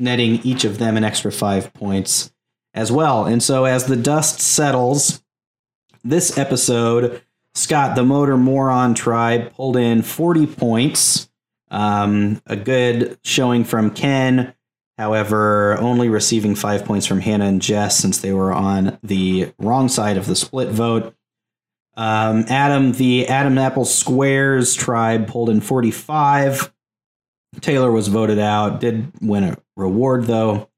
netting 0.00 0.40
each 0.42 0.64
of 0.64 0.78
them 0.78 0.96
an 0.96 1.04
extra 1.04 1.30
five 1.30 1.72
points 1.74 2.32
as 2.74 2.90
well. 2.90 3.26
And 3.26 3.42
so 3.42 3.64
as 3.64 3.84
the 3.84 3.96
dust 3.96 4.40
settles, 4.40 5.22
this 6.02 6.38
episode, 6.38 7.22
Scott, 7.54 7.96
the 7.96 8.04
Motor 8.04 8.36
Moron 8.36 8.94
tribe, 8.94 9.52
pulled 9.52 9.76
in 9.76 10.02
40 10.02 10.46
points. 10.46 11.28
Um, 11.70 12.42
a 12.46 12.56
good 12.56 13.18
showing 13.22 13.64
from 13.64 13.90
Ken. 13.90 14.54
However, 14.98 15.78
only 15.78 16.08
receiving 16.08 16.54
five 16.54 16.84
points 16.84 17.06
from 17.06 17.20
Hannah 17.20 17.46
and 17.46 17.62
Jess 17.62 17.96
since 17.96 18.18
they 18.18 18.32
were 18.32 18.52
on 18.52 18.98
the 19.02 19.52
wrong 19.58 19.88
side 19.88 20.16
of 20.16 20.26
the 20.26 20.36
split 20.36 20.68
vote. 20.68 21.14
Um, 21.96 22.44
Adam, 22.48 22.92
the 22.92 23.28
Adam 23.28 23.56
Apple 23.56 23.84
Squares 23.84 24.74
tribe 24.74 25.26
pulled 25.26 25.48
in 25.48 25.60
45. 25.60 26.72
Taylor 27.60 27.90
was 27.90 28.08
voted 28.08 28.38
out, 28.38 28.80
did 28.80 29.10
win 29.20 29.44
a 29.44 29.56
reward 29.80 30.26
though. 30.26 30.68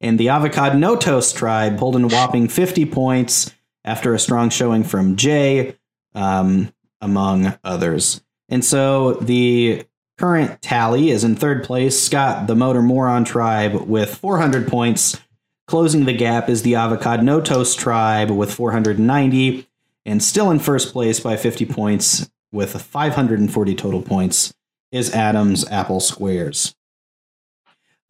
And 0.00 0.18
the 0.18 0.30
Avocado 0.30 0.76
No 0.76 0.96
Toast 0.96 1.36
tribe 1.36 1.78
pulled 1.78 1.96
in 1.96 2.04
a 2.04 2.08
whopping 2.08 2.48
50 2.48 2.86
points 2.86 3.54
after 3.84 4.14
a 4.14 4.18
strong 4.18 4.50
showing 4.50 4.84
from 4.84 5.16
Jay, 5.16 5.76
um, 6.14 6.72
among 7.00 7.58
others. 7.64 8.22
And 8.48 8.64
so 8.64 9.14
the 9.14 9.84
current 10.18 10.60
tally 10.62 11.10
is 11.10 11.24
in 11.24 11.36
third 11.36 11.64
place, 11.64 12.00
Scott, 12.00 12.46
the 12.46 12.54
Motor 12.54 12.82
Moron 12.82 13.24
tribe, 13.24 13.74
with 13.74 14.14
400 14.14 14.68
points. 14.68 15.18
Closing 15.66 16.04
the 16.04 16.12
gap 16.12 16.48
is 16.48 16.62
the 16.62 16.74
Avocado 16.74 17.22
No 17.22 17.40
Toast 17.40 17.78
tribe 17.78 18.30
with 18.30 18.52
490. 18.52 19.68
And 20.04 20.22
still 20.22 20.50
in 20.50 20.58
first 20.58 20.92
place 20.92 21.20
by 21.20 21.36
50 21.36 21.64
points 21.66 22.30
with 22.50 22.80
540 22.80 23.74
total 23.74 24.02
points 24.02 24.52
is 24.90 25.14
Adams 25.14 25.66
Apple 25.70 26.00
Squares. 26.00 26.74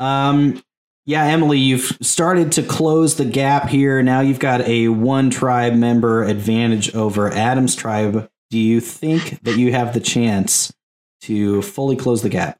Um, 0.03 0.61
yeah, 1.07 1.25
Emily, 1.27 1.59
you've 1.59 1.97
started 2.01 2.51
to 2.53 2.63
close 2.65 3.17
the 3.17 3.25
gap 3.25 3.69
here. 3.69 4.03
Now 4.03 4.21
you've 4.21 4.41
got 4.41 4.63
a 4.63 4.89
one 4.89 5.31
tribe 5.31 5.75
member 5.75 6.25
advantage 6.25 6.93
over 6.95 7.33
Adams 7.33 7.77
tribe. 7.77 8.29
Do 8.51 8.59
you 8.59 8.81
think 8.81 9.43
that 9.45 9.59
you 9.59 9.73
have 9.73 9.95
the 9.95 10.01
chance 10.01 10.73
to 11.23 11.63
fully 11.63 11.95
close 11.95 12.23
the 12.23 12.29
gap? 12.29 12.59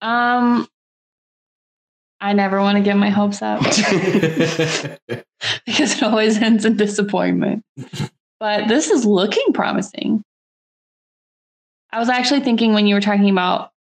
Um, 0.00 0.68
I 2.20 2.32
never 2.32 2.60
want 2.60 2.78
to 2.78 2.84
get 2.84 2.96
my 2.96 3.10
hopes 3.10 3.42
up 3.42 3.60
because 5.66 5.96
it 5.96 6.02
always 6.04 6.38
ends 6.38 6.64
in 6.64 6.76
disappointment. 6.76 7.64
But 8.38 8.68
this 8.68 8.90
is 8.90 9.04
looking 9.04 9.52
promising. 9.52 10.22
I 11.90 11.98
was 11.98 12.08
actually 12.08 12.40
thinking 12.40 12.72
when 12.72 12.86
you 12.86 12.94
were 12.94 13.00
talking 13.00 13.30
about 13.30 13.72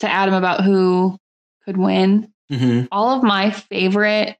to 0.00 0.10
Adam 0.10 0.34
about 0.34 0.64
who 0.64 1.18
could 1.64 1.76
win. 1.76 2.32
hmm 2.50 2.82
All 2.92 3.16
of 3.16 3.22
my 3.22 3.50
favorite 3.50 4.36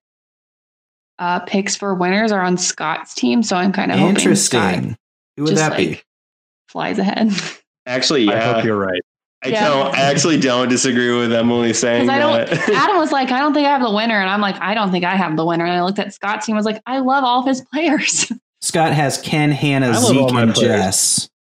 uh, 1.19 1.41
picks 1.41 1.75
for 1.77 1.95
winners 1.95 2.31
are 2.33 2.43
on 2.43 2.57
Scott's 2.57 3.15
team, 3.15 3.43
so 3.43 3.57
I'm 3.57 3.73
kind 3.73 3.91
of 3.91 3.99
hoping 3.99 4.15
Scott 4.37 4.75
Interesting. 4.75 4.97
Who 5.37 5.45
would 5.45 5.51
just, 5.51 5.61
that 5.69 5.77
be? 5.77 5.89
like, 5.89 6.07
flies 6.69 6.99
ahead. 6.99 7.31
Actually, 7.87 8.29
I 8.33 8.41
hope 8.41 8.65
you're 8.65 8.77
right. 8.79 9.01
I 9.45 9.49
Yeah. 9.49 9.69
don't. 9.69 9.95
I 9.95 10.01
actually 10.03 10.39
don't 10.41 10.69
disagree 10.69 11.17
with 11.17 11.33
Emily 11.33 11.73
saying 11.73 12.07
Because 12.07 12.17
I 12.17 12.19
don't. 12.19 12.51
that. 12.51 12.69
Adam 12.75 12.97
was 12.99 13.13
like, 13.13 13.31
I 13.31 13.39
don't 13.39 13.55
think 13.55 13.67
I 13.67 13.71
have 13.71 13.83
the 13.83 13.91
winner, 13.93 14.21
and 14.21 14.29
I'm 14.29 14.41
like, 14.41 14.61
I 14.61 14.75
don't 14.75 14.91
think 14.91 15.05
I 15.05 15.15
have 15.17 15.37
the 15.37 15.45
winner. 15.45 15.65
And 15.65 15.75
I 15.75 15.83
looked 15.83 15.99
at 15.99 16.13
Scott's 16.13 16.45
team, 16.47 16.55
I 16.57 16.59
was 16.59 16.67
like, 16.67 16.83
I 16.87 16.99
love 16.99 17.25
all 17.25 17.41
of 17.41 17.47
his 17.47 17.63
players. 17.73 18.31
Scott 18.61 18.93
has 18.93 19.21
Ken, 19.23 19.51
Hannah, 19.53 19.91
I 19.91 19.93
Zeke, 19.95 20.33
and 20.33 20.53
players. 20.55 20.59
Jess. 20.59 21.31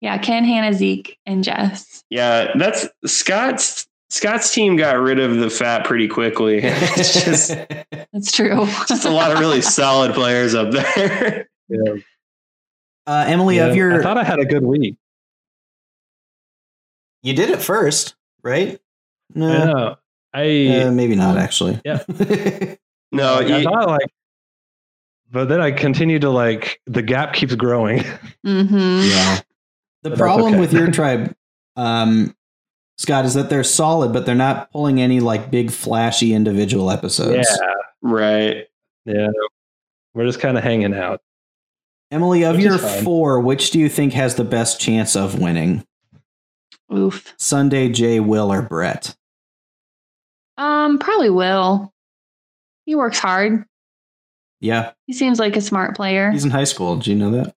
Yeah, 0.00 0.18
Ken, 0.18 0.44
Hannah, 0.44 0.72
Zeke, 0.74 1.18
and 1.26 1.42
Jess. 1.44 2.04
yeah, 2.10 2.52
that's 2.56 2.86
Scott's. 3.06 3.86
Scott's 4.10 4.54
team 4.54 4.76
got 4.76 4.98
rid 4.98 5.18
of 5.20 5.36
the 5.36 5.50
fat 5.50 5.84
pretty 5.84 6.08
quickly. 6.08 6.60
it's 6.62 7.24
just, 7.26 7.48
That's 8.12 8.32
true. 8.32 8.64
just 8.88 9.04
a 9.04 9.10
lot 9.10 9.32
of 9.32 9.38
really 9.38 9.60
solid 9.60 10.14
players 10.14 10.54
up 10.54 10.70
there. 10.70 11.46
Yeah. 11.68 11.96
uh, 13.06 13.24
Emily, 13.28 13.56
Yeah, 13.56 13.66
of 13.66 13.76
your 13.76 14.00
I 14.00 14.02
thought 14.02 14.16
I 14.16 14.24
had 14.24 14.38
a 14.38 14.46
good 14.46 14.62
week. 14.64 14.96
you 17.22 17.34
did 17.34 17.50
it 17.50 17.60
first, 17.60 18.14
right? 18.42 18.80
I 19.36 19.38
No, 19.38 19.64
know. 19.66 19.96
I 20.32 20.82
uh, 20.84 20.90
maybe 20.92 21.14
not 21.14 21.36
actually. 21.36 21.78
Yeah. 21.84 22.02
No, 23.12 23.34
I 23.34 23.40
you, 23.58 23.62
thought 23.64 23.86
like, 23.88 24.08
but 25.30 25.50
then 25.50 25.60
I 25.60 25.70
continue 25.72 26.18
to 26.20 26.30
like 26.30 26.80
the 26.86 27.02
gap 27.02 27.34
keeps 27.34 27.54
growing. 27.54 27.98
Mm-hmm. 28.46 29.10
yeah. 29.10 29.40
The 30.10 30.16
problem 30.16 30.52
okay. 30.54 30.60
with 30.60 30.72
your 30.72 30.90
tribe, 30.92 31.34
um, 31.76 32.34
Scott, 32.96 33.24
is 33.24 33.34
that 33.34 33.50
they're 33.50 33.64
solid, 33.64 34.12
but 34.12 34.26
they're 34.26 34.34
not 34.34 34.70
pulling 34.72 35.00
any 35.00 35.20
like 35.20 35.50
big 35.50 35.70
flashy 35.70 36.32
individual 36.34 36.90
episodes. 36.90 37.48
Yeah, 37.60 37.74
right. 38.02 38.66
yeah. 39.04 39.28
We're 40.14 40.26
just 40.26 40.40
kind 40.40 40.56
of 40.58 40.64
hanging 40.64 40.94
out. 40.94 41.20
Emily, 42.10 42.42
of 42.44 42.56
Which 42.56 42.64
your 42.64 42.78
fine. 42.78 43.04
four, 43.04 43.40
which 43.40 43.70
do 43.70 43.78
you 43.78 43.88
think 43.88 44.14
has 44.14 44.34
the 44.36 44.44
best 44.44 44.80
chance 44.80 45.14
of 45.14 45.38
winning? 45.38 45.84
Oof. 46.92 47.34
Sunday, 47.38 47.90
Jay, 47.90 48.18
Will, 48.18 48.50
or 48.50 48.62
Bret? 48.62 49.14
Um, 50.56 50.98
probably 50.98 51.28
will. 51.30 51.92
He 52.86 52.94
works 52.94 53.18
hard. 53.18 53.64
Yeah, 54.60 54.92
He 55.06 55.12
seems 55.12 55.38
like 55.38 55.54
a 55.54 55.60
smart 55.60 55.94
player. 55.94 56.32
he's 56.32 56.44
in 56.44 56.50
high 56.50 56.64
school. 56.64 56.96
Do 56.96 57.10
you 57.10 57.16
know 57.16 57.30
that? 57.30 57.54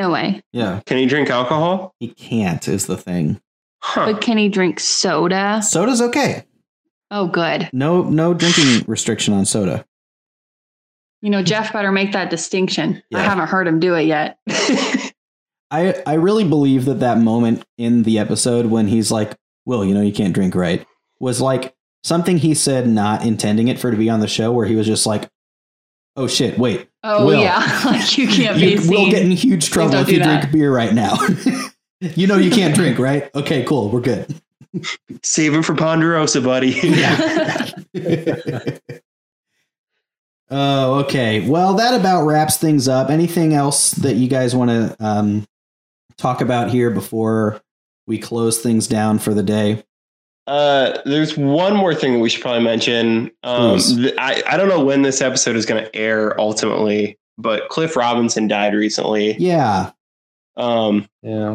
No 0.00 0.10
way. 0.10 0.42
Yeah, 0.52 0.80
Can 0.86 0.96
he 0.98 1.06
drink 1.06 1.30
alcohol? 1.30 1.94
he 2.00 2.08
can't 2.08 2.66
is 2.66 2.86
the 2.86 2.96
thing. 2.96 3.40
Huh. 3.82 4.12
But 4.12 4.20
can 4.20 4.36
he 4.38 4.48
drink 4.48 4.80
soda? 4.80 5.62
Soda's 5.62 6.02
okay. 6.02 6.44
Oh, 7.10 7.26
good. 7.26 7.68
No, 7.72 8.02
no 8.02 8.34
drinking 8.34 8.84
restriction 8.88 9.34
on 9.34 9.44
soda. 9.44 9.84
You 11.22 11.30
know, 11.30 11.42
Jeff 11.42 11.72
better 11.72 11.92
make 11.92 12.12
that 12.12 12.30
distinction. 12.30 13.02
I 13.14 13.20
haven't 13.22 13.48
heard 13.48 13.66
him 13.66 13.78
do 13.80 13.94
it 13.94 14.04
yet. 14.04 14.38
I 15.70 16.02
I 16.06 16.14
really 16.14 16.44
believe 16.44 16.86
that 16.86 17.00
that 17.00 17.18
moment 17.18 17.64
in 17.78 18.02
the 18.02 18.18
episode 18.18 18.66
when 18.66 18.88
he's 18.88 19.10
like, 19.10 19.36
"Well, 19.66 19.84
you 19.84 19.94
know 19.94 20.00
you 20.00 20.12
can't 20.12 20.34
drink, 20.34 20.54
right?" 20.54 20.84
was 21.20 21.40
like 21.40 21.74
something 22.02 22.38
he 22.38 22.54
said, 22.54 22.88
not 22.88 23.24
intending 23.24 23.68
it 23.68 23.78
for 23.78 23.90
to 23.90 23.96
be 23.96 24.08
on 24.10 24.20
the 24.20 24.26
show, 24.28 24.50
where 24.50 24.66
he 24.66 24.74
was 24.74 24.86
just 24.86 25.06
like, 25.06 25.28
"Oh 26.16 26.26
shit, 26.26 26.58
wait, 26.58 26.88
Oh, 27.02 27.26
Will. 27.26 27.40
yeah. 27.40 27.80
like 27.84 28.18
you 28.18 28.28
can't 28.28 28.56
be 28.56 28.74
you 28.74 28.90
will 28.90 29.10
get 29.10 29.22
in 29.22 29.30
huge 29.30 29.70
trouble 29.70 29.92
don't 29.92 30.02
if 30.02 30.06
do 30.08 30.12
you 30.14 30.18
that. 30.20 30.40
drink 30.40 30.52
beer 30.52 30.72
right 30.72 30.92
now." 30.92 31.16
you 32.00 32.26
know 32.26 32.36
you 32.36 32.50
can't 32.50 32.74
drink, 32.74 32.98
right? 32.98 33.34
Okay, 33.34 33.64
cool, 33.64 33.90
we're 33.90 34.00
good. 34.00 34.34
Save 35.22 35.54
him 35.54 35.62
for 35.62 35.74
Ponderosa, 35.74 36.40
buddy. 36.40 36.72
Oh, 40.50 41.04
okay. 41.04 41.48
Well, 41.48 41.74
that 41.74 41.98
about 41.98 42.26
wraps 42.26 42.56
things 42.56 42.88
up. 42.88 43.08
Anything 43.08 43.54
else 43.54 43.92
that 43.92 44.16
you 44.16 44.26
guys 44.26 44.54
want 44.54 44.70
to 44.70 44.96
um, 44.98 45.46
talk 46.18 46.40
about 46.40 46.70
here 46.70 46.90
before 46.90 47.60
we 48.06 48.18
close 48.18 48.60
things 48.60 48.88
down 48.88 49.20
for 49.20 49.32
the 49.32 49.44
day? 49.44 49.84
Uh, 50.50 51.00
there's 51.04 51.36
one 51.36 51.76
more 51.76 51.94
thing 51.94 52.14
that 52.14 52.18
we 52.18 52.28
should 52.28 52.42
probably 52.42 52.64
mention. 52.64 53.30
Um, 53.44 53.78
th- 53.78 54.14
I, 54.18 54.42
I 54.48 54.56
don't 54.56 54.68
know 54.68 54.84
when 54.84 55.02
this 55.02 55.20
episode 55.20 55.54
is 55.54 55.64
going 55.64 55.84
to 55.84 55.94
air 55.94 56.38
ultimately, 56.40 57.18
but 57.38 57.68
Cliff 57.68 57.94
Robinson 57.94 58.48
died 58.48 58.74
recently. 58.74 59.36
Yeah. 59.38 59.92
Um, 60.56 61.06
Yeah, 61.22 61.54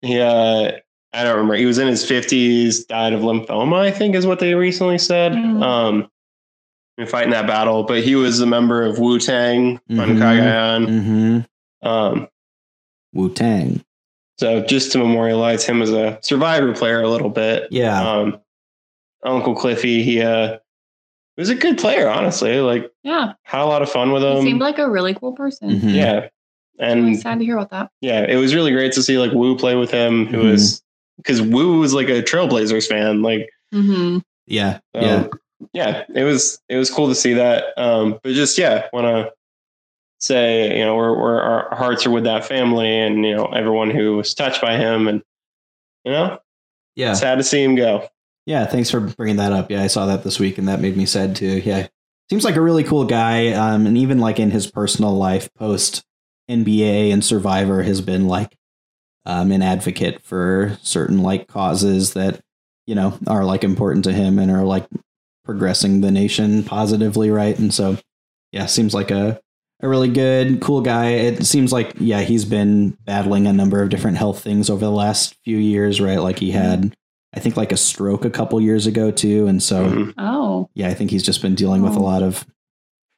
he, 0.00 0.18
uh, 0.20 0.72
I 1.12 1.22
don't 1.24 1.34
remember. 1.36 1.54
He 1.54 1.66
was 1.66 1.78
in 1.78 1.86
his 1.86 2.04
50s, 2.04 2.86
died 2.88 3.12
of 3.12 3.20
lymphoma, 3.20 3.78
I 3.78 3.92
think 3.92 4.16
is 4.16 4.26
what 4.26 4.40
they 4.40 4.54
recently 4.54 4.98
said. 4.98 5.32
Mm. 5.32 5.62
Um, 5.62 6.08
fighting 7.06 7.30
that 7.30 7.46
battle, 7.46 7.84
but 7.84 8.02
he 8.02 8.14
was 8.16 8.40
a 8.40 8.46
member 8.46 8.82
of 8.82 8.98
Wu 8.98 9.18
Tang 9.20 9.78
on 9.90 9.96
Mhm. 9.96 10.18
Cagayan. 10.18 10.86
Mm-hmm. 10.88 11.88
Um, 11.88 12.28
Wu 13.12 13.32
Tang. 13.32 13.84
So 14.42 14.60
just 14.64 14.90
to 14.90 14.98
memorialize 14.98 15.64
him 15.64 15.80
as 15.82 15.92
a 15.92 16.18
survivor 16.20 16.74
player 16.74 17.00
a 17.00 17.08
little 17.08 17.30
bit. 17.30 17.68
Yeah. 17.70 17.96
Um, 18.02 18.40
Uncle 19.22 19.54
Cliffy, 19.54 20.02
he 20.02 20.20
uh, 20.20 20.58
was 21.36 21.48
a 21.48 21.54
good 21.54 21.78
player, 21.78 22.08
honestly. 22.08 22.58
Like 22.58 22.90
yeah. 23.04 23.34
had 23.44 23.60
a 23.62 23.66
lot 23.66 23.82
of 23.82 23.88
fun 23.88 24.10
with 24.10 24.24
He 24.24 24.28
him. 24.38 24.42
seemed 24.42 24.60
like 24.60 24.78
a 24.80 24.90
really 24.90 25.14
cool 25.14 25.32
person. 25.32 25.70
Mhm. 25.70 25.94
yeah, 25.94 26.28
I'm 26.80 27.06
and 27.06 27.20
sad 27.20 27.38
to 27.38 27.44
hear 27.44 27.56
about 27.56 27.70
that. 27.70 27.90
yeah, 28.00 28.24
it 28.28 28.34
was 28.34 28.52
really 28.52 28.72
great 28.72 28.90
to 28.94 29.02
see 29.04 29.16
like 29.16 29.30
Woo 29.30 29.56
play 29.56 29.76
with 29.76 29.92
him, 29.92 30.26
who 30.26 30.38
Mhm. 30.38 30.50
was 30.50 30.82
because 31.18 31.40
Woo 31.40 31.78
was 31.78 31.94
like 31.94 32.08
a 32.08 32.20
Trailblazers 32.20 32.88
fan. 32.88 33.22
Like, 33.22 33.48
hmm 33.72 34.18
Yeah. 34.48 34.80
um, 34.96 35.02
yeah. 35.04 35.26
yeah, 35.72 36.02
it 36.16 36.24
was 36.24 36.60
it 36.68 36.78
was 36.78 36.90
cool 36.90 37.06
to 37.08 37.14
see 37.14 37.34
that. 37.34 37.66
Um, 37.76 38.18
but 38.24 38.32
just 38.32 38.58
yeah, 38.58 38.88
want 38.92 39.06
to 39.06 39.30
say 40.22 40.78
you 40.78 40.84
know 40.84 40.94
we're, 40.96 41.18
we're 41.18 41.40
our 41.40 41.74
hearts 41.74 42.06
are 42.06 42.10
with 42.10 42.24
that 42.24 42.44
family 42.44 42.88
and 42.98 43.24
you 43.26 43.34
know 43.34 43.46
everyone 43.46 43.90
who 43.90 44.16
was 44.16 44.32
touched 44.34 44.62
by 44.62 44.76
him 44.76 45.08
and 45.08 45.20
you 46.04 46.12
know 46.12 46.38
Yeah. 46.94 47.14
sad 47.14 47.36
to 47.38 47.42
see 47.44 47.62
him 47.62 47.74
go. 47.74 48.08
Yeah, 48.46 48.66
thanks 48.66 48.90
for 48.90 49.00
bringing 49.00 49.36
that 49.36 49.52
up. 49.52 49.70
Yeah, 49.70 49.82
I 49.82 49.86
saw 49.86 50.06
that 50.06 50.24
this 50.24 50.40
week, 50.40 50.58
and 50.58 50.66
that 50.68 50.80
made 50.80 50.96
me 50.96 51.06
sad 51.06 51.36
too. 51.36 51.58
Yeah, 51.64 51.86
seems 52.28 52.44
like 52.44 52.56
a 52.56 52.60
really 52.60 52.82
cool 52.82 53.04
guy. 53.04 53.52
Um, 53.52 53.86
and 53.86 53.96
even 53.96 54.18
like 54.18 54.40
in 54.40 54.50
his 54.50 54.68
personal 54.68 55.16
life, 55.16 55.48
post 55.54 56.02
NBA 56.50 57.12
and 57.12 57.24
Survivor, 57.24 57.82
has 57.84 58.00
been 58.00 58.26
like 58.26 58.56
um, 59.26 59.52
an 59.52 59.62
advocate 59.62 60.22
for 60.24 60.76
certain 60.82 61.22
like 61.22 61.46
causes 61.46 62.14
that 62.14 62.40
you 62.86 62.96
know 62.96 63.16
are 63.28 63.44
like 63.44 63.62
important 63.62 64.02
to 64.06 64.12
him 64.12 64.40
and 64.40 64.50
are 64.50 64.64
like 64.64 64.86
progressing 65.44 66.00
the 66.00 66.10
nation 66.10 66.64
positively, 66.64 67.30
right? 67.30 67.56
And 67.58 67.72
so, 67.72 67.96
yeah, 68.50 68.66
seems 68.66 68.92
like 68.92 69.12
a 69.12 69.40
a 69.82 69.88
really 69.88 70.08
good, 70.08 70.60
cool 70.60 70.80
guy. 70.80 71.10
It 71.10 71.44
seems 71.44 71.72
like 71.72 71.92
yeah, 71.98 72.20
he's 72.20 72.44
been 72.44 72.90
battling 73.04 73.46
a 73.46 73.52
number 73.52 73.82
of 73.82 73.88
different 73.90 74.16
health 74.16 74.40
things 74.42 74.70
over 74.70 74.84
the 74.84 74.90
last 74.90 75.34
few 75.44 75.58
years, 75.58 76.00
right? 76.00 76.18
Like 76.20 76.38
he 76.38 76.50
had. 76.52 76.96
I 77.34 77.40
think 77.40 77.56
like 77.56 77.72
a 77.72 77.78
stroke 77.78 78.26
a 78.26 78.30
couple 78.30 78.60
years 78.60 78.86
ago 78.86 79.10
too, 79.10 79.46
and 79.46 79.62
so 79.62 79.86
Mhm. 79.86 80.14
Oh, 80.18 80.68
yeah, 80.74 80.88
I 80.88 80.94
think 80.94 81.10
he's 81.10 81.22
just 81.22 81.40
been 81.40 81.54
dealing 81.54 81.80
with 81.80 81.94
a 81.96 81.98
Oh. 81.98 82.02
lot 82.02 82.22
of 82.22 82.44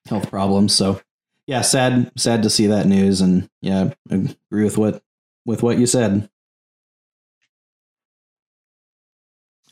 health 0.07 0.31
problems. 0.31 0.73
So 0.73 1.01
yeah, 1.49 1.62
sad 1.62 2.12
sad 2.17 2.45
to 2.45 2.49
see 2.51 2.69
that 2.69 2.87
news, 2.87 3.21
and 3.21 3.49
yeah, 3.61 3.91
I 4.11 4.15
agree 4.15 4.62
with 4.65 4.79
what 4.79 5.03
with 5.45 5.65
what 5.65 5.79
you 5.79 5.87
said. 5.87 6.31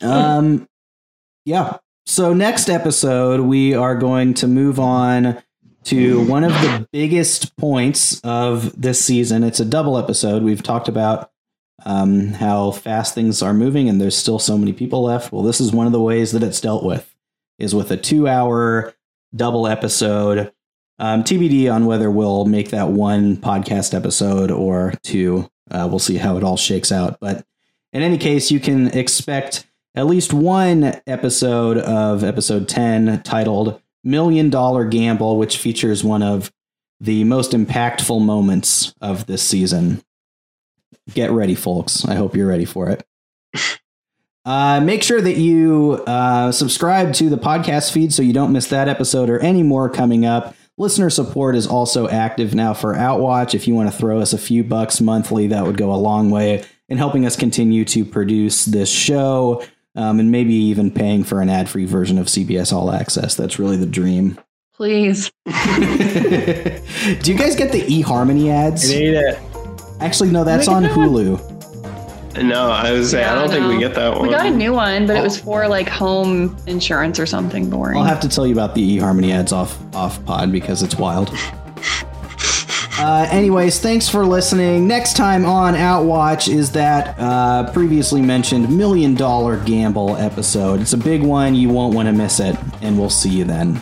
Um, 0.01 0.69
yeah. 1.45 1.77
So 2.07 2.33
next 2.35 2.69
episode, 2.69 3.41
we 3.43 3.75
are 3.75 3.95
going 3.95 4.35
to 4.35 4.49
move 4.49 4.81
on 4.81 5.41
to 5.85 6.25
one 6.27 6.45
of 6.45 6.53
the 6.53 6.89
biggest 6.93 7.57
points 7.57 8.21
of 8.23 8.81
this 8.81 9.05
season. 9.05 9.43
It's 9.43 9.61
a 9.61 9.65
double 9.65 9.99
episode. 9.99 10.43
We've 10.43 10.63
talked 10.63 10.89
about 10.89 11.31
um, 11.85 12.29
how 12.29 12.71
fast 12.71 13.15
things 13.15 13.43
are 13.43 13.55
moving, 13.55 13.89
and 13.89 14.01
there's 14.01 14.17
still 14.17 14.39
so 14.39 14.57
many 14.57 14.73
people 14.73 15.03
left. 15.03 15.33
Well, 15.33 15.43
this 15.43 15.61
is 15.61 15.73
one 15.73 15.87
of 15.87 15.93
the 15.93 16.01
ways 16.01 16.33
that 16.33 16.43
it's 16.43 16.61
dealt 16.61 16.85
with, 16.85 17.15
is 17.59 17.75
with 17.75 17.91
a 17.91 17.97
two-hour 17.97 18.95
double 19.35 19.67
episode. 19.67 20.53
Um, 20.99 21.25
TBD 21.25 21.73
on 21.73 21.87
whether 21.87 22.11
we'll 22.11 22.45
make 22.45 22.71
that 22.71 22.89
one 22.89 23.37
podcast 23.37 23.95
episode 23.95 24.51
or 24.51 24.93
two. 25.03 25.51
Uh, 25.71 25.89
we'll 25.91 25.99
see 25.99 26.17
how 26.17 26.37
it 26.37 26.45
all 26.45 26.57
shakes 26.57 26.93
out. 26.93 27.19
But 27.19 27.45
in 27.93 28.03
any 28.03 28.19
case, 28.19 28.51
you 28.51 28.61
can 28.61 28.89
expect 28.89 29.67
at 29.95 30.07
least 30.07 30.33
one 30.33 31.01
episode 31.07 31.79
of 31.79 32.23
episode 32.23 32.69
10 32.69 33.23
titled 33.23 33.82
Million 34.05 34.51
Dollar 34.51 34.85
Gamble, 34.85 35.37
which 35.37 35.59
features 35.59 36.03
one 36.03 36.23
of 36.23 36.53
the 37.01 37.25
most 37.25 37.53
impactful 37.53 38.23
moments 38.23 38.95
of 39.01 39.27
this 39.27 39.43
season. 39.43 40.03
Get 41.13 41.31
ready, 41.31 41.55
folks. 41.55 42.05
I 42.05 42.15
hope 42.15 42.37
you're 42.37 42.49
ready 42.49 42.65
for 42.65 42.89
it. 42.89 43.05
Uh, 44.45 44.81
make 44.81 45.05
sure 45.05 45.21
that 45.21 45.37
you 45.37 46.03
uh, 46.07 46.51
subscribe 46.51 47.15
to 47.15 47.31
the 47.31 47.37
podcast 47.37 47.93
feed 47.93 48.13
so 48.13 48.23
you 48.23 48.33
don't 48.33 48.53
miss 48.53 48.67
that 48.67 48.89
episode 48.89 49.31
or 49.31 49.39
any 49.39 49.63
more 49.63 49.89
coming 49.89 50.27
up. 50.27 50.57
Listener 50.77 51.11
support 51.11 51.55
is 51.55 51.67
also 51.67 52.09
active 52.09 52.53
now 52.53 52.75
for 52.75 52.95
Outwatch. 52.95 53.55
If 53.55 53.69
you 53.69 53.75
want 53.77 53.93
to 53.93 53.97
throw 53.97 54.19
us 54.19 54.33
a 54.33 54.39
few 54.39 54.65
bucks 54.65 55.01
monthly, 55.01 55.47
that 55.47 55.65
would 55.65 55.77
go 55.77 55.93
a 55.93 55.97
long 55.97 56.31
way 56.31 56.65
in 56.89 56.99
helping 56.99 57.25
us 57.25 57.37
continue 57.37 57.85
to 57.85 58.05
produce 58.05 58.65
this 58.65 58.91
show 58.91 59.63
um, 59.95 60.19
and 60.21 60.31
maybe 60.31 60.55
even 60.55 60.91
paying 60.91 61.25
for 61.25 61.41
an 61.41 61.49
ad 61.49 61.69
free 61.69 61.85
version 61.85 62.19
of 62.19 62.27
CBS 62.27 62.73
All 62.73 62.91
Access. 62.93 63.35
That's 63.35 63.59
really 63.59 63.77
the 63.77 63.87
dream. 63.87 64.39
please. 64.75 65.31
Do 65.47 65.53
you 65.53 67.39
guys 67.39 67.55
get 67.57 67.73
the 67.73 67.83
eHarmony 67.89 68.49
ads? 68.51 68.93
You 68.93 69.01
need 69.01 69.15
it. 69.15 69.39
Actually, 70.01 70.31
no, 70.31 70.45
that's 70.45 70.67
Make 70.67 70.77
on 70.77 70.85
another 70.85 71.01
one. 71.01 71.11
Hulu. 71.37 71.53
No, 72.43 72.71
I 72.71 72.93
was 72.93 73.11
saying 73.11 73.29
I 73.29 73.35
don't 73.35 73.51
think 73.51 73.67
we 73.69 73.79
get 73.79 73.95
that 73.95 74.15
one. 74.15 74.23
We 74.23 74.31
got 74.31 74.47
a 74.47 74.51
new 74.51 74.73
one, 74.73 75.07
but 75.07 75.17
it 75.17 75.23
was 75.23 75.39
for 75.39 75.69
like 75.69 75.87
home 75.89 76.57
insurance 76.67 77.21
or 77.21 77.27
something 77.27 77.69
boring. 77.69 77.99
I'll 77.99 78.05
have 78.05 78.21
to 78.21 78.29
tell 78.29 78.47
you 78.47 78.55
about 78.55 78.75
the 78.75 78.99
eHarmony 78.99 79.33
ads 79.33 79.53
off 79.53 79.79
off 79.95 80.25
pod 80.25 80.51
because 80.51 80.83
it's 80.83 80.97
wild. 80.97 81.31
Uh, 82.99 83.27
anyways, 83.31 83.81
thanks 83.81 84.09
for 84.09 84.25
listening. 84.27 84.87
Next 84.87 85.17
time 85.17 85.47
on 85.47 85.75
Outwatch 85.75 86.53
is 86.53 86.71
that 86.73 87.19
uh, 87.19 87.73
previously 87.73 88.21
mentioned 88.21 88.75
million 88.77 89.15
dollar 89.15 89.59
gamble 89.65 90.17
episode. 90.17 90.81
It's 90.81 90.93
a 90.93 90.99
big 90.99 91.23
one. 91.23 91.55
You 91.55 91.71
won't 91.71 91.95
want 91.95 92.07
to 92.07 92.13
miss 92.13 92.39
it, 92.39 92.57
and 92.83 92.99
we'll 92.99 93.11
see 93.11 93.31
you 93.31 93.45
then. 93.45 93.81